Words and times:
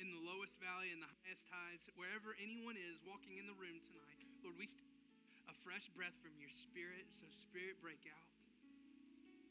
in 0.00 0.08
the 0.12 0.22
lowest 0.24 0.56
valley 0.60 0.92
and 0.92 1.00
the 1.00 1.12
highest 1.22 1.44
highs, 1.52 1.84
wherever 1.96 2.32
anyone 2.40 2.76
is 2.76 2.96
walking 3.04 3.36
in 3.36 3.44
the 3.44 3.56
room 3.56 3.80
tonight, 3.84 4.24
Lord, 4.40 4.56
we 4.56 4.66
a 5.50 5.54
fresh 5.60 5.92
breath 5.92 6.16
from 6.24 6.32
your 6.40 6.48
spirit. 6.48 7.04
So, 7.12 7.28
spirit, 7.28 7.76
break 7.84 8.08
out. 8.08 8.30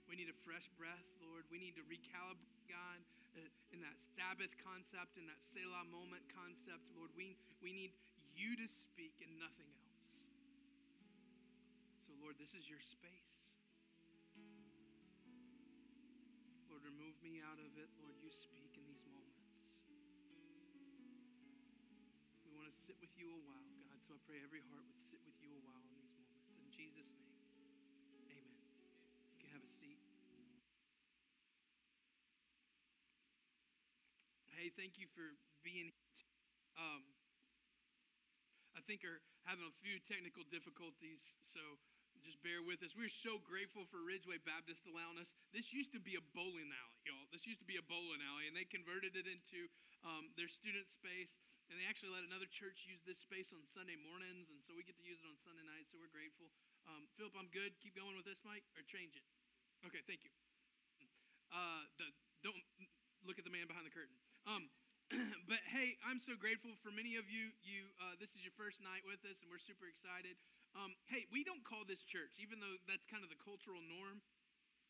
We 0.10 0.20
need 0.20 0.28
a 0.28 0.40
fresh 0.44 0.68
breath, 0.76 1.08
Lord. 1.24 1.48
We 1.48 1.62
need 1.62 1.80
to 1.80 1.86
recalibrate, 1.88 2.52
God, 2.68 3.00
uh, 3.40 3.48
in 3.72 3.80
that 3.80 3.96
Sabbath 4.20 4.52
concept, 4.60 5.16
in 5.16 5.24
that 5.32 5.40
Selah 5.40 5.88
moment 5.88 6.28
concept, 6.36 6.84
Lord. 7.00 7.16
We, 7.16 7.40
we 7.64 7.72
need 7.72 7.96
you 8.36 8.60
to 8.60 8.68
speak 8.68 9.16
and 9.24 9.32
nothing 9.40 9.72
else. 9.72 10.04
So, 12.08 12.12
Lord, 12.20 12.36
this 12.36 12.52
is 12.52 12.68
your 12.68 12.84
space. 12.84 13.32
Lord, 16.68 16.84
remove 16.84 17.16
me 17.24 17.40
out 17.40 17.60
of 17.60 17.72
it. 17.80 17.88
Lord, 18.04 18.20
you 18.20 18.32
speak 18.36 18.76
in 18.76 18.84
these 18.84 18.91
sit 22.92 23.00
with 23.00 23.16
you 23.16 23.32
a 23.32 23.40
while, 23.48 23.72
God. 23.80 23.96
So 24.04 24.12
I 24.12 24.20
pray 24.28 24.44
every 24.44 24.60
heart 24.68 24.84
would 24.84 25.00
sit 25.08 25.24
with 25.24 25.40
you 25.40 25.56
a 25.56 25.64
while 25.64 25.80
in 25.80 25.96
these 25.96 26.12
moments. 26.12 26.44
In 26.60 26.68
Jesus' 26.76 27.08
name, 27.08 27.40
amen. 28.20 28.52
You 29.32 29.40
can 29.40 29.48
have 29.56 29.64
a 29.64 29.72
seat. 29.80 29.96
Hey, 34.52 34.76
thank 34.76 35.00
you 35.00 35.08
for 35.16 35.24
being 35.64 35.88
here. 35.88 36.36
Um, 36.76 37.08
I 38.76 38.84
think 38.84 39.08
are 39.08 39.24
having 39.48 39.64
a 39.64 39.76
few 39.80 39.96
technical 40.04 40.44
difficulties, 40.52 41.24
so 41.48 41.64
just 42.28 42.44
bear 42.44 42.60
with 42.60 42.84
us. 42.84 42.92
We're 42.92 43.08
so 43.08 43.40
grateful 43.40 43.88
for 43.88 44.04
Ridgeway 44.04 44.44
Baptist 44.44 44.84
allowing 44.84 45.16
us. 45.16 45.32
This 45.56 45.72
used 45.72 45.96
to 45.96 46.02
be 46.04 46.20
a 46.20 46.24
bowling 46.36 46.68
alley, 46.76 47.00
y'all. 47.08 47.32
This 47.32 47.48
used 47.48 47.64
to 47.64 47.70
be 47.72 47.80
a 47.80 47.86
bowling 47.88 48.20
alley, 48.20 48.52
and 48.52 48.56
they 48.58 48.68
converted 48.68 49.16
it 49.16 49.32
into 49.32 49.72
um, 50.04 50.28
their 50.36 50.52
student 50.52 50.92
space. 50.92 51.40
And 51.72 51.80
they 51.80 51.88
actually 51.88 52.12
let 52.12 52.28
another 52.28 52.52
church 52.52 52.84
use 52.84 53.00
this 53.08 53.16
space 53.24 53.48
on 53.56 53.64
Sunday 53.72 53.96
mornings, 53.96 54.52
and 54.52 54.60
so 54.60 54.76
we 54.76 54.84
get 54.84 55.00
to 55.00 55.08
use 55.08 55.24
it 55.24 55.28
on 55.32 55.40
Sunday 55.40 55.64
nights. 55.64 55.88
So 55.88 56.04
we're 56.04 56.12
grateful. 56.12 56.52
Um, 56.84 57.08
Philip, 57.16 57.32
I'm 57.40 57.48
good. 57.56 57.72
Keep 57.80 57.96
going 57.96 58.20
with 58.20 58.28
this, 58.28 58.44
Mike, 58.44 58.68
or 58.76 58.84
change 58.84 59.16
it. 59.16 59.24
Okay, 59.88 60.04
thank 60.04 60.28
you. 60.28 60.36
Uh, 61.48 61.88
the, 61.96 62.12
don't 62.44 62.60
look 63.24 63.40
at 63.40 63.48
the 63.48 63.56
man 63.56 63.72
behind 63.72 63.88
the 63.88 63.96
curtain. 63.96 64.20
Um, 64.44 64.68
but 65.52 65.64
hey, 65.72 65.96
I'm 66.04 66.20
so 66.20 66.36
grateful 66.36 66.76
for 66.84 66.92
many 66.92 67.16
of 67.16 67.32
you. 67.32 67.56
You, 67.64 67.88
uh, 68.04 68.20
this 68.20 68.36
is 68.36 68.44
your 68.44 68.56
first 68.60 68.84
night 68.84 69.08
with 69.08 69.24
us, 69.24 69.40
and 69.40 69.48
we're 69.48 69.64
super 69.64 69.88
excited. 69.88 70.36
Um, 70.76 70.92
hey, 71.08 71.24
we 71.32 71.48
don't 71.48 71.64
call 71.64 71.88
this 71.88 72.04
church, 72.04 72.36
even 72.36 72.60
though 72.60 72.76
that's 72.84 73.08
kind 73.08 73.24
of 73.24 73.32
the 73.32 73.40
cultural 73.40 73.80
norm. 73.80 74.20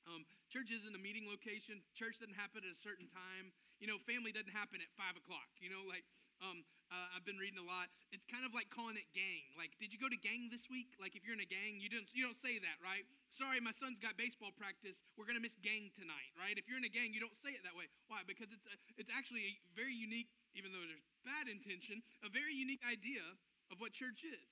Um, 0.10 0.26
church 0.52 0.70
isn't 0.70 0.92
a 0.92 1.00
meeting 1.00 1.26
location. 1.26 1.80
Church 1.96 2.20
doesn't 2.20 2.36
happen 2.36 2.68
at 2.68 2.76
a 2.76 2.80
certain 2.84 3.08
time. 3.08 3.56
You 3.80 3.88
know, 3.88 3.98
family 4.04 4.36
doesn't 4.36 4.52
happen 4.52 4.84
at 4.84 4.92
five 5.00 5.16
o'clock. 5.16 5.48
You 5.64 5.72
know, 5.72 5.82
like 5.88 6.04
um, 6.44 6.68
uh, 6.92 7.16
I've 7.16 7.24
been 7.24 7.40
reading 7.40 7.58
a 7.58 7.66
lot. 7.66 7.88
It's 8.12 8.28
kind 8.28 8.44
of 8.44 8.52
like 8.52 8.68
calling 8.68 9.00
it 9.00 9.08
gang. 9.16 9.48
Like, 9.56 9.72
did 9.80 9.96
you 9.96 9.98
go 10.02 10.12
to 10.12 10.20
gang 10.20 10.52
this 10.52 10.68
week? 10.68 10.92
Like, 11.00 11.16
if 11.16 11.24
you're 11.24 11.38
in 11.38 11.42
a 11.42 11.48
gang, 11.48 11.80
you 11.80 11.88
don't 11.88 12.06
you 12.12 12.28
don't 12.28 12.38
say 12.38 12.60
that, 12.60 12.78
right? 12.84 13.08
Sorry, 13.32 13.64
my 13.64 13.72
son's 13.80 13.98
got 14.04 14.20
baseball 14.20 14.52
practice. 14.52 15.00
We're 15.16 15.26
gonna 15.26 15.42
miss 15.42 15.56
gang 15.64 15.88
tonight, 15.96 16.36
right? 16.36 16.60
If 16.60 16.68
you're 16.68 16.78
in 16.78 16.86
a 16.86 16.92
gang, 16.92 17.16
you 17.16 17.24
don't 17.24 17.38
say 17.40 17.56
it 17.56 17.64
that 17.64 17.74
way. 17.74 17.88
Why? 18.12 18.28
Because 18.28 18.52
it's 18.52 18.68
a, 18.68 18.76
it's 19.00 19.14
actually 19.14 19.48
a 19.48 19.54
very 19.72 19.96
unique, 19.96 20.30
even 20.54 20.76
though 20.76 20.84
there's 20.84 21.08
bad 21.24 21.48
intention, 21.48 22.04
a 22.28 22.30
very 22.30 22.52
unique 22.52 22.84
idea 22.84 23.24
of 23.72 23.80
what 23.80 23.96
church 23.96 24.28
is. 24.28 24.50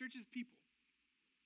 Church 0.00 0.16
is 0.16 0.24
people. 0.32 0.56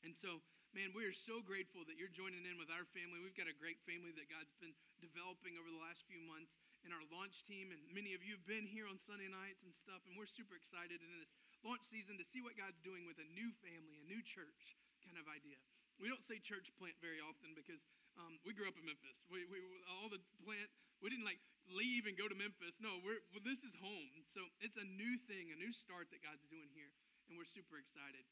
And 0.06 0.14
so, 0.14 0.38
man, 0.76 0.92
we 0.92 1.08
are 1.08 1.16
so 1.24 1.40
grateful 1.40 1.84
that 1.88 1.96
you're 1.96 2.12
joining 2.12 2.44
in 2.44 2.60
with 2.60 2.68
our 2.68 2.84
family. 2.92 3.20
We've 3.24 3.36
got 3.36 3.48
a 3.48 3.56
great 3.56 3.80
family 3.88 4.12
that 4.16 4.28
God's 4.28 4.52
been 4.60 4.74
developing 5.00 5.56
over 5.56 5.68
the 5.68 5.80
last 5.80 6.04
few 6.04 6.20
months 6.28 6.52
in 6.84 6.92
our 6.92 7.04
launch 7.08 7.40
team. 7.48 7.72
And 7.72 7.80
many 7.88 8.12
of 8.12 8.20
you 8.20 8.36
have 8.36 8.44
been 8.44 8.68
here 8.68 8.84
on 8.84 9.00
Sunday 9.08 9.30
nights 9.30 9.64
and 9.64 9.72
stuff. 9.72 10.04
And 10.04 10.16
we're 10.18 10.28
super 10.28 10.56
excited 10.58 11.00
in 11.00 11.10
this 11.16 11.30
launch 11.64 11.84
season 11.88 12.20
to 12.20 12.26
see 12.28 12.44
what 12.44 12.58
God's 12.58 12.78
doing 12.84 13.08
with 13.08 13.16
a 13.16 13.28
new 13.32 13.48
family, 13.64 13.96
a 13.96 14.06
new 14.06 14.20
church 14.20 14.76
kind 15.04 15.16
of 15.16 15.24
idea. 15.30 15.56
We 15.98 16.06
don't 16.06 16.22
say 16.28 16.38
church 16.38 16.70
plant 16.76 16.94
very 17.02 17.18
often 17.18 17.56
because 17.56 17.82
um, 18.20 18.38
we 18.44 18.54
grew 18.54 18.68
up 18.68 18.76
in 18.76 18.84
Memphis. 18.86 19.18
We, 19.32 19.48
we 19.48 19.58
all 19.88 20.12
the 20.12 20.22
plant. 20.44 20.68
We 21.00 21.10
didn't 21.10 21.26
like 21.26 21.40
leave 21.70 22.06
and 22.06 22.14
go 22.14 22.28
to 22.30 22.36
Memphis. 22.38 22.76
No, 22.78 23.02
we're 23.02 23.18
well, 23.34 23.42
this 23.42 23.58
is 23.66 23.74
home. 23.82 24.22
So 24.36 24.46
it's 24.62 24.78
a 24.78 24.86
new 24.86 25.14
thing, 25.26 25.50
a 25.50 25.58
new 25.58 25.74
start 25.74 26.10
that 26.14 26.22
God's 26.22 26.44
doing 26.46 26.70
here, 26.74 26.90
and 27.26 27.34
we're 27.34 27.50
super 27.50 27.78
excited. 27.82 28.22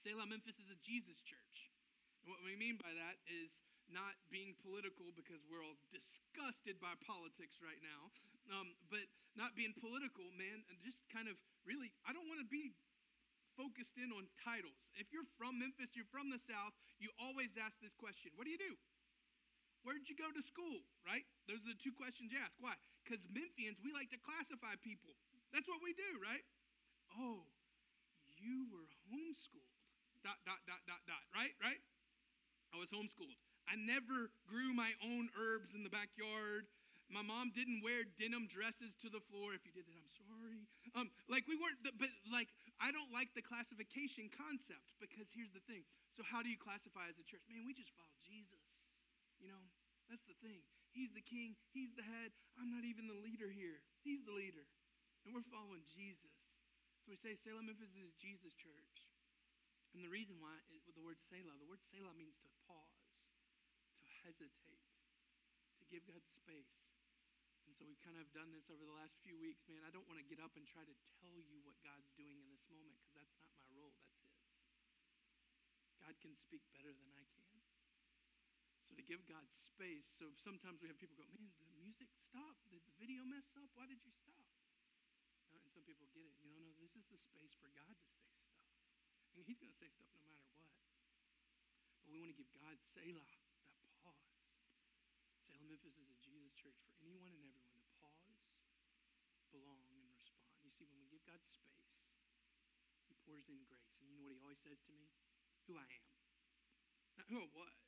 Selah 0.00 0.24
Memphis 0.24 0.56
is 0.56 0.72
a 0.72 0.80
Jesus 0.80 1.20
church. 1.20 1.68
And 2.24 2.32
what 2.32 2.40
we 2.40 2.56
mean 2.56 2.80
by 2.80 2.88
that 2.88 3.20
is 3.28 3.52
not 3.92 4.16
being 4.32 4.56
political 4.64 5.12
because 5.12 5.44
we're 5.44 5.60
all 5.60 5.76
disgusted 5.92 6.80
by 6.80 6.96
politics 7.04 7.60
right 7.60 7.80
now, 7.84 8.08
um, 8.48 8.72
but 8.88 9.04
not 9.36 9.52
being 9.52 9.76
political, 9.76 10.24
man, 10.40 10.64
and 10.72 10.76
just 10.80 11.04
kind 11.12 11.28
of 11.28 11.36
really, 11.68 11.92
I 12.08 12.16
don't 12.16 12.28
want 12.32 12.40
to 12.40 12.48
be 12.48 12.72
focused 13.60 14.00
in 14.00 14.08
on 14.16 14.24
titles. 14.40 14.78
If 14.96 15.12
you're 15.12 15.28
from 15.36 15.60
Memphis, 15.60 15.92
you're 15.92 16.08
from 16.08 16.32
the 16.32 16.40
South, 16.48 16.72
you 16.96 17.12
always 17.20 17.52
ask 17.60 17.76
this 17.84 17.92
question 18.00 18.32
What 18.40 18.48
do 18.48 18.52
you 18.56 18.62
do? 18.62 18.74
Where'd 19.84 20.08
you 20.08 20.16
go 20.16 20.28
to 20.28 20.44
school, 20.44 20.84
right? 21.08 21.24
Those 21.48 21.60
are 21.64 21.72
the 21.72 21.80
two 21.80 21.92
questions 21.96 22.32
you 22.32 22.40
ask. 22.40 22.52
Why? 22.60 22.76
Because 23.00 23.20
Memphians, 23.32 23.80
we 23.80 23.96
like 23.96 24.12
to 24.12 24.20
classify 24.20 24.76
people. 24.84 25.16
That's 25.56 25.64
what 25.68 25.80
we 25.80 25.96
do, 25.96 26.20
right? 26.20 26.44
Oh, 27.16 27.48
you 28.36 28.68
were 28.68 28.84
homeschooled 29.08 29.69
dot, 30.22 30.38
dot, 30.44 30.60
dot, 30.68 30.82
dot, 30.86 31.02
dot, 31.08 31.24
right? 31.32 31.52
Right? 31.60 31.80
I 32.70 32.78
was 32.78 32.90
homeschooled. 32.92 33.38
I 33.66 33.78
never 33.78 34.30
grew 34.46 34.74
my 34.74 34.94
own 35.02 35.30
herbs 35.38 35.74
in 35.74 35.82
the 35.82 35.92
backyard. 35.92 36.66
My 37.10 37.26
mom 37.26 37.50
didn't 37.50 37.82
wear 37.82 38.06
denim 38.22 38.46
dresses 38.46 38.94
to 39.02 39.10
the 39.10 39.18
floor. 39.26 39.50
If 39.50 39.66
you 39.66 39.74
did 39.74 39.82
that, 39.90 39.98
I'm 39.98 40.14
sorry. 40.14 40.62
Um, 40.94 41.10
like 41.26 41.42
we 41.50 41.58
weren't, 41.58 41.82
the, 41.82 41.90
but 41.98 42.10
like 42.30 42.46
I 42.78 42.94
don't 42.94 43.10
like 43.10 43.34
the 43.34 43.42
classification 43.42 44.30
concept 44.30 44.94
because 45.02 45.26
here's 45.34 45.50
the 45.50 45.62
thing. 45.66 45.82
So 46.14 46.22
how 46.22 46.38
do 46.38 46.46
you 46.46 46.58
classify 46.58 47.10
as 47.10 47.18
a 47.18 47.26
church? 47.26 47.42
Man, 47.50 47.66
we 47.66 47.74
just 47.74 47.90
follow 47.98 48.14
Jesus. 48.22 48.62
You 49.42 49.50
know, 49.50 49.62
that's 50.06 50.22
the 50.30 50.38
thing. 50.38 50.62
He's 50.94 51.10
the 51.10 51.22
king. 51.22 51.58
He's 51.74 51.90
the 51.98 52.06
head. 52.06 52.30
I'm 52.58 52.70
not 52.70 52.86
even 52.86 53.10
the 53.10 53.18
leader 53.18 53.50
here. 53.50 53.82
He's 54.06 54.22
the 54.22 54.34
leader, 54.34 54.66
and 55.26 55.34
we're 55.34 55.46
following 55.50 55.82
Jesus. 55.90 56.34
So 57.02 57.10
we 57.10 57.18
say 57.18 57.34
Selah 57.42 57.66
Memphis 57.66 57.90
is 57.98 58.14
Jesus 58.22 58.54
church. 58.54 58.99
And 59.94 60.06
the 60.06 60.12
reason 60.12 60.38
why, 60.38 60.54
with 60.70 60.94
the 60.94 61.02
word 61.02 61.18
Selah, 61.26 61.58
the 61.58 61.66
word 61.66 61.82
Selah 61.90 62.14
means 62.14 62.38
to 62.46 62.50
pause, 62.66 63.10
to 63.98 64.06
hesitate, 64.22 64.86
to 65.78 65.84
give 65.90 66.06
God 66.06 66.22
space. 66.22 66.78
And 67.66 67.74
so 67.74 67.86
we've 67.86 68.02
kind 68.02 68.18
of 68.18 68.26
done 68.30 68.50
this 68.54 68.66
over 68.70 68.82
the 68.82 68.94
last 68.94 69.18
few 69.22 69.38
weeks. 69.38 69.66
Man, 69.66 69.82
I 69.86 69.90
don't 69.90 70.06
want 70.06 70.18
to 70.18 70.26
get 70.26 70.38
up 70.38 70.54
and 70.54 70.66
try 70.66 70.82
to 70.86 70.96
tell 71.22 71.38
you 71.38 71.62
what 71.62 71.78
God's 71.82 72.10
doing 72.14 72.38
in 72.38 72.46
this 72.50 72.66
moment 72.70 72.98
because 72.98 73.14
that's 73.14 73.34
not 73.38 73.50
my 73.58 73.66
role, 73.74 73.94
that's 73.94 74.14
His. 74.14 74.30
God 76.02 76.14
can 76.22 76.34
speak 76.34 76.62
better 76.74 76.90
than 76.90 77.10
I 77.14 77.22
can. 77.34 77.62
So 78.90 78.98
to 78.98 79.06
give 79.06 79.22
God 79.30 79.46
space, 79.54 80.10
so 80.18 80.34
sometimes 80.42 80.82
we 80.82 80.90
have 80.90 80.98
people 80.98 81.14
go, 81.14 81.28
man, 81.30 81.54
the 81.62 81.70
music 81.78 82.10
stopped. 82.10 82.66
Did 82.74 82.82
the 82.82 82.94
video 82.98 83.22
mess 83.22 83.46
up? 83.54 83.70
Why 83.78 83.86
did 83.86 84.02
you 84.02 84.10
stop? 84.10 84.50
And 85.54 85.62
some 85.70 85.86
people 85.86 86.10
get 86.10 86.26
it. 86.26 86.34
You 86.42 86.50
know, 86.50 86.58
no, 86.58 86.74
this 86.82 86.98
is 86.98 87.06
the 87.06 87.20
space 87.22 87.54
for 87.54 87.70
God 87.70 87.94
to 87.94 88.06
say 88.18 88.29
he's 89.46 89.60
going 89.60 89.72
to 89.72 89.80
say 89.80 89.88
stuff 89.92 90.10
no 90.16 90.24
matter 90.28 90.44
what. 90.56 90.72
But 92.04 92.12
we 92.12 92.20
want 92.20 92.32
to 92.32 92.38
give 92.38 92.50
God 92.52 92.76
Selah, 92.92 93.30
that 93.80 93.94
pause. 94.04 94.36
Selah 95.46 95.64
Memphis 95.64 95.96
is 95.96 96.08
a 96.10 96.18
Jesus 96.20 96.52
church 96.56 96.76
for 96.84 96.92
anyone 97.00 97.32
and 97.32 97.44
everyone 97.48 97.80
to 97.80 97.94
pause, 98.00 98.42
belong, 99.54 99.80
and 99.88 100.00
respond. 100.10 100.50
You 100.60 100.72
see, 100.74 100.84
when 100.90 101.00
we 101.00 101.08
give 101.08 101.24
God 101.24 101.40
space, 101.40 101.88
he 103.08 103.16
pours 103.24 103.48
in 103.48 103.64
grace. 103.64 103.96
And 104.02 104.12
you 104.12 104.20
know 104.20 104.28
what 104.28 104.36
he 104.36 104.42
always 104.44 104.60
says 104.60 104.80
to 104.86 104.92
me? 104.92 105.08
Who 105.70 105.78
I 105.78 105.86
am. 105.86 106.08
Not 107.16 107.28
who 107.30 107.38
I 107.40 107.50
was, 107.52 107.80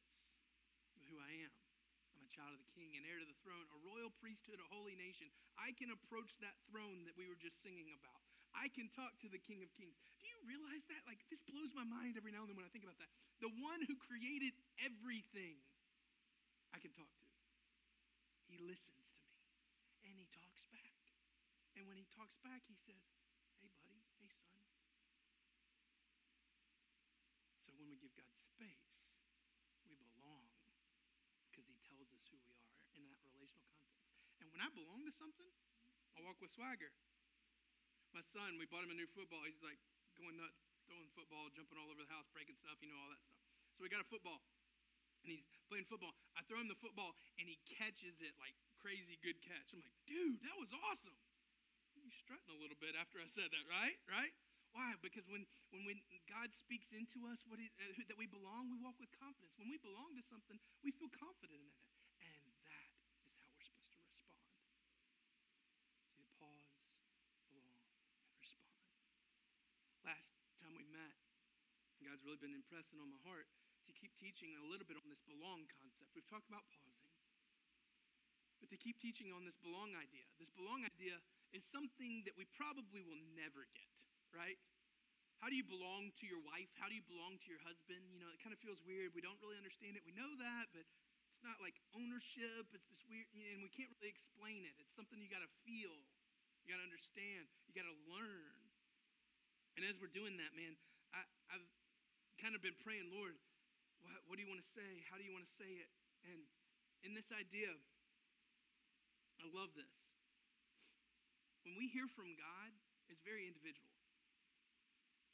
but 0.96 1.04
who 1.08 1.18
I 1.18 1.32
am. 1.44 1.52
I'm 2.16 2.24
a 2.24 2.32
child 2.32 2.54
of 2.54 2.60
the 2.62 2.72
king, 2.76 2.94
an 2.94 3.04
heir 3.08 3.18
to 3.18 3.26
the 3.26 3.40
throne, 3.42 3.66
a 3.72 3.78
royal 3.82 4.12
priesthood, 4.22 4.60
a 4.60 4.68
holy 4.70 4.94
nation. 4.94 5.28
I 5.58 5.74
can 5.74 5.90
approach 5.90 6.32
that 6.38 6.54
throne 6.70 7.04
that 7.08 7.16
we 7.16 7.26
were 7.26 7.40
just 7.40 7.58
singing 7.64 7.90
about. 7.92 8.31
I 8.52 8.68
can 8.68 8.92
talk 8.92 9.16
to 9.24 9.28
the 9.32 9.40
King 9.40 9.64
of 9.64 9.72
Kings. 9.72 9.96
Do 10.20 10.28
you 10.28 10.38
realize 10.44 10.84
that? 10.92 11.02
Like, 11.08 11.18
this 11.32 11.40
blows 11.48 11.72
my 11.72 11.88
mind 11.88 12.20
every 12.20 12.30
now 12.30 12.44
and 12.44 12.52
then 12.52 12.56
when 12.56 12.68
I 12.68 12.72
think 12.72 12.84
about 12.84 13.00
that. 13.00 13.08
The 13.40 13.50
one 13.64 13.80
who 13.88 13.96
created 13.96 14.52
everything, 14.84 15.56
I 16.70 16.78
can 16.78 16.92
talk 16.92 17.08
to. 17.08 17.26
He 18.52 18.60
listens 18.60 19.08
to 19.08 19.24
me 19.24 19.32
and 20.04 20.14
he 20.20 20.28
talks 20.36 20.68
back. 20.68 21.00
And 21.74 21.88
when 21.88 21.96
he 21.96 22.04
talks 22.12 22.36
back, 22.44 22.60
he 22.68 22.76
says, 22.76 23.00
Hey, 23.64 23.72
buddy, 23.80 24.04
hey, 24.20 24.28
son. 24.52 24.68
So 27.64 27.72
when 27.80 27.88
we 27.88 27.96
give 27.96 28.12
God 28.12 28.36
space, 28.36 29.08
we 29.88 29.96
belong 29.96 30.52
because 31.48 31.64
he 31.64 31.80
tells 31.88 32.12
us 32.12 32.28
who 32.28 32.36
we 32.44 32.52
are 32.60 32.84
in 32.92 33.08
that 33.08 33.24
relational 33.24 33.64
context. 33.72 34.12
And 34.44 34.52
when 34.52 34.60
I 34.60 34.68
belong 34.76 35.08
to 35.08 35.14
something, 35.16 35.48
I 36.12 36.20
walk 36.20 36.36
with 36.44 36.52
swagger 36.52 36.92
my 38.12 38.24
son, 38.32 38.60
we 38.60 38.68
bought 38.68 38.84
him 38.84 38.92
a 38.92 38.98
new 38.98 39.08
football. 39.16 39.40
He's 39.44 39.60
like 39.64 39.80
going 40.20 40.36
nuts, 40.36 40.60
throwing 40.84 41.08
football, 41.16 41.48
jumping 41.52 41.80
all 41.80 41.88
over 41.88 42.00
the 42.00 42.12
house, 42.12 42.28
breaking 42.36 42.56
stuff, 42.60 42.76
you 42.84 42.92
know, 42.92 43.00
all 43.00 43.10
that 43.12 43.20
stuff. 43.24 43.40
So 43.76 43.84
we 43.84 43.88
got 43.88 44.04
a 44.04 44.08
football, 44.12 44.44
and 45.24 45.32
he's 45.32 45.48
playing 45.68 45.88
football. 45.88 46.12
I 46.36 46.44
throw 46.44 46.60
him 46.60 46.68
the 46.68 46.78
football, 46.78 47.16
and 47.40 47.48
he 47.48 47.56
catches 47.64 48.20
it 48.20 48.36
like 48.36 48.52
crazy 48.82 49.16
good 49.24 49.40
catch. 49.40 49.72
I'm 49.72 49.80
like, 49.80 49.96
dude, 50.04 50.42
that 50.44 50.56
was 50.60 50.74
awesome. 50.74 51.16
you 51.96 52.12
strutting 52.12 52.52
a 52.52 52.58
little 52.60 52.76
bit 52.76 52.98
after 52.98 53.22
I 53.22 53.28
said 53.30 53.48
that, 53.54 53.64
right? 53.70 53.96
Right? 54.10 54.34
Why? 54.72 54.96
Because 55.04 55.28
when, 55.28 55.44
when, 55.70 55.84
when 55.84 56.22
God 56.24 56.48
speaks 56.56 56.88
into 56.96 57.28
us 57.28 57.44
what 57.44 57.60
he, 57.60 57.68
uh, 57.76 57.92
that 58.08 58.16
we 58.16 58.24
belong, 58.24 58.72
we 58.72 58.80
walk 58.80 58.96
with 58.96 59.12
confidence. 59.20 59.52
When 59.60 59.68
we 59.68 59.76
belong 59.78 60.16
to 60.16 60.24
something, 60.24 60.56
we 60.80 60.90
feel 60.96 61.12
confident 61.12 61.60
in 61.60 61.68
it. 61.68 61.76
And 62.24 62.40
that 62.64 62.88
is 62.88 63.36
how 63.36 63.52
we're 63.52 63.64
supposed 63.68 63.84
to 63.84 64.00
respond. 64.00 64.32
See, 66.16 66.24
pause, 66.40 66.72
belong, 67.52 67.76
and 68.24 68.32
respond. 68.40 68.82
Last 70.12 70.60
time 70.60 70.76
we 70.76 70.84
met, 70.92 71.16
God's 72.04 72.20
really 72.26 72.40
been 72.42 72.52
impressing 72.52 73.00
on 73.00 73.08
my 73.08 73.20
heart 73.24 73.48
to 73.88 73.92
keep 73.96 74.12
teaching 74.20 74.52
a 74.60 74.64
little 74.68 74.84
bit 74.84 75.00
on 75.00 75.08
this 75.08 75.22
belong 75.24 75.64
concept. 75.80 76.12
We've 76.12 76.28
talked 76.28 76.46
about 76.52 76.68
pausing, 76.68 77.16
but 78.60 78.68
to 78.68 78.78
keep 78.78 79.00
teaching 79.00 79.32
on 79.32 79.48
this 79.48 79.56
belong 79.58 79.96
idea. 79.96 80.28
This 80.36 80.52
belong 80.52 80.84
idea 80.84 81.18
is 81.56 81.64
something 81.72 82.22
that 82.28 82.36
we 82.36 82.44
probably 82.52 83.00
will 83.00 83.20
never 83.34 83.64
get 83.72 83.92
right? 84.32 84.56
How 85.44 85.52
do 85.52 85.56
you 85.58 85.66
belong 85.66 86.14
to 86.22 86.24
your 86.24 86.40
wife? 86.40 86.70
How 86.78 86.88
do 86.88 86.96
you 86.96 87.04
belong 87.04 87.36
to 87.42 87.48
your 87.50 87.60
husband? 87.66 88.00
You 88.14 88.22
know, 88.22 88.30
it 88.32 88.40
kind 88.40 88.54
of 88.54 88.60
feels 88.62 88.80
weird. 88.86 89.12
We 89.12 89.20
don't 89.20 89.38
really 89.42 89.58
understand 89.60 89.98
it. 89.98 90.06
We 90.06 90.14
know 90.16 90.32
that, 90.38 90.70
but 90.72 90.86
it's 90.86 91.44
not 91.44 91.58
like 91.58 91.76
ownership. 91.92 92.70
It's 92.72 92.86
this 92.88 93.02
weird, 93.10 93.26
and 93.34 93.60
we 93.60 93.70
can't 93.70 93.90
really 93.98 94.10
explain 94.10 94.64
it. 94.64 94.74
It's 94.80 94.94
something 94.94 95.18
you 95.18 95.28
got 95.28 95.44
to 95.44 95.52
feel, 95.66 95.92
you 96.62 96.70
got 96.70 96.78
to 96.78 96.86
understand, 96.86 97.50
you 97.66 97.74
got 97.74 97.86
to 97.90 97.98
learn. 98.06 98.61
And 99.76 99.88
as 99.88 99.96
we're 99.96 100.12
doing 100.12 100.36
that, 100.36 100.52
man, 100.52 100.76
I, 101.16 101.24
have 101.56 101.64
kind 102.40 102.52
of 102.52 102.60
been 102.60 102.76
praying, 102.84 103.08
Lord, 103.08 103.36
what, 104.04 104.12
what 104.28 104.34
do 104.36 104.44
you 104.44 104.50
want 104.50 104.60
to 104.60 104.70
say? 104.76 105.00
How 105.08 105.16
do 105.16 105.24
you 105.24 105.32
want 105.32 105.48
to 105.48 105.54
say 105.56 105.68
it? 105.68 105.90
And 106.28 106.44
in 107.02 107.16
this 107.16 107.32
idea, 107.32 107.72
I 109.40 109.44
love 109.50 109.72
this. 109.74 109.96
When 111.64 111.78
we 111.78 111.88
hear 111.90 112.10
from 112.10 112.34
God, 112.34 112.70
it's 113.10 113.22
very 113.22 113.46
individual. 113.46 113.90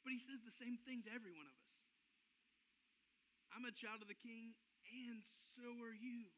But 0.05 0.15
he 0.15 0.21
says 0.21 0.41
the 0.41 0.55
same 0.55 0.79
thing 0.87 1.03
to 1.05 1.11
every 1.11 1.33
one 1.33 1.45
of 1.45 1.53
us. 1.53 1.73
I'm 3.53 3.65
a 3.65 3.73
child 3.73 4.05
of 4.05 4.09
the 4.09 4.17
king, 4.17 4.53
and 4.87 5.19
so 5.57 5.65
are 5.83 5.93
you. 5.93 6.29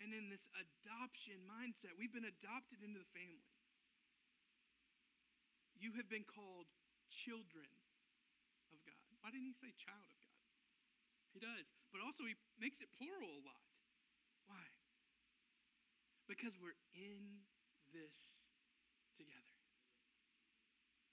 And 0.00 0.16
in 0.16 0.32
this 0.32 0.48
adoption 0.56 1.44
mindset, 1.44 1.96
we've 1.96 2.12
been 2.12 2.28
adopted 2.28 2.80
into 2.80 3.00
the 3.00 3.12
family. 3.12 3.44
You 5.80 5.96
have 5.96 6.12
been 6.12 6.28
called 6.28 6.68
children 7.08 7.72
of 8.68 8.78
God. 8.84 9.08
Why 9.24 9.32
didn't 9.32 9.48
he 9.48 9.56
say 9.56 9.72
child 9.80 10.04
of 10.04 10.18
God? 10.20 10.40
He 11.32 11.40
does. 11.40 11.66
But 11.88 12.04
also, 12.04 12.28
he 12.28 12.36
makes 12.60 12.84
it 12.84 12.92
plural 13.00 13.32
a 13.32 13.42
lot. 13.42 13.64
Why? 14.44 14.66
Because 16.28 16.52
we're 16.60 16.76
in 16.92 17.48
this 17.96 18.12
together. 19.16 19.56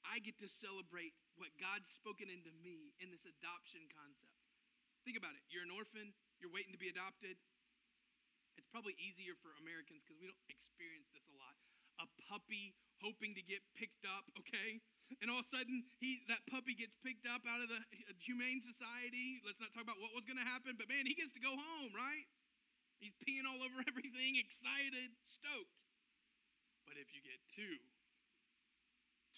I 0.03 0.19
get 0.19 0.39
to 0.43 0.49
celebrate 0.51 1.15
what 1.35 1.51
God's 1.59 1.87
spoken 1.91 2.31
into 2.31 2.51
me 2.63 2.95
in 2.99 3.11
this 3.11 3.27
adoption 3.27 3.87
concept. 3.91 4.39
Think 5.03 5.19
about 5.19 5.35
it. 5.35 5.43
You're 5.47 5.67
an 5.67 5.71
orphan, 5.71 6.11
you're 6.39 6.51
waiting 6.51 6.75
to 6.75 6.81
be 6.81 6.91
adopted. 6.91 7.39
It's 8.59 8.67
probably 8.67 8.97
easier 8.99 9.37
for 9.37 9.53
Americans 9.61 10.01
because 10.03 10.17
we 10.19 10.27
don't 10.27 10.45
experience 10.49 11.07
this 11.13 11.23
a 11.29 11.35
lot. 11.37 11.55
A 11.97 12.07
puppy 12.29 12.77
hoping 13.01 13.33
to 13.37 13.43
get 13.45 13.61
picked 13.77 14.05
up, 14.05 14.25
okay? 14.41 14.81
And 15.23 15.31
all 15.31 15.41
of 15.41 15.47
a 15.47 15.51
sudden, 15.53 15.87
he 16.01 16.21
that 16.27 16.43
puppy 16.51 16.75
gets 16.75 16.97
picked 16.99 17.25
up 17.25 17.45
out 17.47 17.63
of 17.63 17.69
the 17.71 17.81
humane 18.21 18.59
society. 18.59 19.39
Let's 19.41 19.61
not 19.61 19.71
talk 19.71 19.87
about 19.87 20.01
what 20.03 20.11
was 20.13 20.27
going 20.27 20.37
to 20.37 20.45
happen, 20.45 20.75
but 20.75 20.91
man, 20.91 21.07
he 21.07 21.15
gets 21.15 21.33
to 21.37 21.41
go 21.41 21.55
home, 21.55 21.95
right? 21.95 22.27
He's 23.01 23.15
peeing 23.23 23.47
all 23.47 23.61
over 23.61 23.79
everything, 23.89 24.37
excited, 24.37 25.15
stoked. 25.25 25.77
But 26.85 26.99
if 27.01 27.13
you 27.15 27.21
get 27.23 27.39
two, 27.51 27.81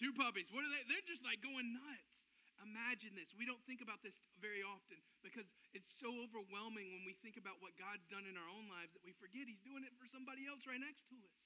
Two 0.00 0.16
puppies. 0.16 0.48
What 0.48 0.64
are 0.64 0.72
they? 0.72 0.80
They're 0.88 1.04
just 1.04 1.20
like 1.20 1.44
going 1.44 1.76
nuts. 1.76 2.16
Imagine 2.64 3.12
this. 3.12 3.36
We 3.36 3.44
don't 3.44 3.60
think 3.68 3.84
about 3.84 4.00
this 4.00 4.16
very 4.40 4.64
often 4.64 4.96
because 5.20 5.44
it's 5.76 5.92
so 6.00 6.08
overwhelming 6.24 6.88
when 6.96 7.04
we 7.04 7.12
think 7.20 7.36
about 7.36 7.60
what 7.60 7.76
God's 7.76 8.08
done 8.08 8.24
in 8.24 8.40
our 8.40 8.48
own 8.48 8.64
lives 8.72 8.96
that 8.96 9.04
we 9.04 9.12
forget 9.20 9.44
He's 9.44 9.60
doing 9.60 9.84
it 9.84 9.92
for 10.00 10.08
somebody 10.08 10.48
else 10.48 10.64
right 10.64 10.80
next 10.80 11.04
to 11.12 11.20
us. 11.20 11.36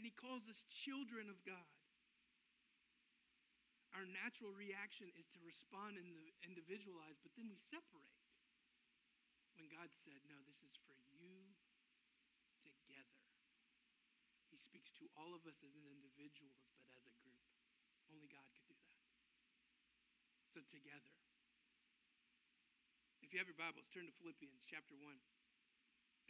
And 0.00 0.08
He 0.08 0.16
calls 0.16 0.48
us 0.48 0.56
children 0.72 1.28
of 1.28 1.36
God. 1.44 1.68
Our 3.92 4.08
natural 4.08 4.48
reaction 4.56 5.12
is 5.12 5.28
to 5.36 5.40
respond 5.44 6.00
in 6.00 6.08
the 6.08 6.32
individualized, 6.40 7.20
but 7.20 7.36
then 7.36 7.52
we 7.52 7.60
separate. 7.68 8.16
When 9.60 9.68
God 9.68 9.92
said, 10.00 10.16
No, 10.24 10.40
this 10.48 10.56
is 10.64 10.72
for 10.88 10.96
you 11.20 11.52
together. 12.64 13.20
He 14.48 14.56
speaks 14.56 14.88
to 15.04 15.12
all 15.20 15.36
of 15.36 15.44
us 15.44 15.60
as 15.60 15.76
individuals, 15.76 16.64
but 16.80 16.88
as 16.96 17.04
a 17.04 17.12
group. 17.20 17.44
only 18.08 18.24
God 18.32 18.48
could 18.56 18.72
do 18.72 18.80
that. 18.80 19.04
So, 20.56 20.64
together. 20.72 21.12
If 23.20 23.36
you 23.36 23.38
have 23.44 23.52
your 23.52 23.60
Bibles, 23.60 23.84
turn 23.92 24.08
to 24.08 24.16
Philippians 24.16 24.64
chapter 24.64 24.96
1. 24.96 25.39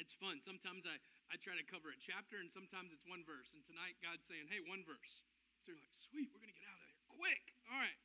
It's 0.01 0.17
fun. 0.17 0.41
Sometimes 0.41 0.89
I, 0.89 0.97
I 1.29 1.37
try 1.45 1.53
to 1.61 1.67
cover 1.69 1.93
a 1.93 1.99
chapter, 2.01 2.41
and 2.41 2.49
sometimes 2.49 2.89
it's 2.89 3.05
one 3.05 3.21
verse. 3.29 3.53
And 3.53 3.61
tonight, 3.69 4.01
God's 4.01 4.25
saying, 4.25 4.49
hey, 4.49 4.65
one 4.65 4.81
verse. 4.89 5.21
So 5.61 5.77
you're 5.77 5.85
like, 5.85 5.93
sweet, 6.09 6.33
we're 6.33 6.41
going 6.41 6.49
to 6.49 6.57
get 6.57 6.73
out 6.73 6.81
of 6.81 6.89
here 6.89 7.01
quick. 7.21 7.45
All 7.69 7.77
right. 7.77 8.01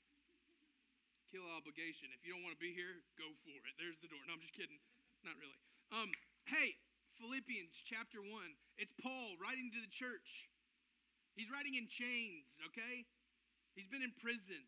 Kill 1.32 1.48
obligation. 1.56 2.12
If 2.12 2.28
you 2.28 2.36
don't 2.36 2.44
want 2.44 2.52
to 2.52 2.60
be 2.60 2.76
here, 2.76 3.00
go 3.16 3.32
for 3.48 3.56
it. 3.64 3.74
There's 3.80 3.96
the 4.04 4.12
door. 4.12 4.20
No, 4.28 4.36
I'm 4.36 4.44
just 4.44 4.52
kidding. 4.52 4.76
Not 5.24 5.40
really. 5.40 5.56
Um, 5.96 6.12
hey, 6.52 6.76
Philippians 7.16 7.72
chapter 7.88 8.20
1. 8.20 8.28
It's 8.76 8.92
Paul 9.00 9.40
writing 9.40 9.72
to 9.72 9.80
the 9.80 9.90
church. 9.90 10.52
He's 11.40 11.48
writing 11.48 11.80
in 11.80 11.88
chains, 11.88 12.48
okay? 12.72 13.08
He's 13.80 13.88
been 13.88 14.04
in 14.04 14.12
prison. 14.20 14.68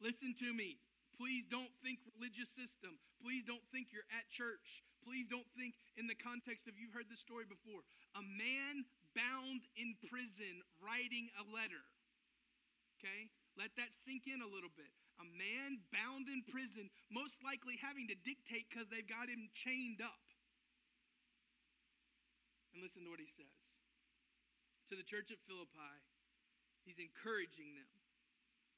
Listen 0.00 0.32
to 0.40 0.56
me. 0.56 0.80
Please 1.20 1.44
don't 1.52 1.72
think 1.84 2.00
religious 2.16 2.48
system. 2.56 2.96
Please 3.20 3.44
don't 3.44 3.64
think 3.72 3.92
you're 3.92 4.08
at 4.08 4.24
church. 4.32 4.84
Please 5.06 5.26
don't 5.30 5.48
think 5.56 5.78
in 5.96 6.06
the 6.06 6.18
context 6.18 6.66
of 6.66 6.76
you've 6.78 6.94
heard 6.94 7.08
this 7.08 7.22
story 7.22 7.46
before. 7.48 7.82
A 8.18 8.24
man 8.24 8.86
bound 9.16 9.66
in 9.78 9.94
prison 10.06 10.62
writing 10.78 11.30
a 11.38 11.44
letter. 11.48 11.82
Okay? 12.98 13.30
Let 13.54 13.74
that 13.78 13.90
sink 14.06 14.26
in 14.26 14.42
a 14.42 14.50
little 14.50 14.72
bit. 14.74 14.90
A 15.18 15.26
man 15.26 15.82
bound 15.90 16.30
in 16.30 16.46
prison, 16.46 16.90
most 17.10 17.34
likely 17.42 17.74
having 17.82 18.06
to 18.06 18.16
dictate 18.22 18.70
because 18.70 18.86
they've 18.86 19.06
got 19.06 19.26
him 19.26 19.50
chained 19.50 19.98
up. 19.98 20.22
And 22.70 22.82
listen 22.82 23.02
to 23.02 23.10
what 23.10 23.18
he 23.18 23.30
says. 23.34 23.50
To 24.90 24.94
the 24.94 25.06
church 25.06 25.34
at 25.34 25.42
Philippi, 25.50 25.98
He's 26.88 26.96
encouraging 26.96 27.76
them. 27.76 27.92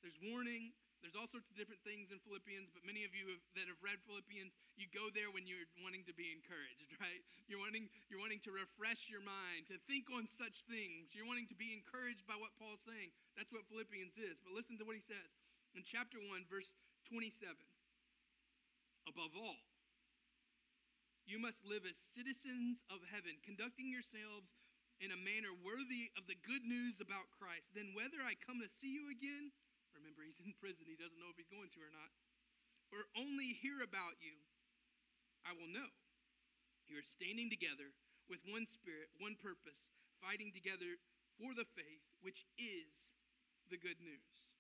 There's 0.03 0.19
warning. 0.19 0.75
There's 1.01 1.17
all 1.17 1.29
sorts 1.29 1.49
of 1.49 1.57
different 1.57 1.81
things 1.81 2.13
in 2.13 2.21
Philippians, 2.29 2.69
but 2.77 2.85
many 2.85 3.09
of 3.09 3.17
you 3.17 3.33
have, 3.33 3.43
that 3.57 3.67
have 3.73 3.81
read 3.81 3.97
Philippians, 4.05 4.53
you 4.77 4.85
go 4.93 5.09
there 5.09 5.33
when 5.33 5.49
you're 5.49 5.65
wanting 5.81 6.05
to 6.05 6.15
be 6.15 6.29
encouraged, 6.29 6.93
right? 7.03 7.25
You're 7.49 7.61
wanting, 7.61 7.89
you're 8.13 8.21
wanting 8.21 8.45
to 8.45 8.53
refresh 8.53 9.09
your 9.09 9.25
mind, 9.25 9.69
to 9.73 9.81
think 9.89 10.13
on 10.13 10.29
such 10.29 10.63
things. 10.69 11.17
You're 11.17 11.29
wanting 11.29 11.49
to 11.49 11.57
be 11.57 11.73
encouraged 11.73 12.29
by 12.29 12.37
what 12.37 12.53
Paul's 12.61 12.85
saying. 12.85 13.11
That's 13.35 13.51
what 13.51 13.65
Philippians 13.73 14.21
is. 14.21 14.37
But 14.45 14.53
listen 14.53 14.77
to 14.79 14.85
what 14.85 14.95
he 14.95 15.05
says 15.05 15.33
in 15.73 15.81
chapter 15.83 16.21
1, 16.21 16.45
verse 16.53 16.69
27. 17.09 17.33
Above 19.09 19.33
all, 19.33 19.59
you 21.25 21.41
must 21.41 21.65
live 21.65 21.89
as 21.89 21.97
citizens 22.13 22.85
of 22.93 23.01
heaven, 23.09 23.41
conducting 23.41 23.89
yourselves 23.89 24.53
in 25.01 25.15
a 25.15 25.25
manner 25.25 25.57
worthy 25.65 26.13
of 26.21 26.29
the 26.29 26.37
good 26.45 26.61
news 26.67 27.01
about 27.01 27.33
Christ. 27.33 27.73
Then, 27.73 27.97
whether 27.97 28.21
I 28.21 28.37
come 28.37 28.61
to 28.61 28.69
see 28.69 28.93
you 28.93 29.09
again, 29.09 29.49
remember 30.01 30.25
he's 30.25 30.41
in 30.41 30.57
prison, 30.57 30.89
he 30.89 30.97
doesn't 30.97 31.21
know 31.21 31.29
if 31.29 31.37
he's 31.37 31.53
going 31.53 31.69
to 31.77 31.81
or 31.85 31.93
not, 31.93 32.11
or 32.91 33.07
only 33.15 33.53
hear 33.61 33.85
about 33.85 34.17
you, 34.19 34.35
I 35.45 35.53
will 35.55 35.69
know. 35.71 35.93
You 36.89 36.99
are 36.99 37.07
standing 37.07 37.53
together 37.53 37.93
with 38.27 38.43
one 38.49 38.67
spirit, 38.67 39.13
one 39.21 39.39
purpose, 39.39 39.79
fighting 40.19 40.51
together 40.51 40.99
for 41.39 41.55
the 41.55 41.69
faith, 41.79 42.03
which 42.25 42.49
is 42.59 42.91
the 43.71 43.79
good 43.79 44.01
news. 44.03 44.51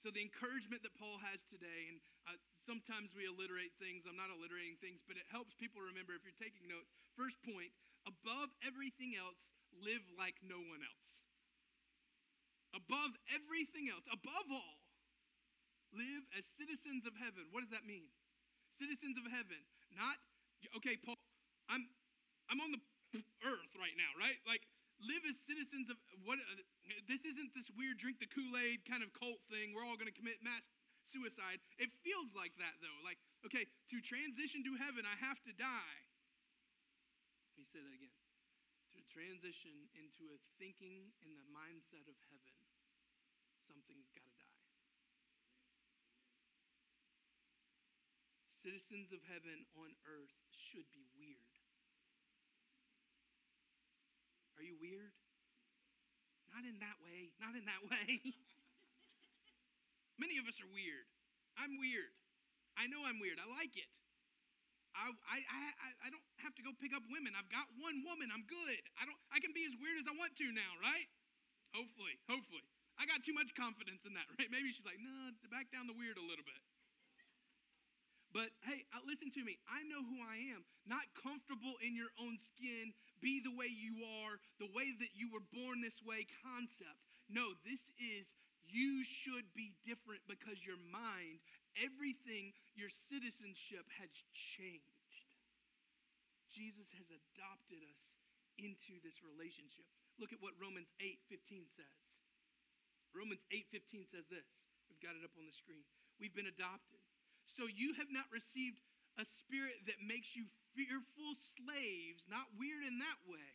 So, 0.00 0.08
the 0.08 0.24
encouragement 0.24 0.80
that 0.80 0.96
Paul 0.96 1.20
has 1.20 1.44
today, 1.52 1.92
and 1.92 2.00
uh, 2.24 2.40
sometimes 2.64 3.12
we 3.12 3.28
alliterate 3.28 3.76
things, 3.76 4.08
I'm 4.08 4.16
not 4.16 4.32
alliterating 4.32 4.80
things, 4.80 5.04
but 5.04 5.20
it 5.20 5.28
helps 5.28 5.52
people 5.52 5.84
remember 5.84 6.16
if 6.16 6.24
you're 6.24 6.40
taking 6.40 6.64
notes. 6.72 6.88
First 7.20 7.36
point 7.44 7.68
above 8.08 8.48
everything 8.64 9.12
else, 9.12 9.52
live 9.76 10.00
like 10.16 10.40
no 10.40 10.56
one 10.56 10.80
else. 10.80 11.29
Above 12.70 13.18
everything 13.34 13.90
else, 13.90 14.06
above 14.06 14.46
all, 14.50 14.78
live 15.90 16.22
as 16.38 16.46
citizens 16.54 17.02
of 17.02 17.14
heaven. 17.18 17.50
What 17.50 17.66
does 17.66 17.74
that 17.74 17.82
mean? 17.82 18.06
Citizens 18.78 19.18
of 19.18 19.26
heaven, 19.26 19.58
not 19.92 20.16
okay, 20.78 20.94
Paul. 20.96 21.18
I'm 21.68 21.90
I'm 22.46 22.62
on 22.62 22.70
the 22.70 22.82
earth 23.42 23.72
right 23.74 23.94
now, 23.98 24.10
right? 24.14 24.38
Like 24.46 24.62
live 25.02 25.24
as 25.26 25.36
citizens 25.40 25.88
of 25.88 25.96
what 26.22 26.38
this 27.08 27.24
isn't 27.24 27.56
this 27.56 27.72
weird 27.72 27.96
drink 27.96 28.20
the 28.20 28.28
Kool-Aid 28.28 28.84
kind 28.84 29.02
of 29.02 29.10
cult 29.16 29.40
thing. 29.48 29.72
We're 29.72 29.84
all 29.84 29.96
going 29.96 30.10
to 30.10 30.14
commit 30.14 30.44
mass 30.44 30.62
suicide. 31.08 31.58
It 31.80 31.90
feels 32.04 32.30
like 32.36 32.54
that 32.60 32.78
though. 32.84 32.98
Like, 33.02 33.18
okay, 33.48 33.66
to 33.66 33.96
transition 34.04 34.62
to 34.68 34.76
heaven, 34.76 35.08
I 35.08 35.16
have 35.18 35.40
to 35.48 35.52
die. 35.56 35.98
Let 37.56 37.64
me 37.64 37.66
say 37.66 37.80
that 37.82 37.94
again. 37.96 38.14
To 38.96 39.00
transition 39.08 39.88
into 39.96 40.30
a 40.30 40.38
thinking 40.60 41.10
in 41.24 41.32
the 41.34 41.46
mindset 41.50 42.04
of 42.06 42.16
heaven, 42.30 42.58
something's 43.66 44.10
got 44.12 44.28
to 44.28 44.34
die. 44.38 44.50
Citizens 48.60 49.08
of 49.08 49.24
heaven 49.24 49.64
on 49.80 49.88
earth 50.04 50.36
should 50.52 50.84
be 50.92 51.08
weird. 51.16 51.56
Are 54.60 54.64
you 54.64 54.76
weird? 54.76 55.16
Not 56.52 56.68
in 56.68 56.76
that 56.84 57.00
way. 57.00 57.32
Not 57.40 57.56
in 57.56 57.64
that 57.64 57.80
way. 57.90 58.20
Many 60.20 60.36
of 60.36 60.44
us 60.44 60.60
are 60.60 60.68
weird. 60.68 61.08
I'm 61.56 61.80
weird. 61.80 62.12
I 62.76 62.84
know 62.84 63.00
I'm 63.08 63.16
weird. 63.16 63.40
I 63.40 63.48
like 63.48 63.72
it. 63.80 63.88
I, 64.92 65.08
I, 65.24 65.38
I, 65.40 65.88
I 66.04 66.08
don't 66.12 66.24
have 66.44 66.52
to 66.60 66.62
go 66.66 66.76
pick 66.76 66.92
up 66.92 67.00
women. 67.08 67.32
I've 67.32 67.48
got 67.48 67.64
one 67.80 68.04
woman. 68.04 68.28
I'm 68.28 68.44
good. 68.44 68.80
I 69.00 69.08
don't 69.08 69.16
I 69.32 69.40
can 69.40 69.56
be 69.56 69.64
as 69.64 69.72
weird 69.80 69.96
as 69.96 70.04
I 70.04 70.12
want 70.12 70.36
to 70.36 70.46
now, 70.52 70.76
right? 70.84 71.08
Hopefully, 71.72 72.20
hopefully. 72.28 72.66
I 73.00 73.08
got 73.08 73.24
too 73.24 73.32
much 73.32 73.56
confidence 73.56 74.04
in 74.04 74.12
that, 74.18 74.28
right? 74.36 74.52
Maybe 74.52 74.68
she's 74.74 74.84
like, 74.84 75.00
no, 75.00 75.32
back 75.48 75.72
down 75.72 75.88
the 75.88 75.96
weird 75.96 76.20
a 76.20 76.26
little 76.26 76.44
bit. 76.44 76.60
But 78.30 78.54
hey, 78.62 78.86
uh, 78.94 79.02
listen 79.02 79.34
to 79.34 79.42
me. 79.42 79.58
I 79.66 79.82
know 79.90 80.06
who 80.06 80.22
I 80.22 80.54
am. 80.54 80.62
Not 80.86 81.02
comfortable 81.18 81.74
in 81.82 81.98
your 81.98 82.14
own 82.14 82.38
skin, 82.38 82.94
be 83.18 83.42
the 83.42 83.50
way 83.50 83.66
you 83.66 84.06
are, 84.22 84.38
the 84.62 84.70
way 84.70 84.94
that 85.02 85.18
you 85.18 85.34
were 85.34 85.42
born 85.50 85.82
this 85.82 85.98
way 86.06 86.30
concept. 86.46 87.02
No, 87.26 87.58
this 87.66 87.82
is 87.98 88.30
you 88.70 89.02
should 89.02 89.50
be 89.50 89.74
different 89.82 90.22
because 90.30 90.62
your 90.62 90.78
mind, 90.94 91.42
everything, 91.74 92.54
your 92.78 92.90
citizenship 93.10 93.82
has 93.98 94.10
changed. 94.54 95.26
Jesus 96.54 96.94
has 96.94 97.10
adopted 97.10 97.82
us 97.82 98.02
into 98.62 99.02
this 99.02 99.26
relationship. 99.26 99.86
Look 100.22 100.30
at 100.30 100.38
what 100.38 100.54
Romans 100.54 100.90
8:15 101.02 101.66
says. 101.74 101.98
Romans 103.10 103.42
8:15 103.50 104.06
says 104.06 104.26
this. 104.30 104.46
We've 104.86 105.02
got 105.02 105.18
it 105.18 105.26
up 105.26 105.34
on 105.38 105.46
the 105.46 105.52
screen. 105.52 105.82
We've 106.18 106.34
been 106.34 106.46
adopted 106.46 106.99
so 107.56 107.66
you 107.66 107.94
have 107.98 108.10
not 108.10 108.30
received 108.30 108.78
a 109.18 109.26
spirit 109.26 109.82
that 109.90 109.98
makes 110.00 110.32
you 110.38 110.46
fearful 110.72 111.34
slaves, 111.58 112.22
not 112.30 112.46
weird 112.54 112.86
in 112.86 113.02
that 113.02 113.20
way. 113.26 113.54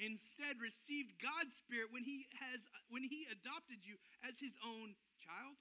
Instead, 0.00 0.56
received 0.56 1.20
God's 1.20 1.52
spirit 1.60 1.92
when 1.92 2.06
he 2.06 2.24
has 2.40 2.64
when 2.88 3.04
he 3.04 3.28
adopted 3.28 3.84
you 3.84 4.00
as 4.24 4.40
his 4.40 4.56
own 4.64 4.96
child. 5.20 5.60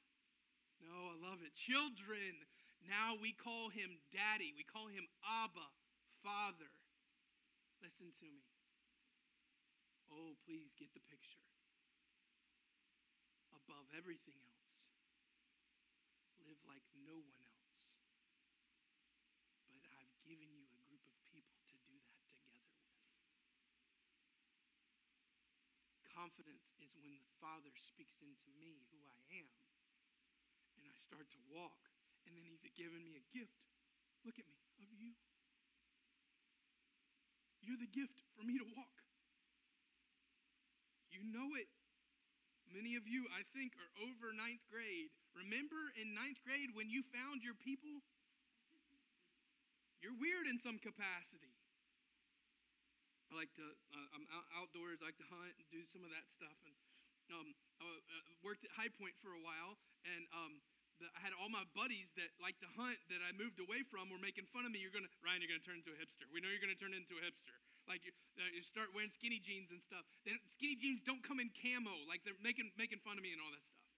No, 0.79 0.95
I 1.11 1.15
love 1.19 1.43
it. 1.43 1.51
Children. 1.59 2.39
Now 2.87 3.19
we 3.19 3.35
call 3.35 3.67
him 3.67 3.99
daddy. 4.15 4.55
We 4.55 4.63
call 4.63 4.87
him 4.87 5.03
Abba, 5.43 5.67
Father. 6.23 6.71
Listen 7.83 8.15
to 8.23 8.27
me. 8.31 8.47
Oh, 10.07 10.39
please 10.47 10.71
get 10.79 10.95
the 10.95 11.03
picture. 11.03 11.43
Above 13.51 13.91
everything 13.91 14.39
else 14.39 14.68
like 16.69 16.85
no 17.01 17.17
one 17.17 17.41
else. 17.41 17.81
But 19.65 19.81
I've 19.97 20.13
given 20.21 20.53
you 20.53 20.69
a 20.69 20.77
group 20.85 21.01
of 21.01 21.17
people 21.33 21.57
to 21.65 21.77
do 21.89 21.97
that 22.05 22.21
together 22.29 22.61
with. 22.69 22.93
Confidence 26.13 26.69
is 26.77 26.93
when 27.01 27.17
the 27.17 27.25
Father 27.41 27.73
speaks 27.73 28.21
into 28.21 28.53
me 28.61 28.85
who 28.93 29.01
I 29.01 29.17
am, 29.41 29.49
and 30.77 30.85
I 30.85 30.93
start 30.93 31.25
to 31.33 31.41
walk, 31.49 31.89
and 32.29 32.37
then 32.37 32.45
He's 32.45 32.69
given 32.77 33.01
me 33.01 33.17
a 33.17 33.25
gift. 33.33 33.65
Look 34.21 34.37
at 34.37 34.45
me, 34.45 34.61
of 34.85 34.93
you. 34.93 35.17
You're 37.65 37.81
the 37.81 37.89
gift 37.89 38.21
for 38.37 38.45
me 38.45 38.61
to 38.61 38.67
walk. 38.77 38.97
You 41.09 41.25
know 41.33 41.49
it. 41.57 41.78
Many 42.69 42.93
of 42.95 43.09
you, 43.09 43.25
I 43.33 43.41
think, 43.51 43.73
are 43.81 43.91
over 44.05 44.29
ninth 44.33 44.61
grade. 44.69 45.09
Remember 45.33 45.89
in 45.97 46.13
ninth 46.13 46.37
grade 46.45 46.69
when 46.77 46.89
you 46.89 47.01
found 47.09 47.41
your 47.41 47.57
people? 47.57 48.05
You're 49.99 50.15
weird 50.15 50.47
in 50.47 50.61
some 50.61 50.79
capacity. 50.79 51.53
I 53.29 53.37
like 53.37 53.53
to, 53.61 53.65
uh, 53.65 54.15
I'm 54.17 54.25
out, 54.33 54.47
outdoors, 54.57 55.01
I 55.01 55.13
like 55.13 55.19
to 55.21 55.29
hunt 55.29 55.53
and 55.53 55.65
do 55.69 55.85
some 55.93 56.01
of 56.01 56.09
that 56.09 56.25
stuff. 56.33 56.57
And 56.65 56.73
um, 57.29 57.47
I 57.77 57.85
uh, 57.85 58.29
worked 58.41 58.65
at 58.65 58.73
High 58.73 58.89
Point 58.89 59.13
for 59.21 59.37
a 59.37 59.41
while, 59.45 59.77
and 60.01 60.25
um, 60.33 60.57
the, 60.97 61.05
I 61.13 61.21
had 61.21 61.37
all 61.37 61.45
my 61.45 61.61
buddies 61.77 62.09
that 62.17 62.33
like 62.41 62.57
to 62.65 62.69
hunt 62.73 62.97
that 63.13 63.21
I 63.21 63.29
moved 63.37 63.61
away 63.61 63.85
from 63.85 64.09
were 64.09 64.21
making 64.21 64.49
fun 64.49 64.65
of 64.65 64.73
me. 64.73 64.81
You're 64.81 64.93
gonna 64.93 65.13
Ryan, 65.21 65.45
you're 65.45 65.51
gonna 65.53 65.61
turn 65.61 65.77
into 65.77 65.93
a 65.93 65.99
hipster. 66.01 66.25
We 66.33 66.41
know 66.41 66.49
you're 66.49 66.63
gonna 66.63 66.79
turn 66.79 66.97
into 66.97 67.21
a 67.21 67.23
hipster. 67.23 67.53
Like 67.89 68.05
you, 68.05 68.13
uh, 68.37 68.45
you 68.53 68.61
start 68.61 68.93
wearing 68.93 69.09
skinny 69.09 69.41
jeans 69.41 69.73
and 69.73 69.81
stuff. 69.81 70.05
Then 70.21 70.37
skinny 70.53 70.77
jeans 70.77 71.01
don't 71.01 71.25
come 71.25 71.41
in 71.41 71.49
camo. 71.57 72.05
Like 72.05 72.21
they're 72.21 72.37
making 72.37 72.69
making 72.77 73.01
fun 73.01 73.17
of 73.17 73.25
me 73.25 73.33
and 73.33 73.41
all 73.41 73.49
that 73.49 73.65
stuff. 73.65 73.89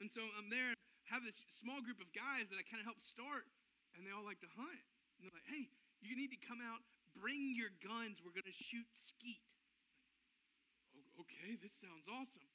And 0.00 0.08
so 0.08 0.24
I'm 0.40 0.48
there, 0.48 0.72
have 1.12 1.20
this 1.28 1.36
small 1.60 1.84
group 1.84 2.00
of 2.00 2.08
guys 2.16 2.48
that 2.48 2.56
I 2.56 2.64
kind 2.64 2.80
of 2.80 2.88
help 2.88 3.04
start, 3.04 3.44
and 3.92 4.08
they 4.08 4.10
all 4.16 4.24
like 4.24 4.40
to 4.40 4.50
hunt. 4.56 4.80
And 5.20 5.28
they're 5.28 5.36
like, 5.36 5.44
"Hey, 5.44 5.68
you 6.00 6.16
need 6.16 6.32
to 6.32 6.40
come 6.40 6.64
out. 6.64 6.80
Bring 7.12 7.52
your 7.52 7.68
guns. 7.84 8.24
We're 8.24 8.32
gonna 8.32 8.54
shoot 8.54 8.88
skeet." 8.96 9.44
Okay, 11.20 11.60
this 11.60 11.76
sounds 11.76 12.08
awesome 12.08 12.48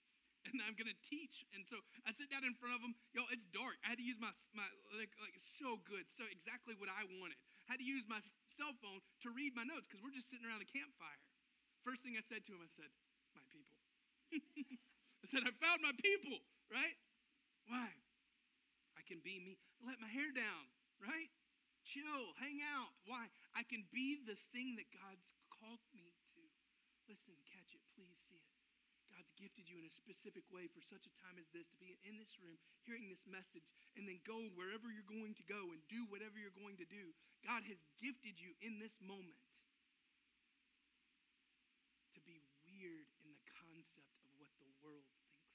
and 0.52 0.60
I'm 0.64 0.76
gonna 0.76 0.98
teach. 1.08 1.48
And 1.56 1.64
so 1.64 1.80
I 2.04 2.12
sit 2.12 2.28
down 2.28 2.44
in 2.44 2.56
front 2.56 2.76
of 2.76 2.82
them. 2.84 2.96
Yo, 3.16 3.24
it's 3.32 3.48
dark. 3.56 3.80
I 3.84 3.96
had 3.96 4.00
to 4.00 4.08
use 4.08 4.20
my 4.20 4.32
my 4.52 4.68
like, 4.96 5.12
like 5.24 5.36
so 5.60 5.80
good, 5.88 6.04
so 6.20 6.28
exactly 6.28 6.76
what 6.76 6.92
I 6.92 7.08
wanted. 7.20 7.40
I 7.68 7.76
had 7.76 7.80
to 7.80 7.88
use 7.88 8.04
my 8.08 8.20
cell 8.56 8.74
phone 8.80 9.02
to 9.26 9.34
read 9.34 9.58
my 9.58 9.66
notes 9.66 9.90
because 9.90 10.02
we're 10.04 10.16
just 10.16 10.30
sitting 10.30 10.46
around 10.46 10.62
a 10.62 10.70
campfire. 10.70 11.22
First 11.84 12.06
thing 12.06 12.16
I 12.16 12.24
said 12.26 12.48
to 12.48 12.56
him, 12.56 12.64
I 12.64 12.72
said, 12.78 12.92
"My 13.36 13.44
people." 13.52 13.80
I 15.24 15.26
said, 15.28 15.44
"I 15.44 15.52
found 15.60 15.84
my 15.84 15.94
people." 16.00 16.40
Right? 16.72 16.98
Why? 17.68 17.90
I 18.98 19.02
can 19.04 19.20
be 19.20 19.42
me. 19.42 19.60
Let 19.84 20.00
my 20.00 20.10
hair 20.10 20.32
down. 20.32 20.66
Right? 21.02 21.30
Chill, 21.84 22.32
hang 22.40 22.64
out. 22.64 22.96
Why? 23.04 23.28
I 23.52 23.68
can 23.68 23.84
be 23.92 24.24
the 24.24 24.40
thing 24.56 24.80
that 24.80 24.88
God's 24.96 25.28
called 25.52 25.84
me 25.92 26.16
to. 26.34 26.42
Listen, 27.12 27.36
catch 27.44 27.76
it. 27.76 27.84
Please 27.92 28.16
see 28.32 28.40
it. 28.40 28.56
God's 29.12 29.33
gifted 29.44 29.68
you 29.68 29.76
in 29.76 29.84
a 29.84 29.92
specific 29.92 30.48
way 30.56 30.72
for 30.72 30.80
such 30.80 31.04
a 31.04 31.12
time 31.20 31.36
as 31.36 31.44
this 31.52 31.68
to 31.68 31.76
be 31.76 32.00
in 32.08 32.16
this 32.16 32.40
room, 32.40 32.56
hearing 32.88 33.12
this 33.12 33.28
message, 33.28 33.68
and 34.00 34.08
then 34.08 34.24
go 34.24 34.40
wherever 34.56 34.88
you're 34.88 35.12
going 35.12 35.36
to 35.36 35.44
go 35.44 35.76
and 35.76 35.84
do 35.92 36.08
whatever 36.08 36.40
you're 36.40 36.56
going 36.56 36.80
to 36.80 36.88
do. 36.88 37.12
God 37.44 37.68
has 37.68 37.76
gifted 38.00 38.40
you 38.40 38.56
in 38.64 38.80
this 38.80 38.96
moment 39.04 39.52
to 42.16 42.24
be 42.24 42.40
weird 42.64 43.04
in 43.28 43.36
the 43.36 43.44
concept 43.60 44.16
of 44.24 44.32
what 44.40 44.48
the 44.64 44.72
world 44.80 45.04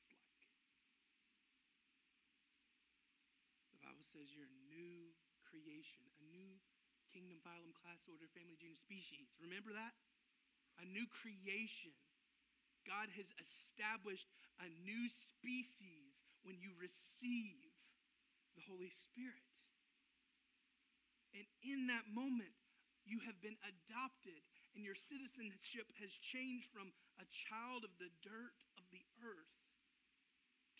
thinks 0.05 0.37
like. 0.37 0.53
The 3.73 3.81
Bible 3.81 4.05
says 4.13 4.29
you're 4.37 4.53
a 4.53 4.61
new 4.69 5.17
creation, 5.49 6.05
a 6.21 6.25
new 6.29 6.61
kingdom, 7.09 7.41
phylum, 7.41 7.73
class, 7.73 8.05
order, 8.05 8.29
family, 8.37 8.61
genus, 8.61 8.85
species. 8.85 9.33
Remember 9.41 9.73
that? 9.73 9.97
A 10.77 10.85
new 10.85 11.09
creation. 11.09 11.97
God 12.89 13.13
has 13.21 13.29
established 13.37 14.33
a 14.65 14.69
new 14.89 15.13
species 15.13 16.17
when 16.41 16.57
you 16.57 16.73
receive 16.81 17.69
the 18.57 18.65
Holy 18.65 18.89
Spirit. 18.89 19.45
And 21.37 21.45
in 21.61 21.93
that 21.93 22.09
moment, 22.09 22.57
you 23.05 23.21
have 23.29 23.37
been 23.45 23.61
adopted, 23.61 24.41
and 24.73 24.81
your 24.81 24.97
citizenship 24.97 25.93
has 26.01 26.17
changed 26.17 26.73
from 26.73 26.97
a 27.21 27.29
child 27.29 27.85
of 27.85 27.93
the 28.01 28.09
dirt 28.25 28.57
of 28.81 28.89
the 28.89 29.05
earth 29.21 29.53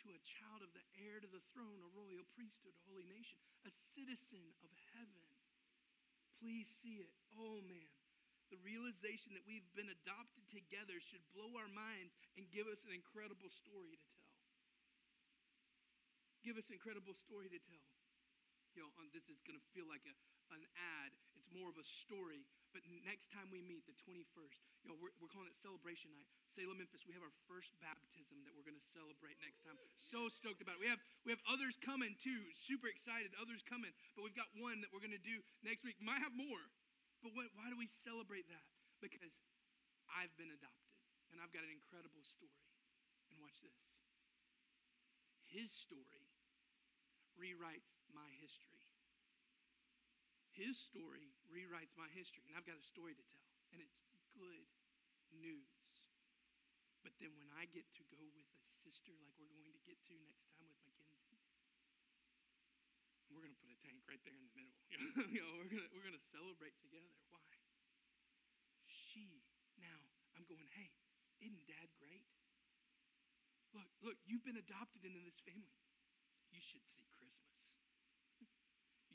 to 0.01 0.09
a 0.09 0.25
child 0.25 0.65
of 0.65 0.73
the 0.73 0.87
heir 0.97 1.21
to 1.21 1.29
the 1.29 1.45
throne, 1.53 1.85
a 1.85 1.91
royal 1.93 2.25
priesthood, 2.33 2.73
a 2.73 2.85
holy 2.89 3.05
nation, 3.05 3.37
a 3.69 3.73
citizen 3.93 4.57
of 4.65 4.73
heaven. 4.97 5.29
Please 6.41 6.73
see 6.81 7.05
it. 7.05 7.13
Oh, 7.37 7.61
man 7.69 7.98
the 8.49 8.61
realization 8.65 9.37
that 9.37 9.45
we've 9.45 9.67
been 9.77 9.93
adopted 9.93 10.45
together 10.49 10.97
should 11.01 11.25
blow 11.37 11.53
our 11.61 11.69
minds 11.69 12.17
and 12.37 12.49
give 12.49 12.69
us 12.69 12.81
an 12.89 12.97
incredible 12.97 13.53
story 13.53 13.97
to 13.97 14.07
tell. 14.17 14.33
Give 16.41 16.57
us 16.57 16.69
an 16.73 16.81
incredible 16.81 17.13
story 17.13 17.53
to 17.53 17.61
tell. 17.61 17.89
You 18.77 18.87
know, 18.87 18.91
this 19.11 19.27
is 19.27 19.43
going 19.43 19.59
to 19.59 19.67
feel 19.75 19.91
like 19.91 20.05
a, 20.07 20.15
an 20.55 20.63
ad. 20.79 21.11
It's 21.35 21.51
more 21.51 21.67
of 21.67 21.77
a 21.77 21.87
story. 22.07 22.47
But 22.71 22.85
next 23.05 23.33
time 23.33 23.49
we 23.49 23.65
meet, 23.65 23.89
the 23.89 23.97
21st, 24.07 24.57
you 24.85 24.89
know, 24.93 24.97
we're, 25.01 25.11
we're 25.19 25.33
calling 25.33 25.49
it 25.49 25.57
Celebration 25.59 26.13
Night. 26.13 26.29
Selah, 26.53 26.77
Memphis, 26.77 27.03
we 27.09 27.17
have 27.17 27.25
our 27.25 27.35
first 27.49 27.73
baptism 27.81 28.45
that 28.45 28.53
we're 28.53 28.65
going 28.65 28.79
to 28.79 28.89
celebrate 28.93 29.41
next 29.41 29.65
time. 29.65 29.75
So 30.13 30.31
stoked 30.31 30.61
about 30.61 30.79
it. 30.79 30.83
We 30.85 30.91
have, 30.93 31.01
we 31.25 31.33
have 31.33 31.43
others 31.49 31.75
coming 31.81 32.15
too. 32.21 32.45
Super 32.69 32.87
excited. 32.87 33.33
Others 33.41 33.65
coming. 33.65 33.91
But 34.15 34.29
we've 34.29 34.37
got 34.37 34.53
one 34.61 34.85
that 34.85 34.93
we're 34.93 35.03
going 35.03 35.17
to 35.17 35.27
do 35.27 35.41
next 35.65 35.83
week. 35.83 35.97
Might 35.99 36.21
have 36.21 36.37
more. 36.37 36.63
But 37.23 37.35
what, 37.35 37.51
why 37.59 37.67
do 37.71 37.77
we 37.77 37.91
celebrate 38.07 38.47
that? 38.49 38.67
Because 39.03 39.35
I've 40.07 40.33
been 40.39 40.51
adopted 40.51 40.89
and 41.33 41.43
I've 41.43 41.53
got 41.53 41.67
an 41.67 41.73
incredible 41.73 42.23
story. 42.25 42.65
And 43.29 43.37
watch 43.43 43.61
this. 43.61 43.77
His 45.49 45.69
story 45.73 46.29
rewrites 47.37 47.93
my 48.13 48.29
history. 48.41 48.89
His 50.53 50.75
story 50.75 51.37
rewrites 51.47 51.95
my 51.95 52.09
history. 52.11 52.43
And 52.49 52.57
I've 52.57 52.67
got 52.67 52.81
a 52.81 52.87
story 52.87 53.15
to 53.15 53.25
tell. 53.31 53.49
And 53.73 53.79
it's 53.85 54.01
good 54.35 54.67
news. 55.35 55.71
But 57.05 57.15
then 57.23 57.33
when 57.39 57.49
I 57.55 57.71
get 57.71 57.87
to 58.01 58.05
go 58.11 58.19
with 58.35 58.49
a 58.49 58.73
sister 58.83 59.15
like 59.23 59.33
we're 59.39 59.53
going 59.53 59.71
to 59.71 59.85
get 59.87 60.01
to 60.11 60.17
next 60.27 60.51
time 60.59 60.67
with 60.67 60.83
Mackenzie, 60.83 61.39
we're 63.31 63.45
going 63.45 63.55
to 63.55 63.63
put 63.63 63.71
a 63.71 63.79
tank 63.79 63.98
right 64.09 64.23
there 64.25 64.35
in 64.35 64.45
the 64.49 64.55
middle. 64.57 64.77
you 65.35 65.41
know, 65.45 65.53
we're 65.61 65.69
to 65.69 65.85
we're 65.93 66.11
to 66.11 66.25
celebrate 66.33 66.75
together. 66.81 67.13
Why? 67.29 67.45
She 68.89 69.45
now 69.77 70.01
I'm 70.35 70.49
going, 70.49 70.67
"Hey, 70.73 70.91
isn't 71.45 71.69
dad 71.69 71.93
great? 72.01 72.25
Look, 73.77 73.93
look, 74.01 74.19
you've 74.25 74.45
been 74.49 74.57
adopted 74.57 75.05
into 75.05 75.21
this 75.21 75.37
family. 75.45 75.77
You 76.49 76.65
should 76.65 76.85
see 76.97 77.05
Christmas. 77.13 77.53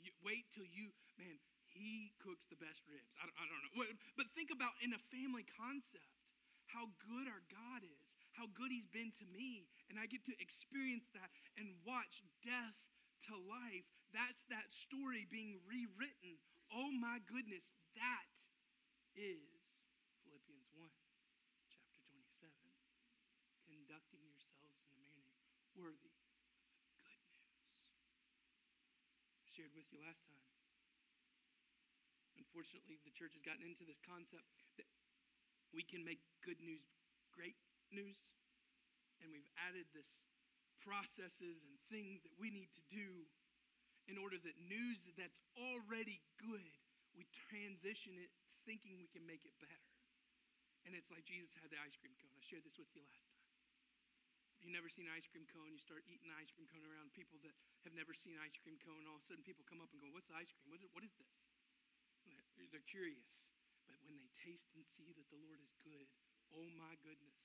You, 0.04 0.12
wait 0.20 0.44
till 0.52 0.68
you, 0.68 0.92
man, 1.16 1.40
he 1.64 2.12
cooks 2.20 2.44
the 2.52 2.60
best 2.60 2.84
ribs. 2.84 3.08
I 3.16 3.24
don't, 3.24 3.38
I 3.40 3.44
don't 3.48 3.62
know. 3.64 3.88
But 4.20 4.28
think 4.36 4.52
about 4.52 4.76
in 4.84 4.92
a 4.92 5.00
family 5.08 5.48
concept 5.48 6.12
how 6.68 6.92
good 7.00 7.24
our 7.24 7.40
God 7.48 7.82
is, 7.82 8.04
how 8.36 8.52
good 8.52 8.68
he's 8.68 8.86
been 8.92 9.16
to 9.16 9.26
me. 9.32 9.64
And 9.88 9.96
I 9.96 10.04
get 10.04 10.22
to 10.28 10.36
experience 10.36 11.08
that 11.16 11.32
and 11.56 11.72
watch 11.88 12.20
death 12.44 12.76
to 13.30 13.34
life. 13.34 13.88
That's 14.14 14.46
that 14.46 14.70
story 14.70 15.26
being 15.26 15.58
rewritten. 15.66 16.38
Oh 16.70 16.94
my 16.94 17.18
goodness, 17.26 17.66
that 17.98 18.30
is 19.18 19.42
Philippians 20.22 20.70
1, 20.78 20.86
chapter 21.66 21.98
27. 22.14 22.54
Conducting 23.66 24.22
yourselves 24.22 24.62
in 24.62 24.70
a 24.70 24.86
manner 24.94 25.26
worthy 25.74 26.14
of 26.14 26.30
the 26.30 26.94
good 27.02 27.18
news. 27.26 27.26
I 29.42 29.50
shared 29.50 29.74
with 29.74 29.90
you 29.90 29.98
last 29.98 30.22
time. 30.30 30.46
Unfortunately, 32.38 33.02
the 33.02 33.14
church 33.18 33.34
has 33.34 33.42
gotten 33.42 33.66
into 33.66 33.82
this 33.82 33.98
concept 34.06 34.46
that 34.78 34.86
we 35.74 35.82
can 35.82 36.06
make 36.06 36.22
good 36.46 36.62
news 36.62 36.86
great 37.34 37.58
news, 37.90 38.22
and 39.18 39.26
we've 39.34 39.50
added 39.58 39.90
this 39.90 40.06
processes 40.78 41.66
and 41.66 41.74
things 41.90 42.22
that 42.22 42.34
we 42.38 42.54
need 42.54 42.70
to 42.78 42.84
do 42.86 43.26
in 44.10 44.20
order 44.20 44.36
that 44.36 44.56
news 44.68 45.00
that's 45.16 45.40
already 45.56 46.20
good, 46.40 46.72
we 47.16 47.24
transition 47.48 48.18
it 48.20 48.30
thinking 48.68 49.00
we 49.00 49.08
can 49.08 49.24
make 49.24 49.44
it 49.44 49.54
better. 49.60 49.88
And 50.84 50.92
it's 50.92 51.08
like 51.08 51.24
Jesus 51.24 51.52
had 51.60 51.72
the 51.72 51.80
ice 51.80 51.96
cream 51.96 52.12
cone. 52.20 52.34
I 52.36 52.44
shared 52.44 52.64
this 52.64 52.76
with 52.76 52.92
you 52.92 53.00
last 53.00 53.24
time 53.24 53.34
you've 54.64 54.72
never 54.72 54.88
seen 54.88 55.04
an 55.04 55.12
ice 55.12 55.28
cream 55.28 55.44
cone, 55.52 55.68
you 55.68 55.76
start 55.76 56.08
eating 56.08 56.32
ice 56.40 56.48
cream 56.48 56.64
cone 56.72 56.88
around 56.88 57.12
people 57.12 57.36
that 57.44 57.52
have 57.84 57.92
never 57.92 58.16
seen 58.16 58.40
ice 58.40 58.56
cream 58.56 58.80
cone, 58.80 59.04
all 59.04 59.20
of 59.20 59.22
a 59.22 59.28
sudden 59.28 59.44
people 59.44 59.60
come 59.68 59.84
up 59.84 59.92
and 59.92 60.00
go, 60.00 60.08
What's 60.08 60.32
the 60.32 60.40
ice 60.40 60.48
cream? 60.48 60.72
What 60.72 60.80
is, 60.80 60.88
what 60.96 61.04
is 61.04 61.12
this? 61.20 61.36
They're, 62.56 62.72
they're 62.72 62.88
curious. 62.88 63.28
But 63.84 64.00
when 64.08 64.16
they 64.16 64.32
taste 64.40 64.72
and 64.72 64.80
see 64.96 65.12
that 65.12 65.28
the 65.28 65.36
Lord 65.44 65.60
is 65.60 65.76
good, 65.84 66.08
oh 66.56 66.64
my 66.80 66.96
goodness. 67.04 67.36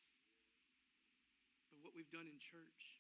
But 1.76 1.84
what 1.84 1.92
we've 1.92 2.08
done 2.08 2.32
in 2.32 2.40
church 2.40 2.99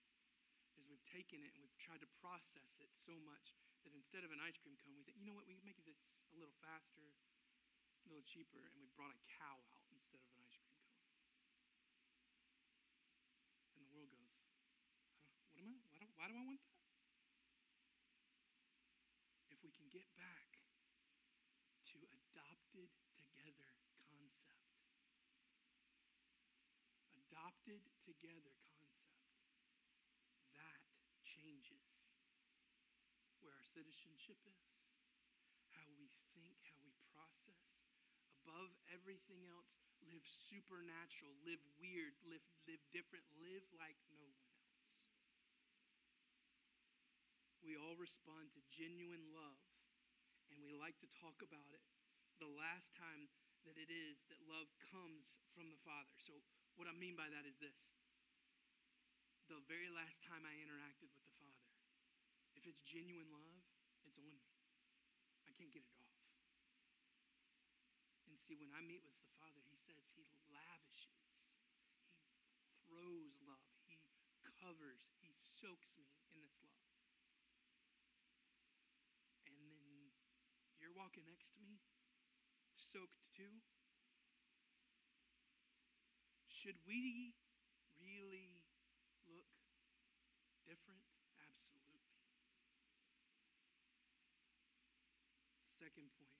we've 0.90 1.06
taken 1.14 1.46
it 1.46 1.54
and 1.54 1.62
we've 1.62 1.80
tried 1.80 2.02
to 2.02 2.10
process 2.20 2.74
it 2.82 2.90
so 3.06 3.14
much 3.24 3.54
that 3.86 3.94
instead 3.96 4.26
of 4.28 4.34
an 4.34 4.42
ice 4.44 4.58
cream 4.60 4.76
cone, 4.82 4.98
we 4.98 5.06
think, 5.06 5.16
you 5.16 5.26
know 5.30 5.38
what, 5.38 5.48
we 5.48 5.56
can 5.56 5.64
make 5.64 5.80
this 5.86 6.02
a 6.34 6.38
little 6.38 6.56
faster, 6.60 7.16
a 8.04 8.08
little 8.10 8.26
cheaper, 8.26 8.60
and 8.74 8.78
we 8.82 8.90
brought 8.98 9.14
a 9.14 9.22
cow 9.40 9.58
out 9.78 9.88
instead 9.94 10.20
of 10.20 10.28
an 10.34 10.42
ice 10.44 10.58
cream. 10.60 10.76
cone. 10.84 11.00
And 13.78 13.86
the 13.86 13.92
world 13.94 14.12
goes, 14.12 14.34
What 15.56 15.64
am 15.64 15.72
I? 15.72 15.82
Why 15.94 16.04
do, 16.04 16.12
why 16.18 16.28
do 16.28 16.36
I 16.36 16.44
want 16.44 16.60
that? 16.66 16.80
If 19.54 19.64
we 19.64 19.72
can 19.72 19.88
get 19.88 20.08
back 20.16 20.60
to 21.94 21.98
adopted 22.04 22.92
together 23.16 23.72
concept, 24.08 24.80
adopted 27.16 27.84
together 28.04 28.56
concept, 28.80 29.20
that 30.56 30.80
changes 31.24 31.84
where 33.40 33.56
our 33.56 33.59
citizenship 33.74 34.40
is, 34.46 34.62
how 35.78 35.88
we 35.98 36.10
think, 36.34 36.58
how 36.74 36.80
we 36.82 36.94
process. 37.14 37.62
Above 38.46 38.74
everything 38.90 39.46
else, 39.46 39.70
live 40.06 40.26
supernatural, 40.50 41.34
live 41.46 41.62
weird, 41.78 42.18
live, 42.26 42.44
live 42.66 42.82
different, 42.90 43.26
live 43.38 43.66
like 43.78 43.98
no 44.10 44.18
one. 44.18 44.34
Else. 44.34 44.60
We 47.62 47.78
all 47.78 48.00
respond 48.00 48.50
to 48.56 48.62
genuine 48.74 49.30
love, 49.36 49.60
and 50.50 50.64
we 50.66 50.74
like 50.74 50.98
to 51.04 51.10
talk 51.20 51.44
about 51.46 51.70
it 51.76 51.84
the 52.40 52.50
last 52.50 52.90
time 52.96 53.28
that 53.68 53.76
it 53.76 53.92
is 53.92 54.24
that 54.32 54.40
love 54.48 54.72
comes 54.90 55.28
from 55.52 55.68
the 55.68 55.78
Father. 55.84 56.16
So, 56.24 56.40
what 56.80 56.88
I 56.88 56.96
mean 56.96 57.20
by 57.20 57.28
that 57.28 57.44
is 57.44 57.60
this 57.60 57.76
the 59.52 59.60
very 59.66 59.90
last 59.90 60.16
time 60.24 60.46
I 60.46 60.54
interacted 60.62 61.10
with 61.10 61.26
the 61.26 61.36
Father, 61.42 61.70
if 62.54 62.70
it's 62.70 62.80
genuine 62.86 63.34
love, 63.34 63.59
on 64.20 64.28
me. 64.28 64.44
I 65.48 65.56
can't 65.56 65.72
get 65.72 65.88
it 65.88 65.96
off. 65.96 66.12
And 68.28 68.36
see, 68.44 68.60
when 68.60 68.76
I 68.76 68.84
meet 68.84 69.00
with 69.08 69.16
the 69.16 69.32
Father, 69.40 69.64
He 69.72 69.80
says 69.88 70.04
He 70.14 70.28
lavishes, 70.52 71.32
He 72.60 72.76
throws 72.84 73.32
love, 73.48 73.80
He 73.88 73.96
covers, 74.60 75.00
He 75.24 75.32
soaks 75.64 75.96
me 75.96 76.12
in 76.36 76.44
this 76.44 76.60
love. 76.60 76.84
And 79.48 79.56
then 79.64 80.12
you're 80.84 80.94
walking 80.94 81.24
next 81.24 81.48
to 81.56 81.60
me, 81.64 81.80
soaked 82.76 83.24
too? 83.34 83.64
Should 86.52 86.76
we 86.86 87.34
really 88.04 88.68
look 89.32 89.48
different? 90.68 91.09
Second 95.90 96.14
point 96.22 96.38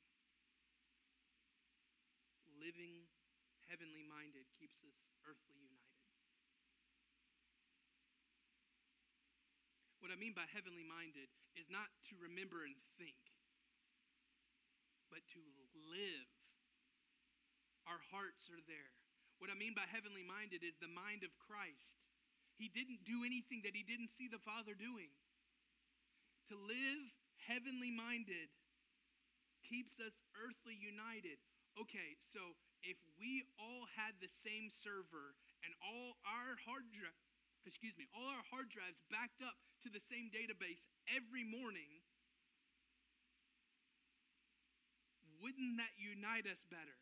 living 2.62 3.10
heavenly 3.66 4.06
minded 4.06 4.46
keeps 4.62 4.78
us 4.86 4.94
earthly 5.26 5.58
united. 5.58 5.98
What 10.06 10.14
I 10.14 10.22
mean 10.22 10.38
by 10.38 10.46
heavenly 10.54 10.86
minded 10.86 11.34
is 11.58 11.66
not 11.66 11.90
to 12.14 12.22
remember 12.22 12.62
and 12.62 12.78
think 13.02 13.18
but 15.10 15.26
to 15.34 15.42
live. 15.90 16.30
Our 17.90 17.98
hearts 18.14 18.54
are 18.54 18.62
there. 18.70 18.94
What 19.42 19.50
I 19.50 19.58
mean 19.58 19.74
by 19.74 19.90
heavenly 19.90 20.22
minded 20.22 20.62
is 20.62 20.78
the 20.78 20.94
mind 20.94 21.26
of 21.26 21.34
Christ. 21.42 21.98
He 22.54 22.70
didn't 22.70 23.02
do 23.02 23.26
anything 23.26 23.66
that 23.66 23.74
he 23.74 23.82
didn't 23.82 24.14
see 24.14 24.30
the 24.30 24.38
Father 24.46 24.78
doing. 24.78 25.10
To 26.54 26.56
live 26.70 27.02
heavenly 27.50 27.90
minded 27.90 28.54
keeps 29.70 30.02
us 30.02 30.18
earthly 30.34 30.74
united. 30.74 31.38
Okay, 31.78 32.18
so 32.34 32.58
if 32.82 32.98
we 33.22 33.46
all 33.62 33.86
had 33.94 34.18
the 34.18 34.32
same 34.42 34.74
server 34.74 35.38
and 35.62 35.72
all 35.86 36.18
our 36.26 36.58
hard 36.66 36.90
drive, 36.90 37.14
excuse 37.70 37.94
me, 37.96 38.10
all 38.18 38.34
our 38.34 38.46
hard 38.50 38.74
drives 38.74 38.98
backed 39.14 39.46
up 39.46 39.56
to 39.86 39.94
the 39.94 40.02
same 40.02 40.34
database 40.34 40.90
every 41.08 41.46
morning, 41.46 42.02
Wouldn't 45.40 45.80
that 45.80 45.96
unite 45.96 46.48
us 46.52 46.60
better? 46.68 47.00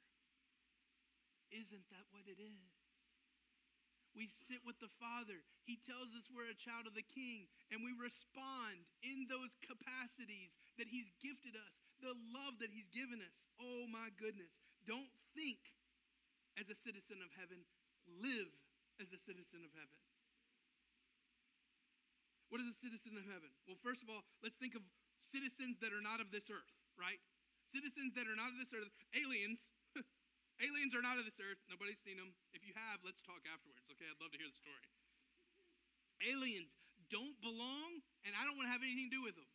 Isn't 1.49 1.89
that 1.89 2.05
what 2.13 2.29
it 2.29 2.37
is? 2.37 2.69
We 4.13 4.29
sit 4.29 4.61
with 4.65 4.77
the 4.81 4.93
Father. 4.97 5.41
He 5.65 5.77
tells 5.77 6.13
us 6.13 6.29
we're 6.29 6.49
a 6.49 6.57
child 6.57 6.89
of 6.89 6.97
the 6.97 7.05
King, 7.05 7.49
and 7.69 7.81
we 7.85 7.93
respond 7.97 8.85
in 9.05 9.29
those 9.29 9.53
capacities 9.61 10.53
that 10.77 10.89
He's 10.89 11.09
gifted 11.21 11.53
us, 11.53 11.77
the 12.01 12.15
love 12.33 12.59
that 12.61 12.73
He's 12.73 12.89
given 12.93 13.21
us. 13.21 13.35
Oh 13.57 13.89
my 13.89 14.13
goodness. 14.17 14.51
Don't 14.85 15.11
think 15.35 15.59
as 16.57 16.69
a 16.69 16.77
citizen 16.77 17.21
of 17.21 17.29
heaven, 17.37 17.61
live 18.21 18.49
as 18.97 19.09
a 19.13 19.19
citizen 19.21 19.61
of 19.61 19.71
heaven. 19.77 19.97
What 22.49 22.63
is 22.63 22.71
a 22.71 22.77
citizen 22.79 23.19
of 23.19 23.27
heaven? 23.27 23.51
Well, 23.67 23.77
first 23.83 24.01
of 24.01 24.07
all, 24.07 24.23
let's 24.39 24.55
think 24.57 24.73
of 24.73 24.81
citizens 25.29 25.77
that 25.83 25.91
are 25.91 26.01
not 26.01 26.23
of 26.23 26.31
this 26.31 26.47
earth, 26.47 26.71
right? 26.95 27.19
Citizens 27.75 28.15
that 28.15 28.25
are 28.25 28.39
not 28.39 28.55
of 28.55 28.57
this 28.57 28.71
earth, 28.71 28.95
aliens. 29.11 29.59
aliens 30.65 30.95
are 30.95 31.03
not 31.03 31.19
of 31.19 31.27
this 31.27 31.37
earth. 31.43 31.59
Nobody's 31.67 31.99
seen 32.07 32.15
them. 32.15 32.31
If 32.55 32.63
you 32.63 32.71
have, 32.79 33.03
let's 33.03 33.19
talk 33.27 33.43
afterwards, 33.43 33.83
okay? 33.91 34.07
I'd 34.07 34.21
love 34.23 34.31
to 34.31 34.39
hear 34.39 34.47
the 34.47 34.61
story. 34.63 34.87
Aliens 36.23 36.71
don't 37.11 37.35
belong, 37.43 37.99
and 38.23 38.31
I 38.31 38.47
don't 38.47 38.55
want 38.55 38.71
to 38.71 38.73
have 38.73 38.83
anything 38.83 39.11
to 39.11 39.15
do 39.19 39.23
with 39.27 39.35
them. 39.35 39.47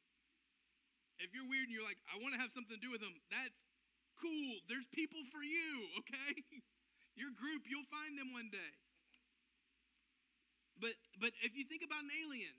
If 1.23 1.31
you're 1.31 1.47
weird 1.47 1.71
and 1.71 1.75
you're 1.75 1.87
like, 1.87 2.03
I 2.11 2.19
want 2.19 2.35
to 2.35 2.41
have 2.43 2.51
something 2.51 2.75
to 2.75 2.83
do 2.83 2.91
with 2.91 2.99
them, 2.99 3.15
that's 3.31 3.55
cool. 4.19 4.59
There's 4.67 4.87
people 4.91 5.23
for 5.31 5.41
you, 5.41 5.71
okay? 6.03 6.35
Your 7.15 7.31
group, 7.33 7.65
you'll 7.71 7.89
find 7.89 8.19
them 8.19 8.35
one 8.35 8.51
day. 8.51 8.73
But 10.83 10.99
but 11.23 11.31
if 11.47 11.55
you 11.55 11.63
think 11.63 11.87
about 11.87 12.03
an 12.03 12.11
alien, 12.11 12.57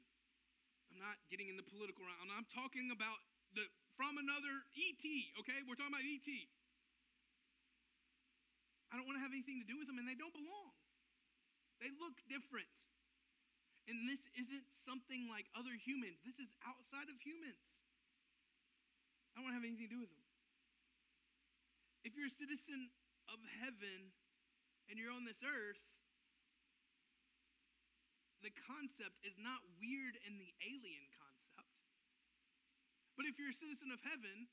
I'm 0.87 1.01
not 1.03 1.19
getting 1.27 1.51
in 1.51 1.59
the 1.59 1.67
political 1.67 2.07
realm. 2.07 2.31
I'm 2.31 2.47
talking 2.55 2.87
about 2.87 3.19
the 3.51 3.67
from 3.99 4.15
another 4.15 4.63
ET, 4.79 5.03
okay? 5.43 5.59
We're 5.67 5.75
talking 5.75 5.91
about 5.91 6.07
ET. 6.07 6.29
I 8.93 8.97
don't 8.97 9.09
want 9.09 9.17
to 9.17 9.25
have 9.25 9.33
anything 9.33 9.59
to 9.59 9.67
do 9.67 9.75
with 9.75 9.89
them, 9.89 9.97
and 9.97 10.05
they 10.05 10.15
don't 10.15 10.31
belong. 10.31 10.71
They 11.81 11.89
look 11.97 12.15
different. 12.29 12.69
And 13.89 14.07
this 14.07 14.21
isn't 14.39 14.63
something 14.87 15.27
like 15.27 15.49
other 15.57 15.75
humans. 15.75 16.21
This 16.23 16.39
is 16.39 16.47
outside 16.63 17.11
of 17.11 17.19
humans. 17.19 17.59
I 19.33 19.41
don't 19.41 19.53
have 19.53 19.65
anything 19.65 19.89
to 19.89 19.93
do 19.93 20.01
with 20.01 20.13
them. 20.13 20.27
If 22.05 22.13
you're 22.13 22.29
a 22.29 22.37
citizen 22.37 22.93
of 23.31 23.39
heaven 23.63 24.13
and 24.91 24.99
you're 24.99 25.13
on 25.13 25.25
this 25.25 25.41
earth, 25.41 25.81
the 28.43 28.51
concept 28.67 29.23
is 29.23 29.39
not 29.39 29.63
weird 29.79 30.19
in 30.27 30.35
the 30.35 30.51
alien 30.67 31.07
concept. 31.15 31.71
But 33.15 33.25
if 33.25 33.39
you're 33.39 33.55
a 33.55 33.57
citizen 33.57 33.89
of 33.89 34.03
heaven 34.03 34.51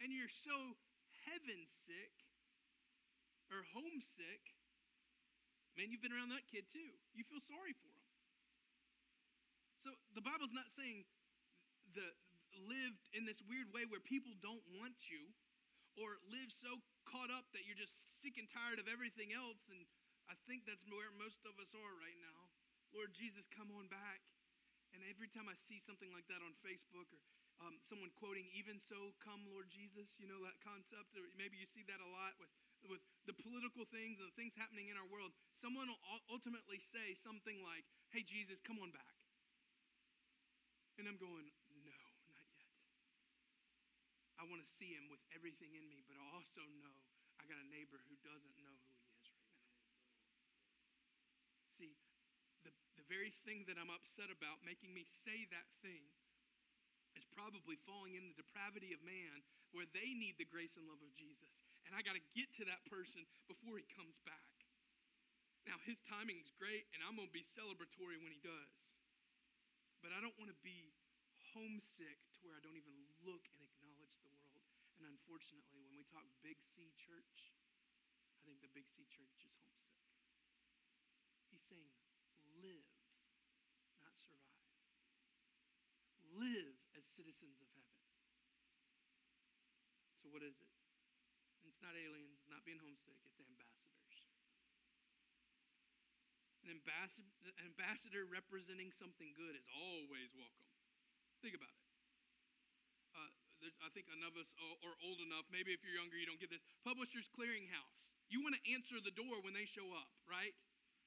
and 0.00 0.08
you're 0.08 0.32
so 0.32 0.56
heaven 1.28 1.68
sick 1.84 2.14
or 3.52 3.68
homesick, 3.76 4.56
man, 5.76 5.92
you've 5.92 6.00
been 6.00 6.16
around 6.16 6.32
that 6.32 6.48
kid 6.48 6.64
too. 6.72 6.96
You 7.12 7.22
feel 7.28 7.44
sorry 7.44 7.76
for 7.76 7.92
him. 7.92 8.08
So 9.84 9.90
the 10.16 10.24
Bible's 10.24 10.56
not 10.56 10.72
saying 10.72 11.04
the 11.92 12.08
lived 12.62 13.10
in 13.12 13.26
this 13.26 13.42
weird 13.44 13.70
way 13.74 13.86
where 13.86 14.02
people 14.02 14.34
don't 14.40 14.62
want 14.78 14.96
you 15.10 15.30
or 15.98 16.18
live 16.26 16.50
so 16.50 16.82
caught 17.06 17.30
up 17.30 17.46
that 17.54 17.66
you're 17.66 17.78
just 17.78 17.94
sick 18.22 18.38
and 18.38 18.50
tired 18.50 18.82
of 18.82 18.90
everything 18.90 19.30
else 19.30 19.62
and 19.70 19.82
I 20.28 20.36
think 20.48 20.64
that's 20.64 20.84
where 20.88 21.12
most 21.20 21.44
of 21.44 21.52
us 21.60 21.68
are 21.76 21.94
right 22.00 22.16
now. 22.16 22.48
Lord 22.96 23.12
Jesus, 23.12 23.44
come 23.52 23.68
on 23.74 23.90
back. 23.92 24.24
And 24.94 25.02
every 25.10 25.26
time 25.26 25.50
I 25.50 25.58
see 25.66 25.82
something 25.82 26.08
like 26.14 26.30
that 26.30 26.38
on 26.38 26.54
Facebook 26.62 27.10
or 27.10 27.20
um, 27.58 27.82
someone 27.90 28.14
quoting, 28.14 28.46
even 28.54 28.78
so, 28.78 29.10
come, 29.18 29.42
Lord 29.50 29.66
Jesus, 29.66 30.06
you 30.22 30.30
know 30.30 30.38
that 30.46 30.58
concept, 30.62 31.18
or 31.18 31.26
maybe 31.34 31.58
you 31.58 31.66
see 31.66 31.82
that 31.90 31.98
a 31.98 32.10
lot 32.14 32.38
with, 32.38 32.50
with 32.86 33.02
the 33.26 33.34
political 33.34 33.82
things 33.90 34.22
and 34.22 34.30
the 34.30 34.38
things 34.38 34.54
happening 34.54 34.90
in 34.90 34.96
our 34.98 35.06
world. 35.10 35.34
Someone 35.58 35.90
will 35.90 36.02
ultimately 36.30 36.78
say 36.78 37.18
something 37.18 37.58
like, 37.66 37.82
hey, 38.14 38.22
Jesus, 38.22 38.62
come 38.62 38.78
on 38.78 38.94
back. 38.94 39.18
And 40.94 41.10
I'm 41.10 41.18
going. 41.18 41.50
I 44.44 44.52
want 44.52 44.60
to 44.60 44.76
see 44.76 44.92
him 44.92 45.08
with 45.08 45.24
everything 45.32 45.72
in 45.72 45.88
me, 45.88 46.04
but 46.04 46.20
I 46.20 46.24
also 46.36 46.60
know 46.84 46.92
I 47.40 47.48
got 47.48 47.56
a 47.56 47.64
neighbor 47.72 47.96
who 48.04 48.12
doesn't 48.20 48.52
know 48.60 48.76
who 48.76 48.92
he 48.92 49.08
is 49.16 49.24
right 49.32 49.56
now. 49.56 49.72
See, 51.80 51.96
the, 52.60 52.76
the 53.00 53.08
very 53.08 53.32
thing 53.48 53.64
that 53.72 53.80
I'm 53.80 53.88
upset 53.88 54.28
about 54.28 54.60
making 54.60 54.92
me 54.92 55.08
say 55.24 55.48
that 55.48 55.64
thing 55.80 56.04
is 57.16 57.24
probably 57.32 57.80
falling 57.88 58.20
in 58.20 58.28
the 58.28 58.36
depravity 58.36 58.92
of 58.92 59.00
man 59.00 59.40
where 59.72 59.88
they 59.96 60.12
need 60.12 60.36
the 60.36 60.44
grace 60.44 60.76
and 60.76 60.84
love 60.92 61.00
of 61.00 61.16
Jesus. 61.16 61.56
And 61.88 61.96
I 61.96 62.04
got 62.04 62.12
to 62.12 62.24
get 62.36 62.52
to 62.60 62.68
that 62.68 62.84
person 62.84 63.24
before 63.48 63.80
he 63.80 63.88
comes 63.96 64.20
back. 64.28 64.52
Now, 65.64 65.80
his 65.88 66.04
timing 66.04 66.36
is 66.36 66.52
great, 66.60 66.84
and 66.92 67.00
I'm 67.00 67.16
going 67.16 67.32
to 67.32 67.32
be 67.32 67.48
celebratory 67.56 68.20
when 68.20 68.28
he 68.28 68.44
does. 68.44 68.76
But 70.04 70.12
I 70.12 70.20
don't 70.20 70.36
want 70.36 70.52
to 70.52 70.60
be 70.60 70.92
homesick 71.56 72.20
to 72.36 72.38
where 72.44 72.60
I 72.60 72.60
don't 72.60 72.76
even 72.76 72.92
look 73.24 73.48
and. 73.56 73.63
And 75.04 75.20
unfortunately, 75.20 75.84
when 75.84 75.92
we 76.00 76.08
talk 76.08 76.24
Big 76.40 76.56
C 76.64 76.88
church, 76.96 77.52
I 78.40 78.40
think 78.48 78.64
the 78.64 78.72
Big 78.72 78.88
C 78.88 79.04
church 79.04 79.36
is 79.44 79.52
homesick. 79.60 80.00
He's 81.52 81.60
saying, 81.68 81.92
live, 82.56 82.88
not 84.00 84.16
survive. 84.16 84.64
Live 86.40 86.80
as 86.96 87.04
citizens 87.04 87.60
of 87.60 87.68
heaven. 87.76 88.00
So, 90.24 90.32
what 90.32 90.40
is 90.40 90.56
it? 90.56 90.72
It's 91.68 91.84
not 91.84 91.92
aliens, 92.00 92.32
it's 92.40 92.48
not 92.48 92.64
being 92.64 92.80
homesick, 92.80 93.20
it's 93.28 93.36
ambassadors. 93.44 94.16
An 96.64 96.72
an 96.72 97.56
ambassador 97.60 98.24
representing 98.24 98.88
something 98.88 99.36
good 99.36 99.52
is 99.52 99.68
always 99.68 100.32
welcome. 100.32 100.72
Think 101.44 101.60
about 101.60 101.76
it. 101.76 101.83
I 103.80 103.88
think 103.96 104.10
enough 104.12 104.36
of 104.36 104.44
us 104.44 104.50
are 104.84 104.96
old 105.04 105.20
enough. 105.24 105.48
Maybe 105.48 105.72
if 105.72 105.80
you're 105.80 105.96
younger, 105.96 106.18
you 106.18 106.28
don't 106.28 106.40
get 106.40 106.52
this. 106.52 106.64
Publishers 106.84 107.30
Clearinghouse. 107.32 107.96
You 108.28 108.40
want 108.44 108.56
to 108.56 108.62
answer 108.72 109.00
the 109.00 109.12
door 109.12 109.40
when 109.44 109.52
they 109.52 109.68
show 109.68 109.84
up, 109.94 110.08
right? 110.28 110.52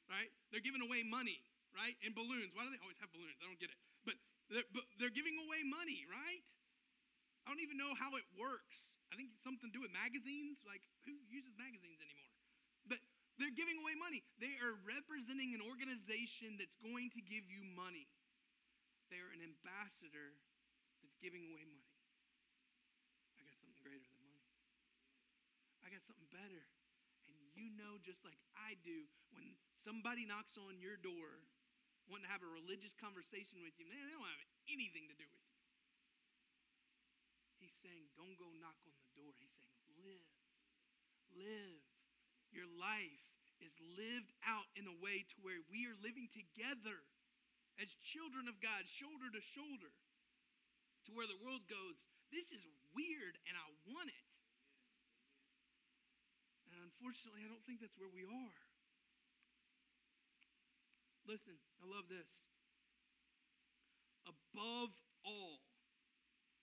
right? 0.08 0.32
They're 0.50 0.64
giving 0.64 0.82
away 0.82 1.04
money, 1.04 1.44
right? 1.76 1.94
And 2.02 2.16
balloons. 2.16 2.56
Why 2.56 2.66
do 2.66 2.72
they 2.72 2.82
always 2.82 3.00
have 3.04 3.12
balloons? 3.12 3.36
I 3.44 3.46
don't 3.46 3.60
get 3.60 3.72
it. 3.72 3.80
But 4.08 4.16
they're, 4.50 4.68
but 4.72 4.88
they're 4.98 5.14
giving 5.14 5.36
away 5.44 5.62
money, 5.68 6.08
right? 6.08 6.42
I 7.44 7.52
don't 7.52 7.64
even 7.64 7.80
know 7.80 7.96
how 7.96 8.16
it 8.16 8.26
works. 8.36 8.92
I 9.12 9.16
think 9.16 9.32
it's 9.32 9.44
something 9.44 9.72
to 9.72 9.76
do 9.76 9.84
with 9.84 9.94
magazines. 9.96 10.60
Like, 10.68 10.84
who 11.08 11.16
uses 11.32 11.56
magazines 11.56 12.00
anymore? 12.04 12.34
But 12.88 13.00
they're 13.40 13.56
giving 13.56 13.80
away 13.80 13.96
money. 13.96 14.24
They 14.40 14.56
are 14.60 14.76
representing 14.84 15.56
an 15.56 15.64
organization 15.64 16.60
that's 16.60 16.76
going 16.84 17.12
to 17.16 17.22
give 17.24 17.48
you 17.48 17.64
money. 17.76 18.08
They 19.08 19.24
are 19.24 19.32
an 19.32 19.40
ambassador 19.40 20.36
that's 21.00 21.16
giving 21.24 21.48
away 21.48 21.64
money. 21.64 21.88
I 23.40 23.48
got 23.48 23.56
something 23.64 23.80
greater 23.80 24.04
than 24.04 24.20
money. 24.28 24.44
I 25.86 25.87
got 25.98 26.06
something 26.06 26.30
better 26.30 26.62
And 27.26 27.34
you 27.58 27.74
know 27.74 27.98
just 28.06 28.22
like 28.22 28.38
I 28.54 28.78
do 28.86 29.10
when 29.34 29.58
somebody 29.82 30.30
knocks 30.30 30.54
on 30.54 30.78
your 30.78 30.94
door 31.02 31.42
wanting 32.06 32.30
to 32.30 32.34
have 32.38 32.46
a 32.46 32.54
religious 32.54 32.94
conversation 33.02 33.66
with 33.66 33.74
you, 33.82 33.90
man, 33.90 34.06
they 34.06 34.14
don't 34.14 34.30
have 34.30 34.48
anything 34.70 35.10
to 35.10 35.18
do 35.18 35.26
with 35.28 35.44
you. 35.44 35.60
He's 37.60 37.76
saying, 37.84 38.08
don't 38.14 38.38
go 38.38 38.48
knock 38.62 38.78
on 38.86 38.94
the 38.94 39.10
door. 39.18 39.34
He's 39.42 39.52
saying, 39.58 39.76
live. 40.06 40.30
Live. 41.36 41.82
Your 42.54 42.70
life 42.80 43.26
is 43.60 43.74
lived 43.98 44.32
out 44.46 44.70
in 44.78 44.88
a 44.88 44.96
way 45.04 45.26
to 45.28 45.36
where 45.44 45.60
we 45.68 45.84
are 45.90 45.98
living 46.00 46.30
together 46.32 47.02
as 47.82 47.90
children 48.06 48.48
of 48.48 48.62
God, 48.64 48.88
shoulder 48.88 49.28
to 49.34 49.42
shoulder, 49.42 49.92
to 51.10 51.12
where 51.12 51.28
the 51.28 51.42
world 51.44 51.66
goes, 51.68 52.00
this 52.32 52.54
is 52.56 52.64
weird 52.96 53.36
and 53.50 53.58
I 53.58 53.68
want 53.90 54.14
it. 54.14 54.28
Unfortunately, 57.08 57.48
I 57.48 57.48
don't 57.48 57.64
think 57.64 57.80
that's 57.80 57.96
where 57.96 58.12
we 58.12 58.28
are. 58.28 58.60
Listen, 61.24 61.56
I 61.80 61.88
love 61.88 62.12
this. 62.12 62.28
Above 64.28 64.92
all, 65.24 65.64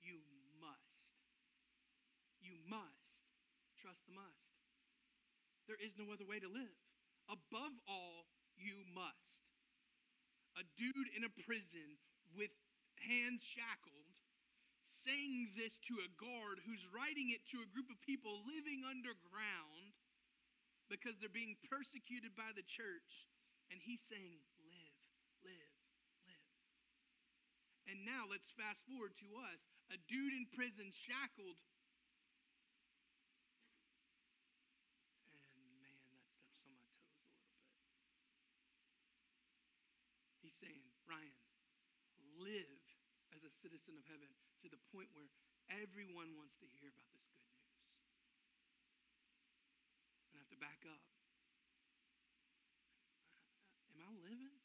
you 0.05 0.21
must. 0.61 1.01
You 2.45 2.61
must 2.69 3.25
trust 3.81 4.05
the 4.05 4.13
must. 4.13 4.53
There 5.65 5.81
is 5.81 5.97
no 5.97 6.13
other 6.13 6.29
way 6.29 6.37
to 6.45 6.53
live. 6.53 6.77
Above 7.33 7.73
all, 7.89 8.29
you 8.53 8.85
must. 8.93 9.49
A 10.61 10.65
dude 10.77 11.09
in 11.17 11.25
a 11.25 11.33
prison 11.41 11.97
with 12.37 12.53
hands 13.01 13.41
shackled 13.41 14.13
saying 14.93 15.57
this 15.57 15.81
to 15.89 16.01
a 16.05 16.13
guard 16.21 16.61
who's 16.65 16.85
writing 16.93 17.33
it 17.33 17.45
to 17.49 17.65
a 17.65 17.73
group 17.73 17.89
of 17.89 18.01
people 18.05 18.45
living 18.45 18.85
underground 18.85 19.84
because 20.89 21.17
they're 21.21 21.33
being 21.33 21.57
persecuted 21.69 22.37
by 22.37 22.53
the 22.53 22.65
church. 22.65 23.29
And 23.73 23.81
he's 23.81 24.05
saying, 24.05 24.41
live, 24.69 25.01
live, 25.45 25.75
live. 26.29 26.53
And 27.89 28.05
now 28.05 28.29
let's 28.29 28.49
fast 28.55 28.81
forward 28.85 29.17
to 29.25 29.29
us 29.41 29.61
a 29.93 29.99
dude 30.09 30.37
in 30.37 30.49
prison, 30.53 30.93
shackled. 30.93 31.57
And 35.33 35.69
man, 35.81 35.97
that 36.09 36.21
on 36.21 36.29
my 36.33 36.33
toes 36.57 36.57
a 36.61 36.69
little 36.69 36.89
bit. 37.01 37.09
He's 40.45 40.57
saying, 40.61 40.85
Ryan, 41.09 41.37
live 42.37 42.85
as 43.33 43.45
a 43.45 43.53
citizen 43.65 43.97
of 43.97 44.05
heaven 44.09 44.29
to 44.65 44.69
the 44.69 44.81
point 44.93 45.09
where 45.17 45.29
everyone 45.73 46.37
wants 46.37 46.57
to 46.61 46.69
hear 46.81 46.93
about 46.93 47.09
this 47.17 47.25
good 47.25 47.49
news 47.49 47.75
have 50.45 50.53
to 50.53 50.54
back 50.65 50.81
up. 50.89 51.05
Am 53.93 54.01
I 54.01 54.09
living? 54.25 54.57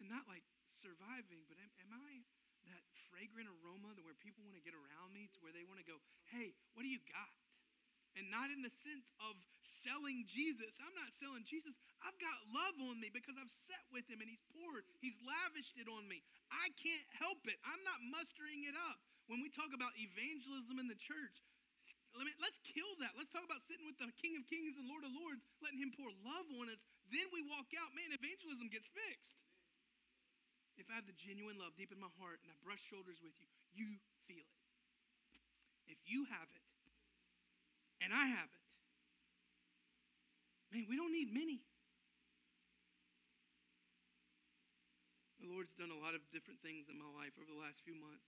And 0.00 0.08
not 0.08 0.24
like 0.24 0.44
surviving, 0.80 1.44
but 1.44 1.60
am, 1.60 1.68
am 1.84 1.92
I 1.92 2.24
that 2.72 2.80
fragrant 3.12 3.52
aroma 3.60 3.92
that 3.92 4.00
where 4.08 4.16
people 4.24 4.40
want 4.48 4.56
to 4.56 4.64
get 4.64 4.72
around 4.72 5.12
me 5.12 5.28
to 5.36 5.38
where 5.44 5.52
they 5.52 5.68
want 5.68 5.84
to 5.84 5.86
go, 5.86 6.00
hey, 6.32 6.56
what 6.72 6.82
do 6.82 6.88
you 6.88 7.00
got? 7.12 7.36
And 8.16 8.32
not 8.32 8.48
in 8.48 8.64
the 8.64 8.72
sense 8.80 9.12
of 9.20 9.36
selling 9.84 10.24
Jesus. 10.24 10.72
I'm 10.80 10.96
not 10.96 11.12
selling 11.20 11.44
Jesus. 11.44 11.76
I've 12.00 12.16
got 12.16 12.32
love 12.48 12.72
on 12.88 12.96
me 12.96 13.12
because 13.12 13.36
I've 13.36 13.52
sat 13.68 13.84
with 13.92 14.08
him 14.08 14.24
and 14.24 14.28
he's 14.32 14.40
poured, 14.56 14.88
he's 15.04 15.20
lavished 15.20 15.76
it 15.76 15.92
on 15.92 16.08
me. 16.08 16.24
I 16.48 16.72
can't 16.80 17.04
help 17.20 17.44
it. 17.44 17.60
I'm 17.68 17.84
not 17.84 18.00
mustering 18.08 18.64
it 18.64 18.72
up. 18.88 18.96
When 19.28 19.44
we 19.44 19.52
talk 19.52 19.76
about 19.76 19.92
evangelism 20.00 20.80
in 20.80 20.88
the 20.88 20.96
church, 20.96 21.44
let 22.16 22.24
me, 22.24 22.34
let's 22.40 22.56
kill 22.64 22.88
that. 23.04 23.12
Let's 23.14 23.28
talk 23.28 23.44
about 23.44 23.60
sitting 23.68 23.84
with 23.84 24.00
the 24.00 24.08
King 24.16 24.40
of 24.40 24.48
Kings 24.48 24.76
and 24.80 24.88
Lord 24.88 25.04
of 25.04 25.12
Lords, 25.12 25.44
letting 25.60 25.80
Him 25.80 25.92
pour 25.92 26.08
love 26.24 26.48
on 26.56 26.72
us. 26.72 26.80
Then 27.12 27.28
we 27.30 27.44
walk 27.44 27.70
out, 27.76 27.92
man, 27.92 28.08
evangelism 28.12 28.72
gets 28.72 28.88
fixed. 28.88 29.36
If 30.76 30.88
I 30.92 30.96
have 30.96 31.08
the 31.08 31.16
genuine 31.16 31.56
love 31.56 31.72
deep 31.76 31.92
in 31.92 32.00
my 32.00 32.12
heart 32.20 32.40
and 32.44 32.52
I 32.52 32.56
brush 32.60 32.80
shoulders 32.88 33.20
with 33.24 33.32
you, 33.40 33.48
you 33.72 33.88
feel 34.28 34.44
it. 34.44 34.60
If 35.88 35.96
you 36.04 36.28
have 36.28 36.48
it 36.52 36.64
and 38.04 38.12
I 38.12 38.28
have 38.28 38.50
it, 38.52 38.64
man, 40.72 40.84
we 40.88 40.96
don't 41.00 41.12
need 41.12 41.32
many. 41.32 41.64
The 45.40 45.48
Lord's 45.48 45.72
done 45.78 45.94
a 45.94 46.00
lot 46.02 46.12
of 46.12 46.20
different 46.28 46.60
things 46.60 46.90
in 46.92 46.98
my 46.98 47.08
life 47.16 47.32
over 47.40 47.48
the 47.48 47.60
last 47.60 47.80
few 47.86 47.96
months. 47.96 48.26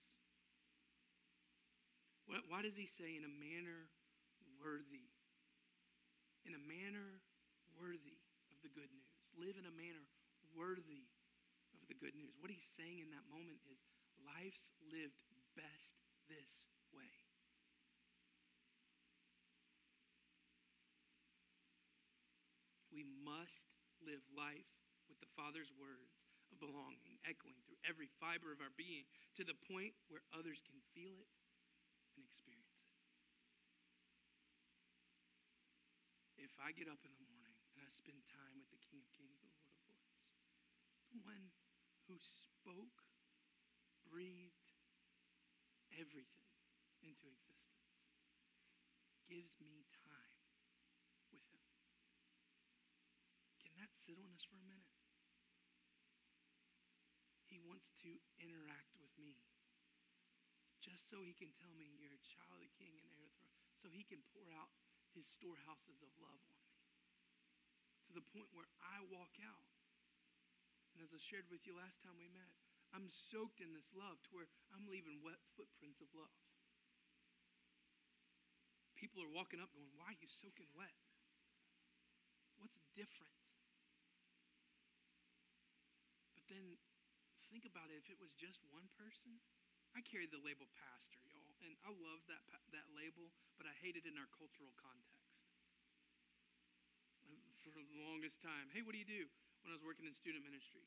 Why, 2.29 2.61
does 2.61 2.77
he 2.77 2.85
say 2.85 3.17
in 3.17 3.25
a 3.25 3.35
manner 3.41 3.89
worthy? 4.61 5.09
In 6.45 6.53
a 6.53 6.61
manner 6.61 7.25
worthy 7.81 8.21
of 8.53 8.61
the 8.61 8.69
good 8.69 8.93
news. 8.93 9.09
Live 9.41 9.57
in 9.57 9.65
a 9.65 9.73
manner 9.73 10.05
worthy 10.53 11.09
of 11.73 11.81
the 11.89 11.97
good 11.97 12.13
news. 12.13 12.37
What 12.37 12.53
he's 12.53 12.69
saying 12.77 13.01
in 13.01 13.09
that 13.17 13.25
moment 13.33 13.65
is 13.73 13.81
life's 14.21 14.69
lived 14.93 15.17
best 15.57 15.97
this 16.29 16.69
way. 16.93 17.09
We 22.93 23.09
must 23.25 23.73
live 24.05 24.21
life 24.37 24.69
with 25.09 25.17
the 25.23 25.31
Father's 25.33 25.73
words 25.81 26.13
of 26.53 26.61
belonging, 26.61 27.17
echoing 27.25 27.57
through 27.65 27.81
every 27.89 28.11
fiber 28.21 28.53
of 28.53 28.61
our 28.61 28.75
being 28.77 29.09
to 29.41 29.47
the 29.47 29.57
point 29.71 29.97
where 30.13 30.25
others 30.35 30.61
can 30.67 30.83
feel 30.93 31.15
it 31.15 31.31
and 32.19 32.27
experience 32.27 32.67
it. 36.43 36.48
If 36.59 36.67
I 36.67 36.75
get 36.75 36.91
up 36.91 36.99
in 37.07 37.15
the 37.15 37.23
morning 37.31 37.55
and 37.71 37.87
I 37.87 37.91
spend 37.95 38.19
time 38.35 38.59
with 38.59 38.67
the 38.75 38.83
King 38.83 38.99
of 38.99 39.07
Kings 39.15 39.39
and 39.47 39.55
Lord 39.55 39.79
of 39.79 39.79
Lords, 39.87 40.27
the 41.15 41.23
one 41.23 41.55
who 42.11 42.19
spoke, 42.19 43.07
breathed 44.03 44.75
everything 45.95 46.51
into 46.99 47.31
existence, 47.31 47.95
gives 49.31 49.55
me 49.63 49.87
time 50.03 50.43
with 51.31 51.47
him. 51.55 51.63
Can 53.63 53.79
that 53.79 53.95
sit 53.95 54.19
on 54.19 54.35
us 54.35 54.43
for 54.43 54.59
a 54.59 54.67
minute? 54.67 54.91
He 57.47 57.63
wants 57.63 57.95
to 58.03 58.19
interact 58.43 58.99
with 58.99 59.15
me 59.15 59.47
just 60.83 61.07
so 61.07 61.23
he 61.23 61.39
can 61.39 61.55
tell 61.55 61.71
me 61.79 61.95
you're 62.03 62.19
a 62.19 62.27
child 62.27 62.59
of 62.59 62.67
the 62.67 62.75
king 62.75 62.99
and 62.99 63.07
heir 63.15 63.23
of 63.23 63.31
the 63.31 63.47
throne, 63.47 63.63
so 63.79 63.87
he 63.95 64.03
can 64.03 64.27
pour 64.35 64.51
out 64.59 64.75
his 65.19 65.27
storehouses 65.35 65.99
of 65.99 66.11
love 66.23 66.39
on 66.47 66.59
me 66.63 66.79
to 68.07 68.15
the 68.15 68.23
point 68.31 68.47
where 68.55 68.71
I 68.79 69.03
walk 69.11 69.35
out. 69.43 69.67
And 70.95 71.03
as 71.03 71.11
I 71.11 71.19
shared 71.19 71.51
with 71.51 71.67
you 71.67 71.75
last 71.75 71.99
time 72.07 72.15
we 72.15 72.31
met, 72.31 72.55
I'm 72.95 73.11
soaked 73.11 73.59
in 73.59 73.75
this 73.75 73.91
love 73.93 74.23
to 74.23 74.31
where 74.31 74.47
I'm 74.71 74.87
leaving 74.87 75.19
wet 75.21 75.43
footprints 75.59 75.99
of 75.99 76.09
love. 76.15 76.39
People 78.95 79.27
are 79.27 79.35
walking 79.35 79.59
up 79.59 79.75
going, 79.75 79.91
Why 79.99 80.15
are 80.15 80.23
you 80.23 80.31
soaking 80.31 80.71
wet? 80.79 80.95
What's 82.63 82.79
different? 82.95 83.35
But 86.35 86.47
then 86.47 86.79
think 87.51 87.67
about 87.67 87.91
it 87.91 87.99
if 87.99 88.07
it 88.11 88.19
was 88.23 88.31
just 88.39 88.63
one 88.71 88.87
person. 88.95 89.39
I 89.95 90.03
carry 90.03 90.31
the 90.31 90.43
label 90.43 90.67
pastor, 90.79 91.23
and 91.63 91.73
I 91.83 91.91
love 91.91 92.21
that, 92.31 92.43
that 92.75 92.87
label, 92.95 93.31
but 93.59 93.67
I 93.67 93.75
hate 93.83 93.99
it 93.99 94.07
in 94.07 94.15
our 94.19 94.29
cultural 94.35 94.71
context. 94.79 95.35
Uh, 97.27 97.39
for 97.63 97.73
the 97.75 97.85
longest 97.99 98.39
time, 98.41 98.71
hey, 98.73 98.83
what 98.83 98.95
do 98.95 99.01
you 99.01 99.09
do? 99.09 99.25
When 99.67 99.75
I 99.75 99.79
was 99.79 99.85
working 99.85 100.07
in 100.07 100.15
student 100.15 100.47
ministry, 100.47 100.87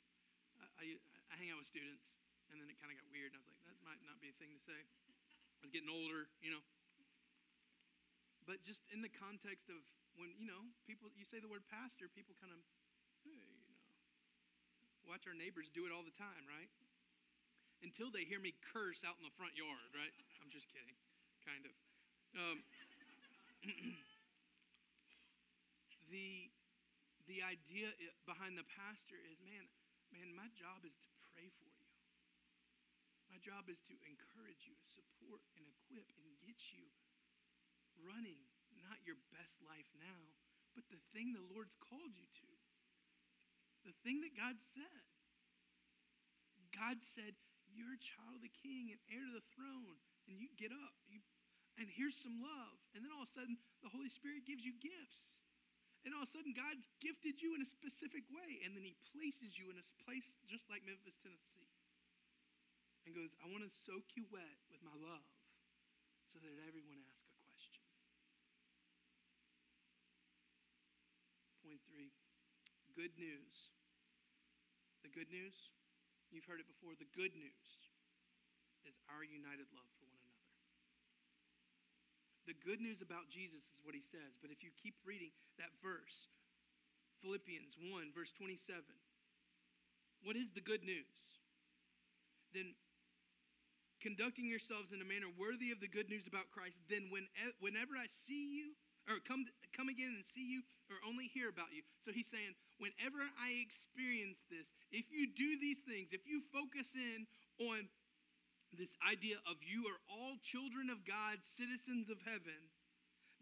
I, 0.57 0.65
I, 0.79 0.85
I 1.31 1.33
hang 1.35 1.51
out 1.51 1.59
with 1.59 1.69
students, 1.69 2.07
and 2.49 2.57
then 2.57 2.71
it 2.71 2.79
kind 2.79 2.89
of 2.89 2.97
got 2.97 3.07
weird, 3.11 3.35
and 3.35 3.39
I 3.39 3.41
was 3.43 3.49
like, 3.51 3.63
that 3.67 3.77
might 3.83 4.01
not 4.07 4.17
be 4.23 4.31
a 4.31 4.37
thing 4.39 4.51
to 4.55 4.61
say. 4.63 4.79
I 4.79 5.61
was 5.67 5.73
getting 5.75 5.91
older, 5.91 6.31
you 6.41 6.49
know. 6.49 6.63
But 8.49 8.63
just 8.65 8.81
in 8.89 9.05
the 9.05 9.11
context 9.11 9.69
of 9.69 9.77
when, 10.17 10.33
you 10.35 10.49
know, 10.49 10.63
people, 10.89 11.07
you 11.13 11.23
say 11.29 11.37
the 11.37 11.51
word 11.51 11.63
pastor, 11.69 12.09
people 12.09 12.33
kind 12.41 12.51
of, 12.51 12.59
hey, 13.21 13.37
you 13.37 13.47
know, 13.53 13.61
watch 15.05 15.29
our 15.29 15.37
neighbors 15.37 15.69
do 15.71 15.85
it 15.85 15.91
all 15.93 16.03
the 16.03 16.15
time, 16.17 16.43
right? 16.49 16.69
Until 17.81 18.13
they 18.13 18.23
hear 18.29 18.37
me 18.37 18.53
curse 18.73 19.01
out 19.01 19.17
in 19.17 19.25
the 19.25 19.33
front 19.33 19.57
yard, 19.57 19.89
right? 19.97 20.13
I'm 20.41 20.53
just 20.53 20.69
kidding, 20.69 20.93
kind 21.41 21.65
of. 21.65 21.73
Um, 22.37 22.57
the 26.13 26.49
the 27.29 27.41
idea 27.41 27.89
behind 28.25 28.57
the 28.57 28.67
pastor 28.77 29.17
is, 29.29 29.39
man, 29.45 29.65
man, 30.13 30.29
my 30.35 30.49
job 30.57 30.83
is 30.85 30.97
to 31.01 31.09
pray 31.31 31.47
for 31.57 31.69
you. 31.69 31.87
My 33.31 33.39
job 33.39 33.71
is 33.71 33.79
to 33.87 33.95
encourage 34.03 34.67
you, 34.67 34.75
support 34.91 35.39
and 35.55 35.63
equip 35.63 36.11
and 36.19 36.27
get 36.43 36.59
you 36.75 36.83
running 38.03 38.41
not 38.83 38.99
your 39.07 39.17
best 39.31 39.55
life 39.63 39.87
now, 39.95 40.21
but 40.75 40.83
the 40.91 40.99
thing 41.15 41.31
the 41.31 41.47
Lord's 41.53 41.77
called 41.79 42.11
you 42.11 42.27
to. 42.27 42.51
The 43.87 43.95
thing 44.03 44.21
that 44.21 44.35
God 44.35 44.57
said. 44.75 45.05
God 46.75 46.99
said, 47.15 47.35
You're 47.73 47.95
a 47.95 48.03
child 48.03 48.37
of 48.37 48.43
the 48.43 48.55
king 48.61 48.91
and 48.91 48.99
heir 49.11 49.23
to 49.23 49.33
the 49.39 49.47
throne. 49.55 49.97
And 50.29 50.37
you 50.37 50.51
get 50.55 50.71
up. 50.71 50.93
You, 51.07 51.19
and 51.79 51.87
here's 51.87 52.17
some 52.19 52.39
love. 52.43 52.77
And 52.93 53.01
then 53.01 53.11
all 53.11 53.23
of 53.25 53.31
a 53.31 53.35
sudden, 53.35 53.55
the 53.81 53.91
Holy 53.91 54.11
Spirit 54.11 54.43
gives 54.45 54.61
you 54.61 54.75
gifts. 54.77 55.27
And 56.03 56.17
all 56.17 56.25
of 56.25 56.29
a 56.29 56.33
sudden, 56.33 56.53
God's 56.57 56.89
gifted 57.01 57.37
you 57.39 57.53
in 57.53 57.61
a 57.61 57.69
specific 57.69 58.25
way. 58.33 58.61
And 58.65 58.73
then 58.73 58.83
He 58.85 58.97
places 59.13 59.55
you 59.55 59.69
in 59.69 59.77
a 59.77 59.85
place 60.03 60.27
just 60.49 60.65
like 60.67 60.81
Memphis, 60.83 61.17
Tennessee. 61.21 61.69
And 63.05 63.17
goes, 63.17 63.33
I 63.41 63.49
want 63.49 63.65
to 63.65 63.71
soak 63.85 64.05
you 64.13 64.29
wet 64.29 64.57
with 64.69 64.81
my 64.85 64.93
love 64.93 65.25
so 66.29 66.39
that 66.39 66.53
everyone 66.69 67.01
asks 67.01 67.33
a 67.33 67.37
question. 67.43 67.81
Point 71.65 71.81
three 71.89 72.13
good 72.93 73.17
news. 73.17 73.73
The 75.01 75.09
good 75.09 75.33
news, 75.33 75.57
you've 76.31 76.47
heard 76.47 76.63
it 76.63 76.67
before, 76.67 76.95
the 76.95 77.07
good 77.15 77.35
news 77.35 77.69
is 78.87 78.95
our 79.11 79.21
united 79.21 79.67
love 79.75 79.91
for 79.99 80.07
one 80.09 80.23
another. 80.23 80.49
The 82.49 82.57
good 82.57 82.81
news 82.81 83.03
about 83.03 83.29
Jesus 83.29 83.61
is 83.75 83.79
what 83.85 83.93
he 83.93 84.01
says, 84.01 84.33
but 84.41 84.49
if 84.49 84.65
you 84.65 84.73
keep 84.73 84.97
reading 85.05 85.29
that 85.61 85.71
verse, 85.83 86.31
Philippians 87.21 87.77
1, 87.77 88.15
verse 88.17 88.33
27, 88.33 88.81
what 90.25 90.33
is 90.33 90.49
the 90.57 90.65
good 90.65 90.81
news? 90.81 91.13
Then 92.55 92.73
conducting 94.01 94.49
yourselves 94.49 94.89
in 94.89 94.99
a 94.99 95.07
manner 95.07 95.29
worthy 95.37 95.69
of 95.69 95.79
the 95.79 95.87
good 95.87 96.09
news 96.09 96.25
about 96.25 96.49
Christ, 96.49 96.81
then 96.89 97.13
when, 97.13 97.29
whenever 97.61 97.93
I 97.93 98.09
see 98.25 98.57
you, 98.57 98.73
or 99.09 99.17
come, 99.25 99.45
come 99.73 99.89
again 99.89 100.13
and 100.13 100.25
see 100.25 100.45
you, 100.45 100.61
or 100.91 100.97
only 101.07 101.31
hear 101.31 101.49
about 101.49 101.71
you. 101.73 101.81
So 102.03 102.11
he's 102.11 102.29
saying, 102.29 102.53
whenever 102.77 103.23
I 103.39 103.63
experience 103.63 104.43
this, 104.51 104.67
if 104.91 105.07
you 105.09 105.31
do 105.31 105.57
these 105.57 105.81
things, 105.87 106.11
if 106.11 106.27
you 106.27 106.43
focus 106.51 106.91
in 106.93 107.25
on 107.63 107.87
this 108.75 108.93
idea 109.03 109.39
of 109.47 109.59
you 109.59 109.87
are 109.87 110.01
all 110.07 110.39
children 110.39 110.87
of 110.87 111.03
God, 111.03 111.39
citizens 111.57 112.07
of 112.07 112.19
heaven, 112.23 112.59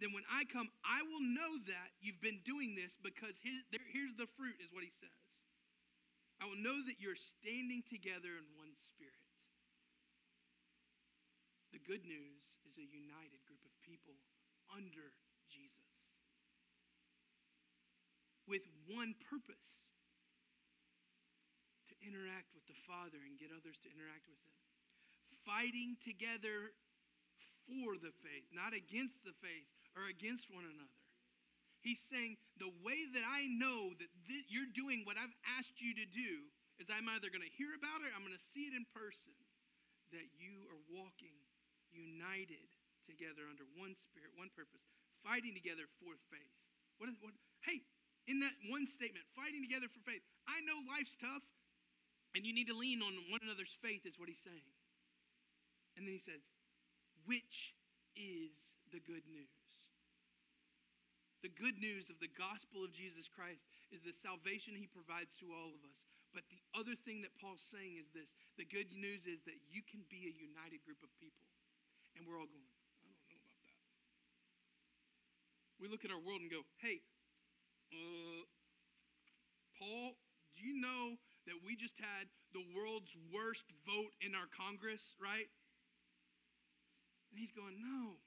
then 0.02 0.16
when 0.16 0.24
I 0.32 0.48
come, 0.48 0.72
I 0.82 1.04
will 1.04 1.22
know 1.22 1.60
that 1.68 1.90
you've 2.00 2.24
been 2.24 2.40
doing 2.48 2.74
this 2.74 2.96
because 3.04 3.36
here, 3.44 3.60
there, 3.70 3.84
here's 3.92 4.16
the 4.16 4.32
fruit, 4.40 4.58
is 4.64 4.72
what 4.72 4.88
he 4.88 4.94
says. 4.96 5.28
I 6.40 6.48
will 6.48 6.60
know 6.60 6.80
that 6.88 7.04
you're 7.04 7.20
standing 7.20 7.84
together 7.84 8.32
in 8.40 8.48
one 8.56 8.72
spirit. 8.80 9.28
The 11.76 11.84
good 11.84 12.08
news 12.08 12.44
is 12.64 12.80
a 12.80 12.88
united 12.88 13.44
group 13.44 13.60
of 13.68 13.76
people 13.84 14.16
under 14.72 15.12
Jesus 15.52 15.90
with 18.50 18.66
one 18.90 19.14
purpose 19.30 19.70
to 21.88 21.94
interact 22.02 22.50
with 22.58 22.66
the 22.66 22.80
Father 22.90 23.22
and 23.22 23.38
get 23.38 23.54
others 23.54 23.78
to 23.86 23.90
interact 23.94 24.26
with 24.26 24.42
Him 24.42 24.60
fighting 25.46 25.98
together 26.06 26.74
for 27.66 27.98
the 27.98 28.14
faith, 28.26 28.46
not 28.54 28.78
against 28.78 29.18
the 29.26 29.36
faith 29.42 29.70
or 29.98 30.10
against 30.10 30.50
one 30.54 30.66
another. 30.66 31.02
He's 31.82 32.02
saying, 32.12 32.36
the 32.60 32.72
way 32.84 33.08
that 33.16 33.24
I 33.24 33.48
know 33.48 33.96
that 33.96 34.12
th- 34.28 34.50
you're 34.52 34.70
doing 34.76 35.08
what 35.08 35.16
I've 35.16 35.34
asked 35.58 35.80
you 35.80 35.96
to 35.96 36.08
do 36.12 36.32
is 36.78 36.92
I'm 36.92 37.08
either 37.08 37.32
going 37.32 37.46
to 37.46 37.56
hear 37.56 37.72
about 37.72 38.04
it 38.04 38.12
I'm 38.12 38.24
going 38.24 38.36
to 38.36 38.50
see 38.52 38.68
it 38.68 38.76
in 38.76 38.84
person. 38.92 39.34
That 40.12 40.26
you 40.42 40.66
are 40.74 40.82
walking 40.90 41.38
united 41.94 42.66
together 43.06 43.46
under 43.46 43.64
one 43.78 43.94
spirit, 43.94 44.34
one 44.34 44.50
purpose, 44.58 44.82
fighting 45.22 45.54
together 45.54 45.86
for 46.02 46.18
faith. 46.34 46.56
What 46.98 47.14
is, 47.14 47.16
what, 47.22 47.32
hey, 47.62 47.86
in 48.30 48.46
that 48.46 48.54
one 48.70 48.86
statement, 48.86 49.26
fighting 49.34 49.66
together 49.66 49.90
for 49.90 50.00
faith, 50.06 50.22
I 50.46 50.62
know 50.62 50.78
life's 50.86 51.18
tough 51.18 51.42
and 52.38 52.46
you 52.46 52.54
need 52.54 52.70
to 52.70 52.78
lean 52.78 53.02
on 53.02 53.18
one 53.34 53.42
another's 53.42 53.74
faith, 53.82 54.06
is 54.06 54.22
what 54.22 54.30
he's 54.30 54.46
saying. 54.46 54.70
And 55.98 56.06
then 56.06 56.14
he 56.14 56.22
says, 56.22 56.46
which 57.26 57.74
is 58.14 58.54
the 58.94 59.02
good 59.02 59.26
news? 59.26 59.50
The 61.42 61.50
good 61.50 61.82
news 61.82 62.12
of 62.14 62.22
the 62.22 62.30
gospel 62.38 62.86
of 62.86 62.94
Jesus 62.94 63.26
Christ 63.26 63.66
is 63.90 64.06
the 64.06 64.14
salvation 64.14 64.78
he 64.78 64.86
provides 64.86 65.34
to 65.42 65.50
all 65.50 65.74
of 65.74 65.82
us. 65.82 65.98
But 66.30 66.46
the 66.54 66.62
other 66.78 66.94
thing 66.94 67.26
that 67.26 67.34
Paul's 67.42 67.66
saying 67.74 67.98
is 67.98 68.14
this 68.14 68.38
the 68.62 68.68
good 68.68 68.94
news 68.94 69.26
is 69.26 69.42
that 69.50 69.58
you 69.66 69.82
can 69.82 70.06
be 70.14 70.30
a 70.30 70.36
united 70.36 70.86
group 70.86 71.02
of 71.02 71.10
people. 71.18 71.50
And 72.14 72.30
we're 72.30 72.38
all 72.38 72.46
going, 72.46 72.70
I 72.70 73.10
don't 73.10 73.10
know 73.26 73.42
about 73.42 73.66
that. 73.66 73.82
We 75.82 75.90
look 75.90 76.06
at 76.06 76.14
our 76.14 76.22
world 76.22 76.46
and 76.46 76.52
go, 76.52 76.62
hey, 76.84 77.02
uh, 77.94 78.44
Paul, 79.78 80.16
do 80.56 80.60
you 80.62 80.80
know 80.80 81.16
that 81.48 81.64
we 81.64 81.76
just 81.76 81.96
had 81.98 82.28
the 82.52 82.66
world's 82.76 83.16
worst 83.32 83.66
vote 83.86 84.12
in 84.20 84.36
our 84.36 84.50
Congress, 84.52 85.16
right? 85.22 85.48
And 87.32 87.38
he's 87.38 87.54
going, 87.54 87.78
no. 87.80 88.18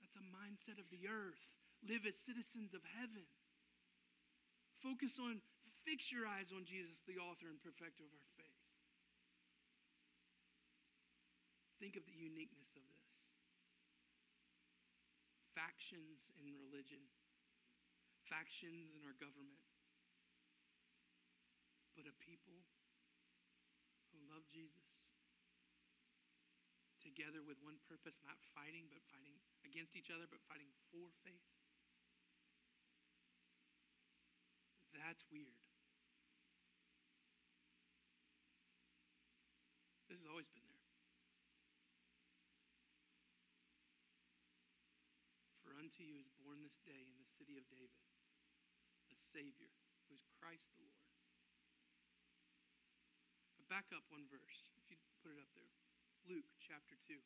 That's 0.00 0.16
a 0.20 0.26
mindset 0.30 0.78
of 0.78 0.88
the 0.92 1.08
earth. 1.08 1.40
Live 1.82 2.04
as 2.04 2.16
citizens 2.16 2.72
of 2.72 2.84
heaven. 2.96 3.26
Focus 4.84 5.16
on, 5.16 5.40
fix 5.84 6.12
your 6.12 6.28
eyes 6.28 6.52
on 6.52 6.68
Jesus, 6.68 7.00
the 7.08 7.16
author 7.16 7.48
and 7.48 7.60
perfecter 7.60 8.04
of 8.04 8.12
our 8.12 8.30
faith. 8.36 8.60
Think 11.80 11.96
of 11.96 12.04
the 12.04 12.16
uniqueness 12.16 12.72
of 12.76 12.84
this. 12.88 13.04
Factions 15.56 16.32
in 16.36 16.52
religion, 16.52 17.00
factions 18.26 18.92
in 18.96 19.04
our 19.04 19.16
government, 19.16 19.60
but 21.94 22.08
a 22.08 22.14
people 22.18 22.64
who 24.10 24.18
love 24.30 24.46
Jesus 24.50 24.94
together 27.04 27.44
with 27.44 27.60
one 27.60 27.76
purpose, 27.84 28.16
not 28.24 28.40
fighting, 28.56 28.88
but 28.88 29.04
fighting 29.12 29.36
against 29.68 29.92
each 29.92 30.08
other, 30.08 30.24
but 30.24 30.40
fighting 30.48 30.72
for 30.88 31.12
faith. 31.20 31.44
That's 34.96 35.20
weird. 35.28 35.60
This 40.08 40.16
has 40.16 40.24
always 40.24 40.48
been 40.56 40.64
there. 40.64 40.88
For 45.60 45.76
unto 45.76 46.00
you 46.00 46.24
is 46.24 46.32
born 46.40 46.64
this 46.64 46.80
day 46.88 47.04
in 47.04 47.20
the 47.20 47.28
city 47.36 47.60
of 47.60 47.68
David 47.68 48.13
Savior, 49.34 49.74
who 50.06 50.14
is 50.14 50.22
Christ 50.38 50.70
the 50.78 50.86
Lord. 50.86 51.10
But 53.58 53.66
back 53.66 53.90
up 53.90 54.06
one 54.06 54.30
verse, 54.30 54.70
if 54.78 54.86
you 54.86 54.94
put 55.26 55.34
it 55.34 55.42
up 55.42 55.50
there. 55.58 55.74
Luke 56.30 56.46
chapter 56.62 56.94
2. 57.10 57.18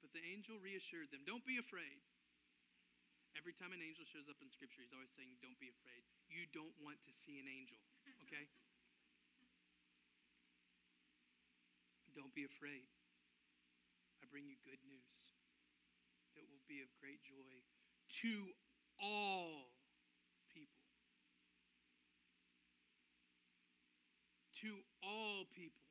But 0.00 0.16
the 0.16 0.24
angel 0.24 0.56
reassured 0.58 1.12
them, 1.12 1.28
Don't 1.28 1.44
be 1.44 1.60
afraid. 1.60 2.00
Every 3.36 3.52
time 3.52 3.76
an 3.76 3.84
angel 3.84 4.08
shows 4.08 4.32
up 4.32 4.40
in 4.40 4.48
Scripture, 4.48 4.80
he's 4.80 4.96
always 4.96 5.12
saying, 5.12 5.36
Don't 5.44 5.60
be 5.60 5.68
afraid. 5.68 6.08
You 6.32 6.48
don't 6.56 6.72
want 6.80 7.04
to 7.04 7.12
see 7.12 7.36
an 7.36 7.46
angel, 7.46 7.78
okay? 8.24 8.48
don't 12.18 12.32
be 12.32 12.48
afraid. 12.48 12.88
I 14.20 14.26
bring 14.32 14.48
you 14.48 14.56
good 14.64 14.80
news 14.88 15.28
that 16.34 16.48
will 16.48 16.64
be 16.64 16.80
of 16.80 16.88
great 16.96 17.20
joy 17.22 17.60
to 18.24 18.56
all 19.00 19.72
people. 20.52 20.84
To 24.62 24.68
all 25.04 25.44
people. 25.52 25.82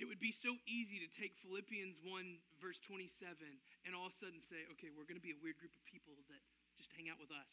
It 0.00 0.08
would 0.08 0.22
be 0.22 0.32
so 0.32 0.56
easy 0.64 0.96
to 1.04 1.10
take 1.12 1.36
Philippians 1.44 2.00
1, 2.00 2.08
verse 2.56 2.80
27, 2.88 3.36
and 3.84 3.92
all 3.92 4.08
of 4.08 4.16
a 4.16 4.18
sudden 4.18 4.40
say, 4.40 4.64
okay, 4.72 4.88
we're 4.88 5.04
going 5.04 5.20
to 5.20 5.22
be 5.22 5.36
a 5.36 5.42
weird 5.44 5.60
group 5.60 5.76
of 5.76 5.84
people 5.84 6.16
that 6.32 6.40
just 6.80 6.88
hang 6.96 7.12
out 7.12 7.20
with 7.20 7.28
us. 7.28 7.52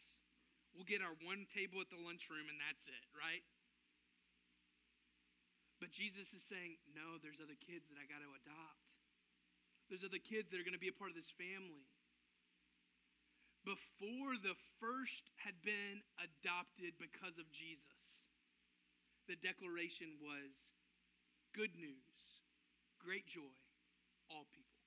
We'll 0.71 0.87
get 0.87 1.03
our 1.03 1.11
one 1.27 1.43
table 1.51 1.83
at 1.83 1.91
the 1.91 1.99
lunchroom, 1.99 2.47
and 2.47 2.55
that's 2.55 2.87
it, 2.87 3.03
right? 3.11 3.43
But 5.83 5.91
Jesus 5.91 6.31
is 6.31 6.39
saying, 6.47 6.79
no, 6.95 7.19
there's 7.19 7.43
other 7.43 7.59
kids 7.59 7.91
that 7.91 7.99
I 7.99 8.07
got 8.07 8.23
to 8.23 8.31
adopt. 8.31 8.87
There's 9.91 10.07
other 10.07 10.21
kids 10.21 10.47
that 10.49 10.57
are 10.61 10.67
going 10.67 10.77
to 10.77 10.79
be 10.79 10.91
a 10.91 10.95
part 10.95 11.11
of 11.11 11.19
this 11.19 11.35
family. 11.35 11.83
Before 13.67 14.39
the 14.39 14.55
first 14.79 15.27
had 15.43 15.59
been 15.67 15.99
adopted 16.15 16.95
because 16.95 17.35
of 17.35 17.51
Jesus, 17.51 17.96
the 19.27 19.35
declaration 19.43 20.15
was 20.23 20.55
good 21.53 21.75
news 21.75 22.07
great 23.07 23.23
joy, 23.23 23.55
all 24.27 24.43
people. 24.51 24.83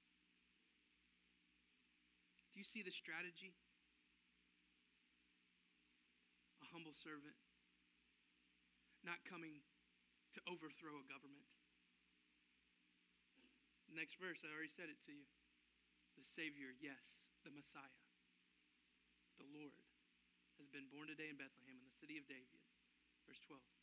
Do 2.53 2.61
you 2.61 2.69
see 2.69 2.85
the 2.85 2.93
strategy? 2.93 3.57
A 6.61 6.69
humble 6.69 6.93
servant, 6.93 7.33
not 9.01 9.25
coming 9.25 9.65
to 10.37 10.41
overthrow 10.45 11.01
a 11.01 11.07
government. 11.09 11.49
Next 13.89 14.21
verse, 14.21 14.45
I 14.45 14.53
already 14.53 14.71
said 14.77 14.93
it 14.93 15.01
to 15.09 15.13
you. 15.17 15.25
The 16.21 16.27
Savior, 16.37 16.77
yes, 16.77 17.01
the 17.43 17.51
Messiah, 17.57 18.05
the 19.41 19.49
Lord, 19.49 19.89
has 20.61 20.69
been 20.69 20.93
born 20.93 21.09
today 21.09 21.33
in 21.33 21.41
Bethlehem 21.41 21.81
in 21.81 21.89
the 21.89 21.97
city 21.97 22.21
of 22.21 22.29
David. 22.29 22.61
Verse 23.25 23.41
12. 23.49 23.80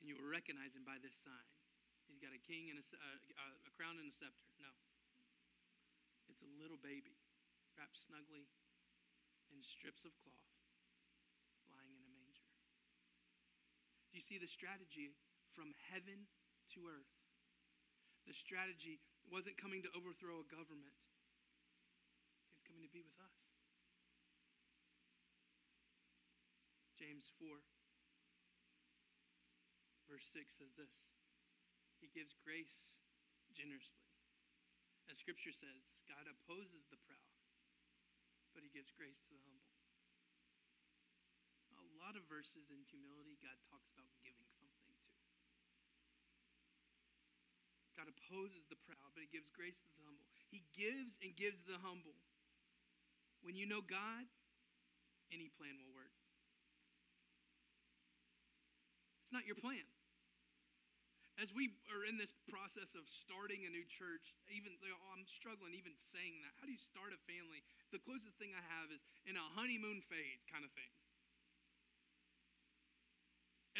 And 0.00 0.08
you 0.08 0.16
will 0.16 0.32
recognize 0.32 0.72
him 0.72 0.88
by 0.88 0.96
this 0.98 1.14
sign. 1.20 1.48
He's 2.08 2.18
got 2.18 2.32
a 2.32 2.42
king 2.42 2.72
and 2.72 2.80
a, 2.80 2.84
uh, 2.96 3.68
a 3.68 3.72
crown 3.76 4.00
and 4.00 4.08
a 4.08 4.14
scepter. 4.16 4.50
No. 4.58 4.72
It's 6.32 6.42
a 6.42 6.50
little 6.58 6.80
baby 6.80 7.20
wrapped 7.76 8.00
snugly 8.08 8.48
in 9.52 9.60
strips 9.62 10.02
of 10.08 10.14
cloth, 10.24 10.50
lying 11.70 11.92
in 11.94 12.02
a 12.02 12.10
manger. 12.10 12.48
You 14.10 14.22
see 14.22 14.38
the 14.38 14.50
strategy 14.50 15.14
from 15.54 15.74
heaven 15.90 16.30
to 16.74 16.78
earth? 16.86 17.14
The 18.26 18.34
strategy 18.34 19.02
wasn't 19.26 19.58
coming 19.58 19.82
to 19.82 19.90
overthrow 19.94 20.42
a 20.42 20.46
government, 20.50 20.96
he 22.46 22.54
was 22.54 22.62
coming 22.66 22.82
to 22.86 22.92
be 22.92 23.02
with 23.02 23.18
us. 23.18 23.36
James 27.00 27.32
4, 27.40 27.48
verse 30.10 30.26
6 30.34 30.58
says 30.58 30.74
this 30.74 30.90
he 32.02 32.10
gives 32.10 32.34
grace 32.42 32.74
generously. 33.52 34.02
As 35.06 35.20
scripture 35.20 35.52
says, 35.52 35.84
God 36.08 36.24
opposes 36.26 36.88
the 36.88 36.98
proud, 37.04 37.36
but 38.56 38.64
he 38.64 38.72
gives 38.72 38.88
grace 38.96 39.20
to 39.28 39.32
the 39.36 39.44
humble. 39.44 39.68
A 41.76 41.86
lot 42.00 42.16
of 42.16 42.24
verses 42.26 42.72
in 42.72 42.80
humility, 42.88 43.36
God 43.44 43.54
talks 43.68 43.92
about 43.92 44.08
giving 44.24 44.48
something 44.56 44.80
to. 44.88 45.12
God 48.00 48.08
opposes 48.08 48.64
the 48.72 48.80
proud, 48.88 49.12
but 49.12 49.20
he 49.20 49.28
gives 49.28 49.52
grace 49.52 49.76
to 49.76 49.92
the 50.00 50.04
humble. 50.08 50.24
He 50.48 50.64
gives 50.72 51.20
and 51.20 51.36
gives 51.36 51.60
the 51.68 51.76
humble. 51.84 52.16
When 53.44 53.60
you 53.60 53.68
know 53.68 53.84
God, 53.84 54.24
any 55.28 55.52
plan 55.60 55.76
will 55.76 55.92
work. 55.92 56.16
It's 59.20 59.36
not 59.36 59.44
your 59.44 59.60
plan 59.60 59.84
as 61.40 61.48
we 61.56 61.72
are 61.88 62.04
in 62.04 62.20
this 62.20 62.36
process 62.52 62.92
of 62.92 63.08
starting 63.08 63.64
a 63.64 63.72
new 63.72 63.84
church, 63.88 64.36
even 64.52 64.76
know, 64.84 64.92
I'm 65.08 65.24
struggling 65.24 65.72
even 65.72 65.96
saying 66.12 66.36
that. 66.44 66.52
How 66.60 66.68
do 66.68 66.72
you 66.76 66.84
start 66.92 67.16
a 67.16 67.20
family? 67.24 67.64
The 67.96 68.02
closest 68.04 68.36
thing 68.36 68.52
I 68.52 68.60
have 68.76 68.92
is 68.92 69.00
in 69.24 69.40
a 69.40 69.46
honeymoon 69.56 70.04
phase 70.04 70.44
kind 70.52 70.68
of 70.68 70.72
thing. 70.76 70.92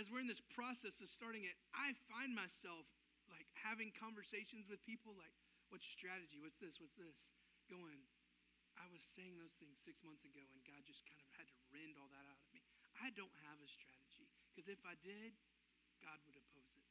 As 0.00 0.08
we're 0.08 0.24
in 0.24 0.30
this 0.30 0.40
process 0.56 0.96
of 1.04 1.12
starting 1.12 1.44
it, 1.44 1.52
I 1.76 1.92
find 2.08 2.32
myself 2.32 2.88
like 3.28 3.44
having 3.52 3.92
conversations 3.92 4.64
with 4.64 4.80
people 4.88 5.12
like, 5.20 5.36
what's 5.68 5.84
strategy? 5.84 6.40
What's 6.40 6.56
this? 6.64 6.80
What's 6.80 6.96
this? 6.96 7.16
Going, 7.68 8.00
I 8.80 8.88
was 8.88 9.04
saying 9.12 9.36
those 9.36 9.52
things 9.60 9.76
six 9.84 10.00
months 10.00 10.24
ago, 10.24 10.40
and 10.40 10.64
God 10.64 10.80
just 10.88 11.04
kind 11.04 11.20
of 11.20 11.28
had 11.36 11.44
to 11.44 11.56
rend 11.68 12.00
all 12.00 12.08
that 12.08 12.24
out 12.24 12.40
of 12.40 12.48
me. 12.56 12.64
I 13.04 13.12
don't 13.12 13.36
have 13.44 13.60
a 13.60 13.68
strategy 13.68 14.24
because 14.48 14.72
if 14.72 14.80
I 14.88 14.96
did, 15.04 15.36
God 16.00 16.16
would 16.24 16.40
oppose 16.40 16.72
it. 16.80 16.90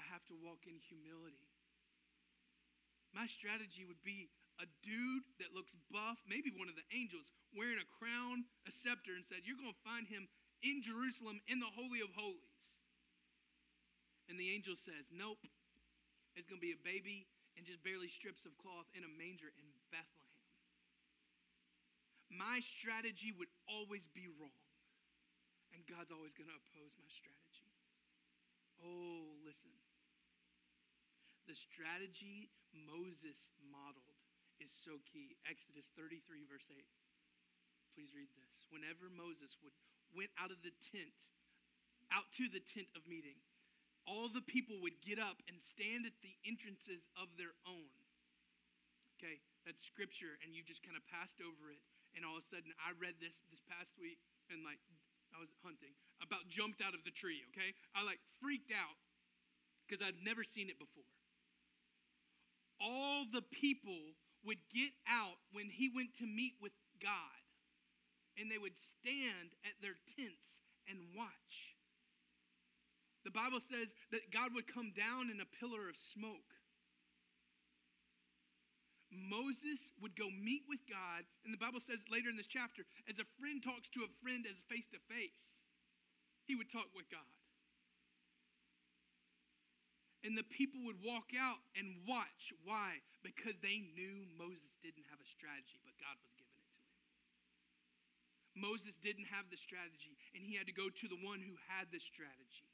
I 0.00 0.02
have 0.16 0.24
to 0.32 0.36
walk 0.40 0.64
in 0.64 0.80
humility. 0.80 1.44
My 3.12 3.28
strategy 3.28 3.84
would 3.84 4.00
be 4.00 4.32
a 4.56 4.64
dude 4.80 5.28
that 5.36 5.52
looks 5.52 5.76
buff, 5.92 6.16
maybe 6.24 6.48
one 6.56 6.72
of 6.72 6.76
the 6.78 6.88
angels, 6.88 7.28
wearing 7.52 7.76
a 7.76 7.92
crown, 8.00 8.48
a 8.64 8.72
scepter, 8.72 9.12
and 9.12 9.28
said, 9.28 9.44
You're 9.44 9.60
going 9.60 9.76
to 9.76 9.84
find 9.84 10.08
him 10.08 10.24
in 10.64 10.80
Jerusalem 10.80 11.44
in 11.52 11.60
the 11.60 11.68
Holy 11.76 12.00
of 12.00 12.08
Holies. 12.16 12.56
And 14.32 14.40
the 14.40 14.48
angel 14.48 14.72
says, 14.88 15.04
Nope. 15.12 15.44
It's 16.32 16.48
going 16.48 16.62
to 16.62 16.64
be 16.64 16.72
a 16.72 16.86
baby 16.86 17.26
and 17.58 17.66
just 17.66 17.82
barely 17.82 18.08
strips 18.08 18.46
of 18.46 18.54
cloth 18.56 18.86
in 18.94 19.04
a 19.04 19.10
manger 19.20 19.50
in 19.52 19.66
Bethlehem. 19.90 20.38
My 22.30 22.62
strategy 22.62 23.34
would 23.34 23.50
always 23.66 24.06
be 24.14 24.30
wrong. 24.30 24.54
And 25.74 25.82
God's 25.84 26.14
always 26.14 26.30
going 26.38 26.46
to 26.46 26.54
oppose 26.54 26.94
my 26.94 27.10
strategy. 27.10 27.68
Oh, 28.78 29.34
listen. 29.42 29.74
The 31.50 31.58
strategy 31.58 32.46
Moses 32.70 33.34
modeled 33.58 34.22
is 34.62 34.70
so 34.70 35.02
key. 35.02 35.34
Exodus 35.50 35.90
33, 35.98 36.46
verse 36.46 36.70
8. 36.70 36.78
Please 37.90 38.14
read 38.14 38.30
this. 38.38 38.70
Whenever 38.70 39.10
Moses 39.10 39.58
would 39.58 39.74
went 40.14 40.30
out 40.38 40.54
of 40.54 40.62
the 40.62 40.70
tent, 40.78 41.10
out 42.14 42.30
to 42.38 42.46
the 42.46 42.62
tent 42.62 42.86
of 42.94 43.02
meeting, 43.02 43.34
all 44.06 44.30
the 44.30 44.46
people 44.46 44.78
would 44.78 45.02
get 45.02 45.18
up 45.18 45.42
and 45.50 45.58
stand 45.58 46.06
at 46.06 46.14
the 46.22 46.38
entrances 46.46 47.02
of 47.18 47.34
their 47.34 47.58
own. 47.66 47.90
Okay, 49.18 49.42
that's 49.66 49.82
scripture, 49.82 50.38
and 50.46 50.54
you 50.54 50.62
just 50.62 50.86
kind 50.86 50.94
of 50.94 51.02
passed 51.10 51.42
over 51.42 51.74
it. 51.74 51.82
and 52.14 52.22
all 52.22 52.38
of 52.38 52.46
a 52.46 52.50
sudden 52.50 52.70
I 52.78 52.94
read 52.94 53.18
this 53.18 53.34
this 53.50 53.66
past 53.66 53.90
week, 53.98 54.22
and 54.54 54.62
like 54.62 54.78
I 55.34 55.42
was 55.42 55.50
hunting, 55.66 55.98
about 56.22 56.46
jumped 56.46 56.78
out 56.78 56.94
of 56.94 57.02
the 57.02 57.10
tree, 57.10 57.42
okay? 57.50 57.74
I 57.90 58.06
like 58.06 58.22
freaked 58.38 58.70
out 58.70 58.94
because 59.82 59.98
I'd 59.98 60.22
never 60.22 60.46
seen 60.46 60.70
it 60.70 60.78
before. 60.78 61.10
All 62.80 63.26
the 63.30 63.42
people 63.42 64.16
would 64.44 64.58
get 64.72 64.92
out 65.04 65.36
when 65.52 65.68
he 65.68 65.92
went 65.94 66.16
to 66.18 66.26
meet 66.26 66.56
with 66.60 66.72
God, 67.02 67.44
and 68.40 68.50
they 68.50 68.56
would 68.56 68.76
stand 68.80 69.52
at 69.68 69.76
their 69.84 70.00
tents 70.16 70.64
and 70.88 70.98
watch. 71.12 71.76
The 73.24 73.30
Bible 73.30 73.60
says 73.60 73.92
that 74.12 74.32
God 74.32 74.56
would 74.56 74.64
come 74.64 74.96
down 74.96 75.28
in 75.28 75.44
a 75.44 75.54
pillar 75.60 75.92
of 75.92 75.96
smoke. 76.16 76.56
Moses 79.12 79.92
would 80.00 80.16
go 80.16 80.30
meet 80.30 80.64
with 80.70 80.80
God, 80.88 81.26
and 81.44 81.52
the 81.52 81.60
Bible 81.60 81.82
says 81.82 81.98
later 82.08 82.30
in 82.30 82.38
this 82.38 82.48
chapter, 82.48 82.86
as 83.10 83.18
a 83.18 83.28
friend 83.36 83.60
talks 83.60 83.90
to 83.92 84.06
a 84.06 84.14
friend 84.22 84.46
as 84.46 84.56
face 84.70 84.86
to 84.94 85.02
face, 85.10 85.36
he 86.46 86.54
would 86.54 86.70
talk 86.70 86.88
with 86.94 87.10
God. 87.10 87.26
And 90.20 90.36
the 90.36 90.44
people 90.44 90.84
would 90.84 91.00
walk 91.00 91.32
out 91.32 91.64
and 91.72 91.96
watch. 92.04 92.52
Why? 92.68 93.00
Because 93.24 93.56
they 93.64 93.80
knew 93.96 94.28
Moses 94.36 94.76
didn't 94.84 95.08
have 95.08 95.16
a 95.16 95.28
strategy, 95.32 95.80
but 95.80 95.96
God 95.96 96.12
was 96.20 96.32
giving 96.36 96.52
it 96.60 96.68
to 96.68 96.76
him. 96.76 96.92
Moses 98.52 98.94
didn't 99.00 99.32
have 99.32 99.48
the 99.48 99.56
strategy, 99.56 100.20
and 100.36 100.44
he 100.44 100.60
had 100.60 100.68
to 100.68 100.76
go 100.76 100.92
to 100.92 101.06
the 101.08 101.16
one 101.24 101.40
who 101.40 101.56
had 101.72 101.88
the 101.88 102.02
strategy. 102.02 102.68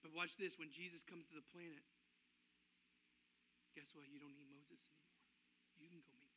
But 0.00 0.16
watch 0.16 0.34
this 0.40 0.56
when 0.56 0.72
Jesus 0.72 1.04
comes 1.04 1.28
to 1.30 1.36
the 1.36 1.46
planet, 1.52 1.84
guess 3.76 3.92
what? 3.94 4.08
You 4.08 4.18
don't 4.18 4.34
need 4.34 4.48
Moses 4.48 4.80
anymore. 4.80 5.20
You 5.60 5.68
can 5.68 5.80
go 5.84 5.88
meet 5.92 6.08
with 6.08 6.20
him. 6.20 6.32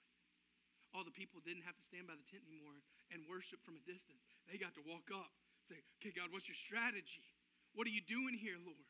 All 0.94 1.04
the 1.04 1.16
people 1.16 1.44
didn't 1.44 1.68
have 1.68 1.76
to 1.76 1.84
stand 1.84 2.08
by 2.08 2.16
the 2.16 2.24
tent 2.30 2.46
anymore 2.48 2.80
and 3.12 3.28
worship 3.28 3.60
from 3.68 3.76
a 3.76 3.84
distance. 3.84 4.24
They 4.48 4.56
got 4.56 4.78
to 4.80 4.84
walk 4.86 5.12
up, 5.12 5.34
say, 5.68 5.82
Okay, 6.00 6.16
God, 6.16 6.32
what's 6.32 6.48
your 6.48 6.56
strategy? 6.56 7.35
What 7.76 7.84
are 7.84 7.92
you 7.92 8.00
doing 8.08 8.40
here, 8.40 8.56
Lord? 8.56 8.88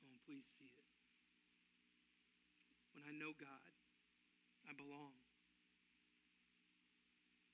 Oh, 0.00 0.16
please 0.24 0.48
see 0.56 0.72
it. 0.72 0.88
When 2.96 3.04
I 3.04 3.12
know 3.12 3.36
God, 3.36 3.72
I 4.64 4.72
belong. 4.72 5.12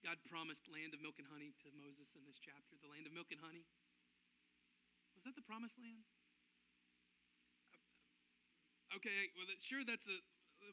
God 0.07 0.23
promised 0.31 0.71
land 0.71 0.95
of 0.95 1.03
milk 1.03 1.19
and 1.19 1.27
honey 1.27 1.51
to 1.67 1.75
Moses 1.75 2.15
in 2.15 2.23
this 2.23 2.39
chapter. 2.39 2.79
The 2.79 2.87
land 2.87 3.11
of 3.11 3.13
milk 3.13 3.35
and 3.35 3.43
honey. 3.43 3.67
Was 5.19 5.27
that 5.27 5.35
the 5.35 5.43
promised 5.43 5.83
land? 5.83 6.07
Okay, 8.95 9.35
well, 9.35 9.51
sure, 9.59 9.83
that's 9.83 10.07
a 10.07 10.19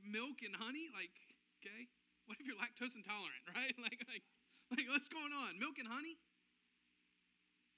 milk 0.05 0.45
and 0.45 0.53
honey. 0.53 0.93
Like, 0.93 1.17
okay, 1.57 1.89
what 2.29 2.37
if 2.37 2.45
you're 2.45 2.61
lactose 2.61 2.93
intolerant, 2.93 3.41
right? 3.57 3.73
Like, 3.81 4.05
like, 4.05 4.21
like, 4.69 4.85
what's 4.85 5.09
going 5.09 5.33
on? 5.33 5.57
Milk 5.57 5.81
and 5.81 5.89
honey? 5.89 6.21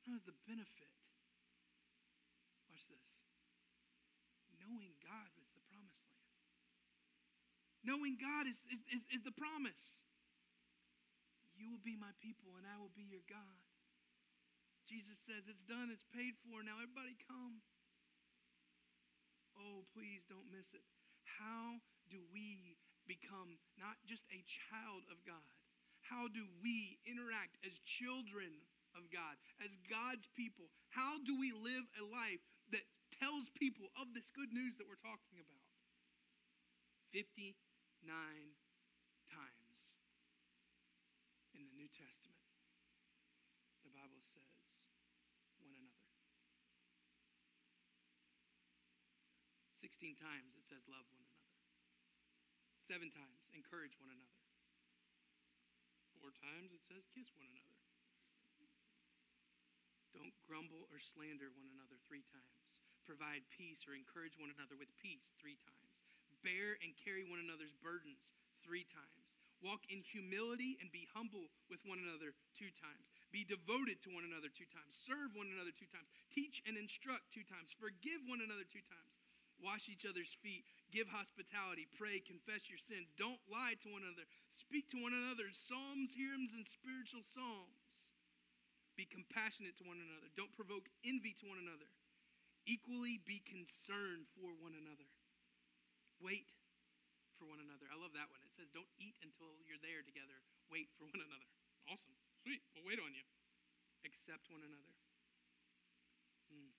It's 0.07 0.23
the 0.23 0.37
benefit. 0.47 0.91
Watch 2.71 2.87
this. 2.87 3.03
Knowing 4.63 4.95
God 5.03 5.29
is 5.35 5.51
the 5.51 5.63
promised 5.67 6.07
land. 6.07 6.31
Knowing 7.83 8.15
God 8.15 8.47
is, 8.47 8.59
is, 8.71 8.81
is, 8.87 9.03
is 9.19 9.23
the 9.27 9.35
promise. 9.35 9.99
You 11.59 11.67
will 11.67 11.83
be 11.83 11.99
my 11.99 12.15
people, 12.23 12.55
and 12.55 12.63
I 12.63 12.79
will 12.79 12.93
be 12.95 13.03
your 13.03 13.25
God. 13.27 13.59
Jesus 14.87 15.19
says, 15.19 15.43
It's 15.51 15.67
done, 15.67 15.91
it's 15.91 16.07
paid 16.15 16.39
for. 16.47 16.63
Now, 16.63 16.79
everybody 16.79 17.19
come. 17.27 17.59
Oh, 19.59 19.83
please 19.91 20.23
don't 20.31 20.47
miss 20.47 20.71
it. 20.71 20.85
How 21.25 21.83
do 22.07 22.23
we 22.31 22.79
become 23.03 23.59
not 23.75 23.99
just 24.07 24.23
a 24.31 24.39
child 24.47 25.03
of 25.11 25.19
God? 25.27 25.51
How 26.07 26.31
do 26.31 26.47
we 26.63 27.01
interact 27.03 27.59
as 27.67 27.75
children 27.83 28.63
of 28.97 29.07
God, 29.13 29.37
as 29.61 29.71
God's 29.85 30.25
people? 30.33 30.73
How 30.89 31.21
do 31.21 31.37
we 31.37 31.53
live 31.53 31.85
a 32.01 32.03
life 32.09 32.41
that 32.73 32.83
tells 33.21 33.53
people 33.53 33.93
of 33.95 34.11
this 34.17 34.25
good 34.33 34.49
news 34.49 34.75
that 34.81 34.89
we're 34.89 34.99
talking 34.99 35.37
about? 35.37 35.63
59 37.13 37.53
times 39.31 39.77
in 41.55 41.63
the 41.63 41.73
New 41.77 41.89
Testament, 41.93 42.41
the 43.85 43.93
Bible 43.93 44.19
says, 44.33 44.43
one 45.63 45.73
another. 45.73 46.05
16 49.79 50.19
times 50.19 50.53
it 50.59 50.67
says, 50.67 50.83
love 50.91 51.07
one 51.15 51.23
another. 51.23 51.55
Seven 52.83 53.09
times, 53.09 53.47
encourage 53.55 53.95
one 53.97 54.11
another. 54.11 54.43
Four 56.19 56.35
times 56.35 56.75
it 56.75 56.83
says, 56.85 57.07
kiss 57.15 57.31
one 57.33 57.47
another. 57.47 57.86
Don't 60.17 60.33
grumble 60.49 60.89
or 60.89 60.97
slander 60.97 61.53
one 61.53 61.69
another 61.77 62.01
three 62.09 62.25
times. 62.33 62.57
Provide 63.05 63.45
peace 63.53 63.85
or 63.85 63.93
encourage 63.93 64.33
one 64.41 64.49
another 64.49 64.73
with 64.73 64.89
peace 64.97 65.29
three 65.37 65.61
times. 65.61 66.01
Bear 66.41 66.81
and 66.81 66.97
carry 66.97 67.21
one 67.21 67.37
another's 67.37 67.77
burdens 67.77 68.25
three 68.65 68.89
times. 68.89 69.29
Walk 69.61 69.85
in 69.89 70.01
humility 70.01 70.77
and 70.81 70.89
be 70.89 71.05
humble 71.13 71.53
with 71.69 71.85
one 71.85 72.01
another 72.01 72.33
two 72.57 72.73
times. 72.81 73.13
Be 73.29 73.45
devoted 73.45 74.01
to 74.05 74.13
one 74.13 74.25
another 74.25 74.49
two 74.49 74.69
times. 74.73 74.97
Serve 75.05 75.37
one 75.37 75.53
another 75.53 75.73
two 75.73 75.89
times. 75.89 76.09
Teach 76.33 76.65
and 76.65 76.77
instruct 76.77 77.29
two 77.29 77.45
times. 77.45 77.73
Forgive 77.77 78.25
one 78.25 78.41
another 78.41 78.65
two 78.65 78.85
times 78.89 79.17
wash 79.61 79.89
each 79.89 80.05
other's 80.05 80.33
feet, 80.41 80.65
give 80.93 81.09
hospitality, 81.09 81.89
pray, 81.97 82.21
confess 82.21 82.69
your 82.69 82.81
sins. 82.81 83.09
Don't 83.17 83.41
lie 83.49 83.77
to 83.81 83.89
one 83.89 84.05
another. 84.05 84.25
Speak 84.53 84.89
to 84.93 85.01
one 85.01 85.13
another 85.13 85.49
psalms, 85.53 86.13
hymns, 86.13 86.53
and 86.53 86.65
spiritual 86.65 87.25
psalms. 87.25 87.76
Be 88.97 89.05
compassionate 89.05 89.77
to 89.77 89.85
one 89.85 90.01
another. 90.01 90.27
Don't 90.33 90.51
provoke 90.57 90.89
envy 91.05 91.37
to 91.39 91.45
one 91.45 91.61
another. 91.61 91.87
Equally 92.65 93.21
be 93.23 93.45
concerned 93.45 94.27
for 94.35 94.51
one 94.57 94.73
another. 94.73 95.07
Wait 96.19 96.49
for 97.37 97.45
one 97.45 97.61
another. 97.61 97.85
I 97.87 97.95
love 97.95 98.17
that 98.17 98.27
one. 98.33 98.41
It 98.41 98.51
says, 98.57 98.67
Don't 98.73 98.89
eat 98.97 99.13
until 99.21 99.53
you're 99.69 99.79
there 99.85 100.01
together. 100.01 100.41
Wait 100.73 100.89
for 100.97 101.05
one 101.05 101.21
another. 101.21 101.47
Awesome. 101.85 102.17
Sweet. 102.41 102.65
We'll 102.73 102.89
wait 102.89 102.97
on 102.97 103.13
you. 103.13 103.23
Accept 104.01 104.49
one 104.49 104.65
another. 104.65 104.97
Hmm. 106.49 106.73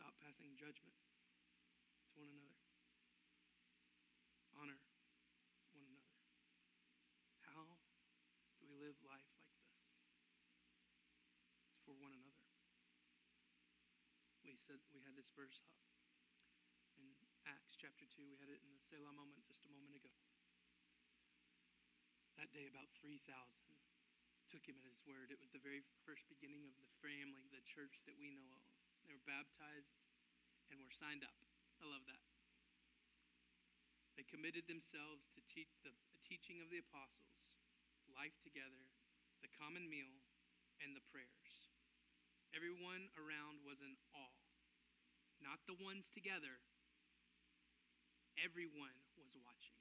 Stop 0.00 0.16
passing 0.18 0.56
judgment 0.56 0.96
to 0.96 2.16
one 2.16 2.32
another. 2.32 2.58
Honor 4.56 4.80
one 5.76 5.84
another. 5.84 6.14
How 7.42 7.78
do 8.62 8.70
we 8.70 8.78
live 8.80 8.96
life 9.04 9.28
like 9.34 9.50
this? 9.50 9.66
It's 11.74 11.82
for 11.82 11.94
one 11.98 12.14
another. 12.14 12.44
We 14.54 14.62
said 14.70 14.78
we 14.94 15.02
had 15.02 15.18
this 15.18 15.34
verse 15.34 15.58
up 15.66 15.74
in 16.94 17.10
Acts 17.42 17.74
chapter 17.74 18.06
2. 18.06 18.22
We 18.22 18.38
had 18.38 18.46
it 18.46 18.62
in 18.62 18.70
the 18.70 18.78
Selah 18.86 19.10
moment 19.10 19.42
just 19.50 19.66
a 19.66 19.70
moment 19.74 19.98
ago. 19.98 20.14
That 22.38 22.54
day, 22.54 22.70
about 22.70 22.86
3,000 23.02 23.18
took 24.46 24.62
him 24.62 24.78
at 24.78 24.86
his 24.86 25.02
word. 25.10 25.34
It 25.34 25.42
was 25.42 25.50
the 25.50 25.58
very 25.58 25.82
first 26.06 26.22
beginning 26.30 26.70
of 26.70 26.78
the 26.78 26.86
family, 27.02 27.50
the 27.50 27.66
church 27.66 27.98
that 28.06 28.14
we 28.14 28.30
know 28.30 28.46
of. 28.54 28.62
They 29.02 29.10
were 29.10 29.26
baptized 29.26 29.90
and 30.70 30.78
were 30.78 30.94
signed 31.02 31.26
up. 31.26 31.34
I 31.82 31.90
love 31.90 32.06
that. 32.06 32.22
They 34.14 34.22
committed 34.22 34.70
themselves 34.70 35.26
to 35.34 35.42
teach 35.50 35.82
the 35.82 35.90
teaching 36.22 36.62
of 36.62 36.70
the 36.70 36.78
apostles, 36.78 37.42
life 38.06 38.38
together, 38.46 38.86
the 39.42 39.50
common 39.58 39.90
meal, 39.90 40.14
and 40.78 40.94
the 40.94 41.02
prayers. 41.10 41.74
Everyone 42.54 43.10
around 43.18 43.66
was 43.66 43.82
in 43.82 43.98
awe. 44.14 44.33
Not 45.44 45.60
the 45.68 45.76
ones 45.84 46.08
together. 46.16 46.56
Everyone 48.40 48.96
was 49.20 49.30
watching. 49.36 49.76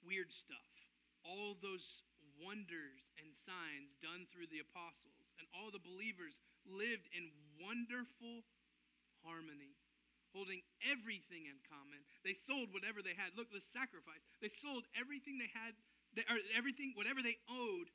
Weird 0.00 0.32
stuff. 0.32 0.72
All 1.22 1.54
those 1.60 1.84
wonders 2.40 3.04
and 3.20 3.28
signs 3.44 3.92
done 4.00 4.24
through 4.32 4.48
the 4.48 4.64
apostles 4.64 5.28
and 5.36 5.46
all 5.52 5.68
the 5.68 5.82
believers 5.82 6.40
lived 6.64 7.06
in 7.12 7.28
wonderful 7.60 8.48
harmony 9.20 9.76
holding 10.32 10.60
everything 10.84 11.48
in 11.48 11.56
common. 11.66 12.04
They 12.24 12.36
sold 12.36 12.72
whatever 12.72 13.00
they 13.00 13.16
had. 13.16 13.32
Look, 13.36 13.48
the 13.48 13.64
sacrifice. 13.64 14.22
They 14.44 14.52
sold 14.52 14.84
everything 14.92 15.40
they 15.40 15.50
had, 15.52 15.72
or 16.28 16.38
everything, 16.52 16.92
whatever 16.94 17.24
they 17.24 17.40
owed, 17.48 17.88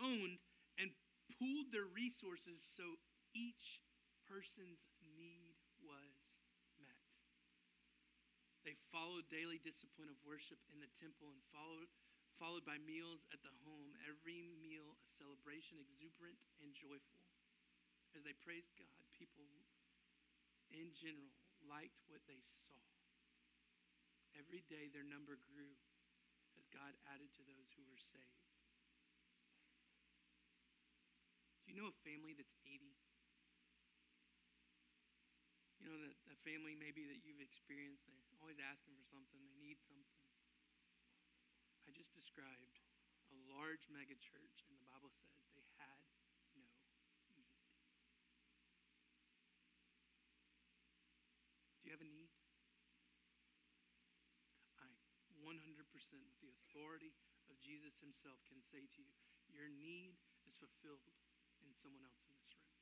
owned, 0.00 0.40
and 0.80 0.90
pooled 1.36 1.70
their 1.72 1.88
resources 1.88 2.64
so 2.76 2.98
each 3.36 3.83
person's 4.34 4.82
need 5.14 5.54
was 5.78 6.18
met. 6.82 7.06
They 8.66 8.74
followed 8.90 9.30
daily 9.30 9.62
discipline 9.62 10.10
of 10.10 10.18
worship 10.26 10.58
in 10.74 10.82
the 10.82 10.90
temple 10.98 11.30
and 11.30 11.38
followed 11.54 11.86
followed 12.34 12.66
by 12.66 12.82
meals 12.82 13.22
at 13.30 13.38
the 13.46 13.54
home. 13.62 13.94
Every 14.02 14.50
meal 14.58 14.98
a 14.98 15.06
celebration, 15.22 15.78
exuberant 15.78 16.42
and 16.58 16.74
joyful. 16.74 17.22
As 18.18 18.26
they 18.26 18.34
praised 18.42 18.74
God, 18.74 19.06
people 19.14 19.46
in 20.74 20.90
general 20.98 21.30
liked 21.70 22.02
what 22.10 22.26
they 22.26 22.42
saw. 22.42 22.82
every 24.34 24.66
day 24.66 24.90
their 24.90 25.06
number 25.06 25.38
grew 25.46 25.78
as 26.58 26.66
God 26.74 26.90
added 27.14 27.30
to 27.38 27.46
those 27.46 27.70
who 27.78 27.86
were 27.86 28.02
saved. 28.10 28.50
Do 31.62 31.70
you 31.70 31.78
know 31.78 31.86
a 31.86 32.02
family 32.02 32.34
that's 32.34 32.58
needy? 32.66 32.98
You 35.84 35.92
know, 35.92 36.00
that, 36.00 36.16
that 36.32 36.40
family 36.48 36.72
maybe 36.72 37.04
that 37.12 37.20
you've 37.28 37.44
experienced, 37.44 38.08
they're 38.08 38.40
always 38.40 38.56
asking 38.56 38.96
for 38.96 39.04
something, 39.12 39.36
they 39.36 39.52
need 39.60 39.76
something. 39.84 40.24
I 41.84 41.92
just 41.92 42.16
described 42.16 42.80
a 43.28 43.36
large 43.52 43.84
megachurch, 43.92 44.64
and 44.64 44.80
the 44.80 44.88
Bible 44.88 45.12
says 45.12 45.36
they 45.52 45.60
had 45.76 46.00
no 46.56 46.64
need. 47.36 47.52
Do 51.76 51.82
you 51.84 51.92
have 51.92 52.00
a 52.00 52.08
need? 52.08 52.32
I 54.80 54.88
100% 55.36 55.52
with 56.24 56.40
the 56.40 56.48
authority 56.48 57.12
of 57.52 57.60
Jesus 57.60 57.92
himself 58.00 58.40
can 58.48 58.64
say 58.72 58.88
to 58.88 58.98
you, 59.04 59.12
your 59.52 59.68
need 59.68 60.16
is 60.48 60.56
fulfilled 60.56 61.12
in 61.60 61.76
someone 61.76 62.00
else 62.08 62.24
in 62.24 62.32
this 62.40 62.56
room. 62.56 62.72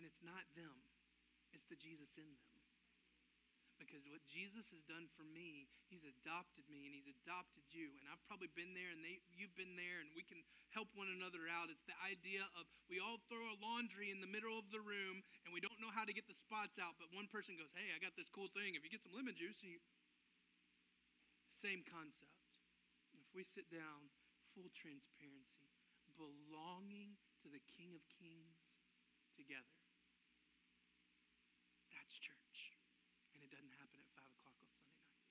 And 0.00 0.08
it's 0.08 0.24
not 0.24 0.48
them, 0.56 0.93
it's 1.54 1.70
the 1.70 1.78
Jesus 1.78 2.10
in 2.18 2.26
them. 2.26 2.42
Because 3.74 4.06
what 4.06 4.22
Jesus 4.30 4.70
has 4.70 4.86
done 4.86 5.10
for 5.18 5.26
me, 5.26 5.66
he's 5.90 6.06
adopted 6.06 6.62
me 6.70 6.86
and 6.86 6.94
he's 6.94 7.10
adopted 7.10 7.66
you. 7.74 7.90
And 7.98 8.06
I've 8.06 8.22
probably 8.30 8.46
been 8.54 8.70
there 8.70 8.90
and 8.94 9.02
they, 9.02 9.18
you've 9.34 9.54
been 9.58 9.74
there 9.74 9.98
and 9.98 10.14
we 10.14 10.22
can 10.22 10.46
help 10.70 10.94
one 10.94 11.10
another 11.10 11.50
out. 11.50 11.74
It's 11.74 11.82
the 11.86 11.98
idea 11.98 12.46
of 12.54 12.70
we 12.86 13.02
all 13.02 13.18
throw 13.26 13.42
a 13.50 13.58
laundry 13.58 14.14
in 14.14 14.22
the 14.22 14.30
middle 14.30 14.54
of 14.54 14.70
the 14.70 14.78
room 14.78 15.26
and 15.42 15.50
we 15.50 15.58
don't 15.58 15.78
know 15.82 15.90
how 15.90 16.06
to 16.06 16.14
get 16.14 16.30
the 16.30 16.38
spots 16.38 16.78
out, 16.78 16.94
but 17.02 17.10
one 17.10 17.26
person 17.26 17.58
goes, 17.58 17.74
Hey, 17.74 17.90
I 17.90 17.98
got 17.98 18.14
this 18.14 18.30
cool 18.30 18.50
thing. 18.54 18.78
If 18.78 18.86
you 18.86 18.94
get 18.94 19.02
some 19.02 19.14
lemon 19.14 19.34
juice, 19.34 19.58
you... 19.66 19.82
same 21.58 21.82
concept. 21.82 22.46
If 23.18 23.26
we 23.34 23.42
sit 23.42 23.66
down, 23.74 24.06
full 24.54 24.70
transparency, 24.70 25.74
belonging 26.14 27.18
to 27.42 27.50
the 27.50 27.60
King 27.74 27.90
of 27.98 28.06
Kings 28.06 28.70
together. 29.34 29.74
That's 31.90 32.14
church. 32.22 32.78
And 33.34 33.42
it 33.42 33.50
doesn't 33.50 33.74
happen 33.74 33.98
at 33.98 34.08
5 34.14 34.22
o'clock 34.38 34.54
on 34.62 34.70
Sunday 34.70 34.94
nights. 34.94 35.26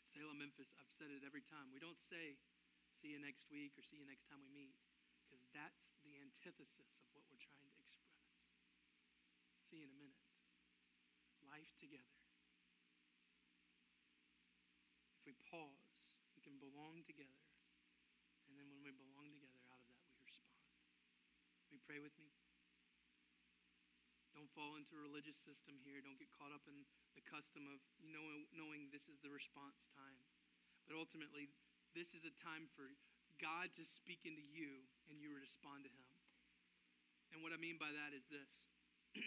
At 0.00 0.03
Selah, 0.14 0.38
Memphis, 0.38 0.70
I've 0.78 0.94
said 0.94 1.10
it 1.10 1.26
every 1.26 1.42
time. 1.42 1.74
We 1.74 1.82
don't 1.82 1.98
say, 1.98 2.38
see 3.02 3.10
you 3.10 3.18
next 3.18 3.50
week 3.50 3.74
or 3.74 3.82
see 3.82 3.98
you 3.98 4.06
next 4.06 4.30
time 4.30 4.38
we 4.38 4.46
meet, 4.54 4.78
because 5.26 5.42
that's 5.50 5.90
the 6.06 6.14
antithesis 6.22 6.94
of 7.02 7.10
what 7.18 7.26
we're 7.34 7.42
trying 7.42 7.66
to 7.66 7.82
express. 7.82 8.46
See 9.66 9.82
you 9.82 9.90
in 9.90 9.90
a 9.90 9.98
minute. 9.98 10.22
Life 11.50 11.74
together. 11.82 12.14
If 15.18 15.26
we 15.26 15.34
pause, 15.50 16.14
we 16.38 16.46
can 16.46 16.62
belong 16.62 17.02
together. 17.10 17.42
And 18.46 18.54
then 18.54 18.70
when 18.70 18.86
we 18.86 18.94
belong 18.94 19.34
together, 19.34 19.58
out 19.66 19.82
of 19.82 19.90
that 19.90 19.98
we 20.14 20.22
respond. 20.22 20.62
You 21.74 21.82
pray 21.82 21.98
with 21.98 22.14
me? 22.22 22.30
Fall 24.54 24.78
into 24.78 24.94
a 24.94 25.02
religious 25.02 25.34
system 25.42 25.82
here. 25.82 25.98
Don't 25.98 26.18
get 26.18 26.30
caught 26.30 26.54
up 26.54 26.62
in 26.70 26.86
the 27.18 27.24
custom 27.26 27.66
of 27.66 27.82
you 27.98 28.14
know, 28.14 28.22
knowing 28.54 28.86
this 28.94 29.10
is 29.10 29.18
the 29.18 29.34
response 29.34 29.82
time. 29.98 30.22
But 30.86 30.94
ultimately, 30.94 31.50
this 31.90 32.14
is 32.14 32.22
a 32.22 32.34
time 32.38 32.70
for 32.78 32.86
God 33.42 33.74
to 33.74 33.82
speak 33.82 34.22
into 34.22 34.46
you 34.46 34.86
and 35.10 35.18
you 35.18 35.34
respond 35.34 35.82
to 35.82 35.90
Him. 35.90 36.06
And 37.34 37.42
what 37.42 37.50
I 37.50 37.58
mean 37.58 37.82
by 37.82 37.90
that 37.90 38.14
is 38.14 38.22
this 38.30 38.46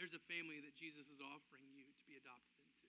there's 0.00 0.16
a 0.16 0.24
family 0.24 0.64
that 0.64 0.72
Jesus 0.80 1.04
is 1.12 1.20
offering 1.20 1.68
you 1.68 1.84
to 1.84 2.04
be 2.08 2.16
adopted 2.16 2.56
into. 2.64 2.88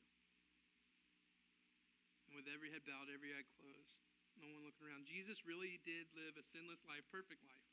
And 2.31 2.39
with 2.39 2.47
every 2.47 2.71
head 2.71 2.87
bowed, 2.87 3.11
every 3.11 3.35
eye 3.35 3.43
closed, 3.59 3.99
no 4.39 4.47
one 4.47 4.63
looking 4.63 4.87
around, 4.87 5.03
Jesus 5.03 5.43
really 5.43 5.83
did 5.83 6.07
live 6.15 6.39
a 6.39 6.45
sinless 6.55 6.79
life, 6.87 7.03
perfect 7.11 7.43
life. 7.43 7.67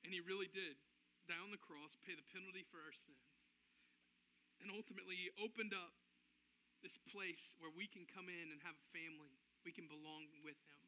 And 0.00 0.16
He 0.16 0.24
really 0.24 0.48
did 0.48 0.80
on 1.30 1.54
the 1.54 1.60
cross, 1.60 1.94
pay 2.02 2.18
the 2.18 2.26
penalty 2.34 2.66
for 2.66 2.82
our 2.82 2.94
sins. 2.94 3.30
And 4.62 4.70
ultimately, 4.70 5.14
He 5.18 5.30
opened 5.38 5.74
up 5.74 5.94
this 6.82 6.98
place 7.10 7.54
where 7.62 7.70
we 7.70 7.86
can 7.86 8.06
come 8.10 8.26
in 8.26 8.50
and 8.50 8.58
have 8.66 8.74
a 8.74 8.90
family. 8.90 9.38
We 9.62 9.70
can 9.70 9.86
belong 9.86 10.26
with 10.42 10.58
Him. 10.74 10.86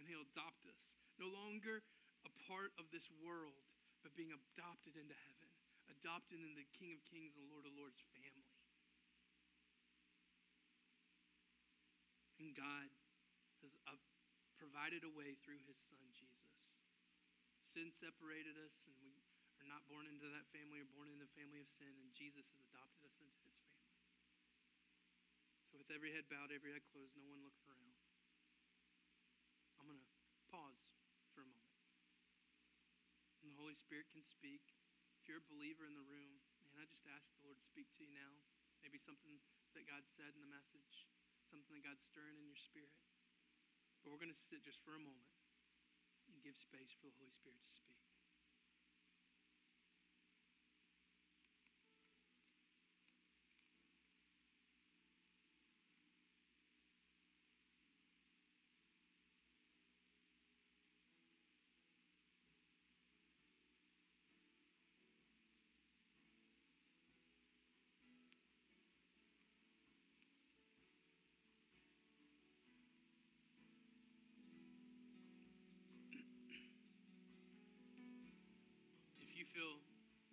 And 0.00 0.08
He'll 0.08 0.24
adopt 0.32 0.64
us. 0.64 0.80
No 1.20 1.28
longer 1.28 1.84
a 2.24 2.32
part 2.48 2.72
of 2.80 2.88
this 2.94 3.08
world, 3.20 3.64
but 4.00 4.14
being 4.14 4.32
adopted 4.32 4.94
into 4.94 5.16
heaven, 5.26 5.50
adopted 5.90 6.38
into 6.38 6.56
the 6.56 6.70
King 6.78 6.94
of 6.94 7.02
Kings 7.08 7.34
and 7.34 7.50
Lord 7.50 7.66
of 7.66 7.74
Lords 7.74 7.98
family. 8.14 8.54
And 12.38 12.54
God 12.54 12.86
has 13.66 13.74
uh, 13.90 13.98
provided 14.62 15.02
a 15.02 15.10
way 15.10 15.34
through 15.42 15.58
His 15.66 15.78
Son, 15.90 16.02
Jesus. 16.14 16.54
Sin 17.74 17.90
separated 17.98 18.54
us, 18.62 18.74
and 18.86 18.94
we 19.02 19.17
not 19.68 19.84
born 19.84 20.08
into 20.08 20.24
that 20.32 20.48
family 20.48 20.80
or 20.80 20.88
born 20.96 21.12
in 21.12 21.20
the 21.20 21.28
family 21.36 21.60
of 21.60 21.68
sin, 21.76 21.92
and 22.00 22.08
Jesus 22.16 22.48
has 22.56 22.64
adopted 22.72 23.04
us 23.04 23.16
into 23.20 23.36
his 23.44 23.60
family. 23.68 24.00
So, 25.68 25.76
with 25.76 25.92
every 25.92 26.16
head 26.16 26.24
bowed, 26.32 26.48
every 26.48 26.72
head 26.72 26.88
closed, 26.88 27.12
no 27.20 27.28
one 27.28 27.44
looking 27.44 27.68
around, 27.68 27.92
I'm 29.76 29.84
going 29.84 30.00
to 30.00 30.08
pause 30.48 30.80
for 31.36 31.44
a 31.44 31.50
moment. 31.52 31.76
And 33.44 33.52
the 33.52 33.60
Holy 33.60 33.76
Spirit 33.76 34.08
can 34.08 34.24
speak. 34.24 34.64
If 35.20 35.28
you're 35.28 35.44
a 35.44 35.52
believer 35.52 35.84
in 35.84 35.92
the 35.92 36.08
room, 36.08 36.40
man, 36.64 36.80
I 36.80 36.88
just 36.88 37.04
ask 37.12 37.28
the 37.36 37.44
Lord 37.44 37.60
to 37.60 37.66
speak 37.68 37.92
to 38.00 38.08
you 38.08 38.10
now. 38.16 38.40
Maybe 38.80 38.96
something 38.96 39.36
that 39.76 39.84
God 39.84 40.00
said 40.16 40.32
in 40.32 40.40
the 40.40 40.48
message, 40.48 41.04
something 41.52 41.76
that 41.76 41.84
God's 41.84 42.02
stirring 42.08 42.40
in 42.40 42.48
your 42.48 42.56
spirit. 42.56 42.96
But 44.00 44.16
we're 44.16 44.22
going 44.24 44.32
to 44.32 44.46
sit 44.48 44.64
just 44.64 44.80
for 44.80 44.96
a 44.96 45.02
moment 45.02 45.28
and 46.32 46.40
give 46.40 46.56
space 46.56 46.96
for 46.96 47.12
the 47.12 47.16
Holy 47.20 47.34
Spirit 47.36 47.60
to 47.60 47.72
speak. 47.76 48.07
Feel 79.58 79.82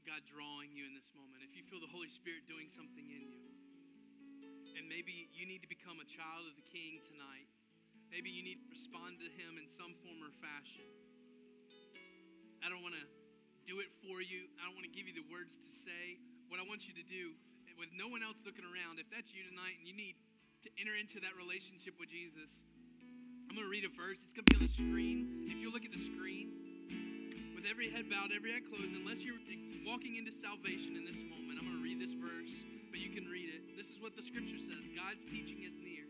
God 0.05 0.21
drawing 0.29 0.69
you 0.77 0.85
in 0.85 0.93
this 0.93 1.09
moment, 1.17 1.41
if 1.41 1.57
you 1.57 1.65
feel 1.65 1.81
the 1.81 1.89
Holy 1.89 2.13
Spirit 2.13 2.45
doing 2.45 2.69
something 2.77 3.09
in 3.09 3.25
you, 3.25 3.49
and 4.77 4.85
maybe 4.85 5.33
you 5.33 5.49
need 5.49 5.65
to 5.65 5.71
become 5.71 5.97
a 5.97 6.05
child 6.05 6.45
of 6.45 6.53
the 6.53 6.67
King 6.69 7.01
tonight, 7.09 7.49
maybe 8.13 8.29
you 8.29 8.45
need 8.45 8.61
to 8.61 8.69
respond 8.69 9.17
to 9.17 9.25
Him 9.33 9.57
in 9.57 9.65
some 9.73 9.97
form 10.05 10.21
or 10.21 10.29
fashion. 10.45 10.85
I 12.61 12.69
don't 12.69 12.85
want 12.85 12.93
to 12.93 13.05
do 13.65 13.81
it 13.81 13.89
for 14.05 14.21
you, 14.21 14.45
I 14.61 14.69
don't 14.69 14.77
want 14.77 14.85
to 14.85 14.93
give 14.93 15.09
you 15.09 15.17
the 15.17 15.25
words 15.25 15.57
to 15.57 15.73
say. 15.73 16.21
What 16.53 16.61
I 16.61 16.65
want 16.69 16.85
you 16.85 16.93
to 16.93 17.05
do, 17.09 17.33
with 17.81 17.89
no 17.97 18.05
one 18.05 18.21
else 18.21 18.37
looking 18.45 18.61
around, 18.69 19.01
if 19.01 19.09
that's 19.09 19.33
you 19.33 19.41
tonight 19.41 19.81
and 19.81 19.89
you 19.89 19.97
need 19.97 20.21
to 20.61 20.69
enter 20.77 20.93
into 20.93 21.17
that 21.25 21.33
relationship 21.33 21.97
with 21.97 22.13
Jesus, 22.13 22.53
I'm 23.49 23.57
going 23.57 23.65
to 23.65 23.73
read 23.73 23.89
a 23.89 23.93
verse. 23.97 24.21
It's 24.21 24.37
going 24.37 24.45
to 24.45 24.53
be 24.53 24.57
on 24.61 24.69
the 24.69 24.75
screen. 24.77 25.49
If 25.49 25.57
you 25.57 25.73
look 25.73 25.81
at 25.81 25.89
the 25.89 26.05
screen, 26.13 26.64
with 27.65 27.73
every 27.73 27.89
head 27.89 28.05
bowed, 28.05 28.29
every 28.29 28.53
eye 28.53 28.61
closed, 28.61 28.93
unless 28.93 29.25
you're 29.25 29.41
walking 29.89 30.21
into 30.21 30.29
salvation 30.29 30.93
in 30.93 31.01
this 31.01 31.17
moment, 31.25 31.57
I'm 31.57 31.65
going 31.65 31.81
to 31.81 31.85
read 31.85 31.97
this 31.97 32.13
verse, 32.13 32.53
but 32.93 33.01
you 33.01 33.09
can 33.09 33.25
read 33.25 33.49
it. 33.49 33.73
This 33.73 33.89
is 33.89 33.97
what 33.97 34.13
the 34.13 34.21
scripture 34.21 34.61
says 34.61 34.85
God's 34.93 35.25
teaching 35.25 35.65
is 35.65 35.73
near. 35.81 36.05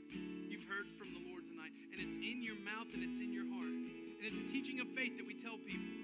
You've 0.52 0.68
heard 0.68 0.92
from 1.00 1.16
the 1.16 1.24
Lord 1.32 1.48
tonight, 1.48 1.72
and 1.96 2.04
it's 2.04 2.20
in 2.20 2.44
your 2.44 2.60
mouth 2.60 2.92
and 2.92 3.08
it's 3.08 3.24
in 3.24 3.32
your 3.32 3.48
heart. 3.56 3.72
And 3.72 4.24
it's 4.28 4.42
a 4.44 4.50
teaching 4.52 4.84
of 4.84 4.92
faith 5.00 5.16
that 5.16 5.24
we 5.24 5.32
tell 5.40 5.56
people. 5.56 5.96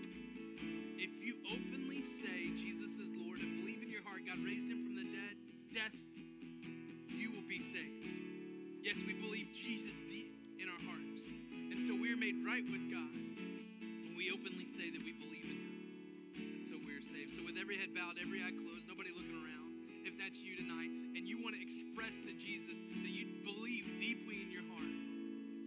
If 0.95 1.19
you 1.19 1.35
openly 1.51 2.07
say 2.23 2.55
Jesus 2.55 2.95
is 2.95 3.11
Lord 3.19 3.43
and 3.43 3.59
believe 3.59 3.83
in 3.83 3.91
your 3.91 4.07
heart 4.07 4.23
God 4.23 4.39
raised 4.39 4.71
him 4.71 4.87
from 4.87 4.95
the 4.95 5.07
dead, 5.11 5.35
death, 5.75 5.95
you 7.11 7.27
will 7.35 7.43
be 7.43 7.59
saved. 7.59 8.07
Yes, 8.87 8.95
we 9.03 9.19
believe 9.19 9.51
Jesus 9.51 9.99
deep 10.07 10.31
in 10.63 10.71
our 10.71 10.83
hearts. 10.87 11.27
And 11.75 11.91
so 11.91 11.99
we 11.99 12.07
are 12.15 12.19
made 12.19 12.39
right 12.39 12.63
with 12.63 12.87
God 12.87 13.11
when 14.07 14.15
we 14.15 14.31
openly 14.31 14.67
say 14.79 14.91
that 14.91 15.03
we 15.03 15.11
believe 15.11 15.40
every 17.61 17.77
head 17.77 17.93
bowed, 17.93 18.17
every 18.17 18.41
eye 18.41 18.49
closed, 18.57 18.89
nobody 18.89 19.13
looking 19.13 19.37
around, 19.37 19.69
if 20.01 20.17
that's 20.17 20.41
you 20.41 20.57
tonight, 20.57 20.89
and 21.13 21.29
you 21.29 21.37
want 21.45 21.53
to 21.53 21.61
express 21.61 22.17
to 22.25 22.33
Jesus 22.33 22.73
that 22.73 23.13
you 23.13 23.29
believe 23.45 23.85
deeply 24.01 24.41
in 24.41 24.49
your 24.49 24.65
heart, 24.73 24.89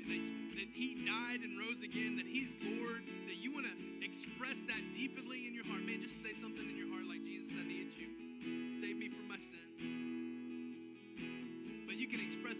and 0.02 0.06
that, 0.10 0.22
that 0.58 0.68
He 0.74 1.06
died 1.06 1.46
and 1.46 1.54
rose 1.54 1.78
again, 1.86 2.18
that 2.18 2.26
He's 2.26 2.50
Lord, 2.66 3.06
that 3.30 3.38
you 3.38 3.54
want 3.54 3.70
to 3.70 3.76
express 4.02 4.58
that 4.66 4.82
deeply 4.98 5.46
in 5.46 5.54
your 5.54 5.62
heart, 5.70 5.86
man, 5.86 6.02
just 6.02 6.18
say 6.18 6.34
something 6.34 6.66
in 6.66 6.74
your 6.74 6.90
heart 6.90 7.06
like, 7.06 7.22
Jesus, 7.22 7.46
I 7.54 7.62
need 7.62 7.94
you. 7.94 8.10
Save 8.82 8.98
me 8.98 9.14
from 9.14 9.30
my 9.30 9.38
sins. 9.38 9.78
But 11.86 11.94
you 11.94 12.10
can 12.10 12.18
express 12.18 12.58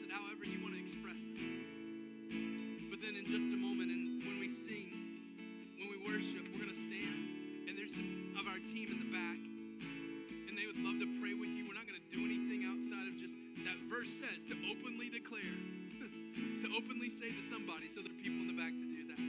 openly 16.85 17.09
say 17.09 17.33
to 17.33 17.41
somebody. 17.49 17.89
So 17.89 18.05
there 18.05 18.13
are 18.13 18.21
people 18.21 18.45
in 18.45 18.49
the 18.53 18.59
back 18.61 18.77
to 18.77 18.85
do 18.85 19.09
that. 19.09 19.21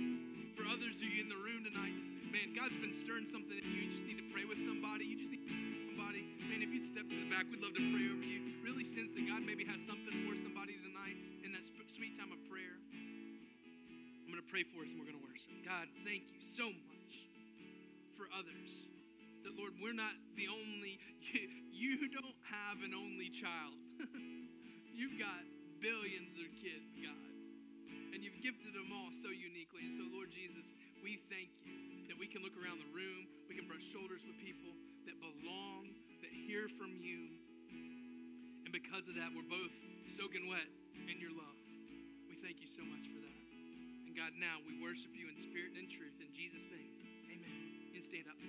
For 0.59 0.67
others 0.67 0.99
of 0.99 1.07
you 1.07 1.23
in 1.23 1.31
the 1.31 1.39
room 1.39 1.63
tonight, 1.63 1.95
man, 2.27 2.51
God's 2.51 2.75
been 2.83 2.91
stirring 2.91 3.31
something 3.31 3.55
in 3.55 3.63
you. 3.63 3.87
You 3.87 3.91
just 3.95 4.03
need 4.03 4.19
to 4.19 4.27
pray 4.35 4.43
with 4.43 4.59
somebody. 4.59 5.07
You 5.07 5.15
just 5.15 5.31
need 5.31 5.47
somebody. 5.87 6.27
Man, 6.51 6.59
if 6.59 6.67
you'd 6.75 6.83
step 6.83 7.07
to 7.07 7.15
the 7.15 7.31
back, 7.31 7.47
we'd 7.47 7.63
love 7.63 7.71
to 7.79 7.85
pray 7.95 8.11
over 8.11 8.27
you. 8.27 8.59
Really 8.59 8.83
sense 8.83 9.15
that 9.15 9.23
God 9.23 9.47
maybe 9.47 9.63
has 9.63 9.79
something 9.87 10.11
for 10.27 10.35
somebody 10.35 10.75
tonight 10.83 11.15
in 11.47 11.55
that 11.55 11.63
sweet 11.95 12.19
time 12.19 12.35
of 12.35 12.43
prayer. 12.51 12.75
I'm 12.91 14.27
going 14.27 14.43
to 14.43 14.51
pray 14.51 14.67
for 14.67 14.83
us 14.83 14.91
and 14.91 14.99
we're 14.99 15.07
going 15.07 15.19
to 15.19 15.23
worship. 15.23 15.47
God, 15.63 15.87
thank 16.03 16.27
you 16.35 16.43
so 16.43 16.75
much 16.91 17.13
for 18.19 18.27
others. 18.35 18.71
That, 19.47 19.55
Lord, 19.55 19.79
we're 19.79 19.95
not 19.95 20.11
the 20.35 20.51
only, 20.51 20.99
you, 21.71 22.03
you 22.03 22.11
don't 22.11 22.35
have 22.51 22.83
an 22.83 22.91
only 22.91 23.31
child. 23.31 23.79
You've 24.97 25.15
got 25.15 25.39
billions 25.79 26.35
of 26.35 26.51
kids, 26.59 26.91
God 26.99 27.24
and 28.15 28.23
you've 28.23 28.39
gifted 28.39 28.71
them 28.71 28.87
all 28.95 29.11
so 29.19 29.27
uniquely. 29.27 29.83
And 29.83 29.99
so, 29.99 30.07
Lord 30.07 30.31
Jesus, 30.31 30.63
we 31.03 31.19
thank 31.27 31.51
you 31.67 32.07
that 32.07 32.15
we 32.15 32.31
can 32.31 32.39
look 32.39 32.55
around 32.55 32.79
the 32.79 32.87
room, 32.95 33.27
we 33.51 33.59
can 33.59 33.67
brush 33.67 33.83
shoulders 33.91 34.23
with 34.23 34.39
people 34.39 34.71
that 35.03 35.19
belong, 35.19 35.91
that 36.23 36.31
hear 36.31 36.71
from 36.79 36.95
you. 36.95 37.27
And 38.63 38.71
because 38.71 39.03
of 39.11 39.19
that, 39.19 39.35
we're 39.35 39.45
both 39.51 39.75
soaking 40.15 40.47
wet 40.47 40.63
in 41.11 41.19
your 41.19 41.35
love. 41.35 41.59
We 42.31 42.39
thank 42.39 42.63
you 42.63 42.71
so 42.71 42.87
much 42.87 43.03
for 43.03 43.19
that. 43.19 43.39
And 44.07 44.15
God, 44.15 44.31
now 44.39 44.63
we 44.63 44.79
worship 44.79 45.11
you 45.11 45.27
in 45.27 45.35
spirit 45.35 45.75
and 45.75 45.83
in 45.83 45.91
truth. 45.91 46.15
In 46.23 46.31
Jesus' 46.31 46.63
name, 46.71 46.91
amen. 47.35 47.99
And 47.99 48.03
stand 48.07 48.31
up. 48.31 48.39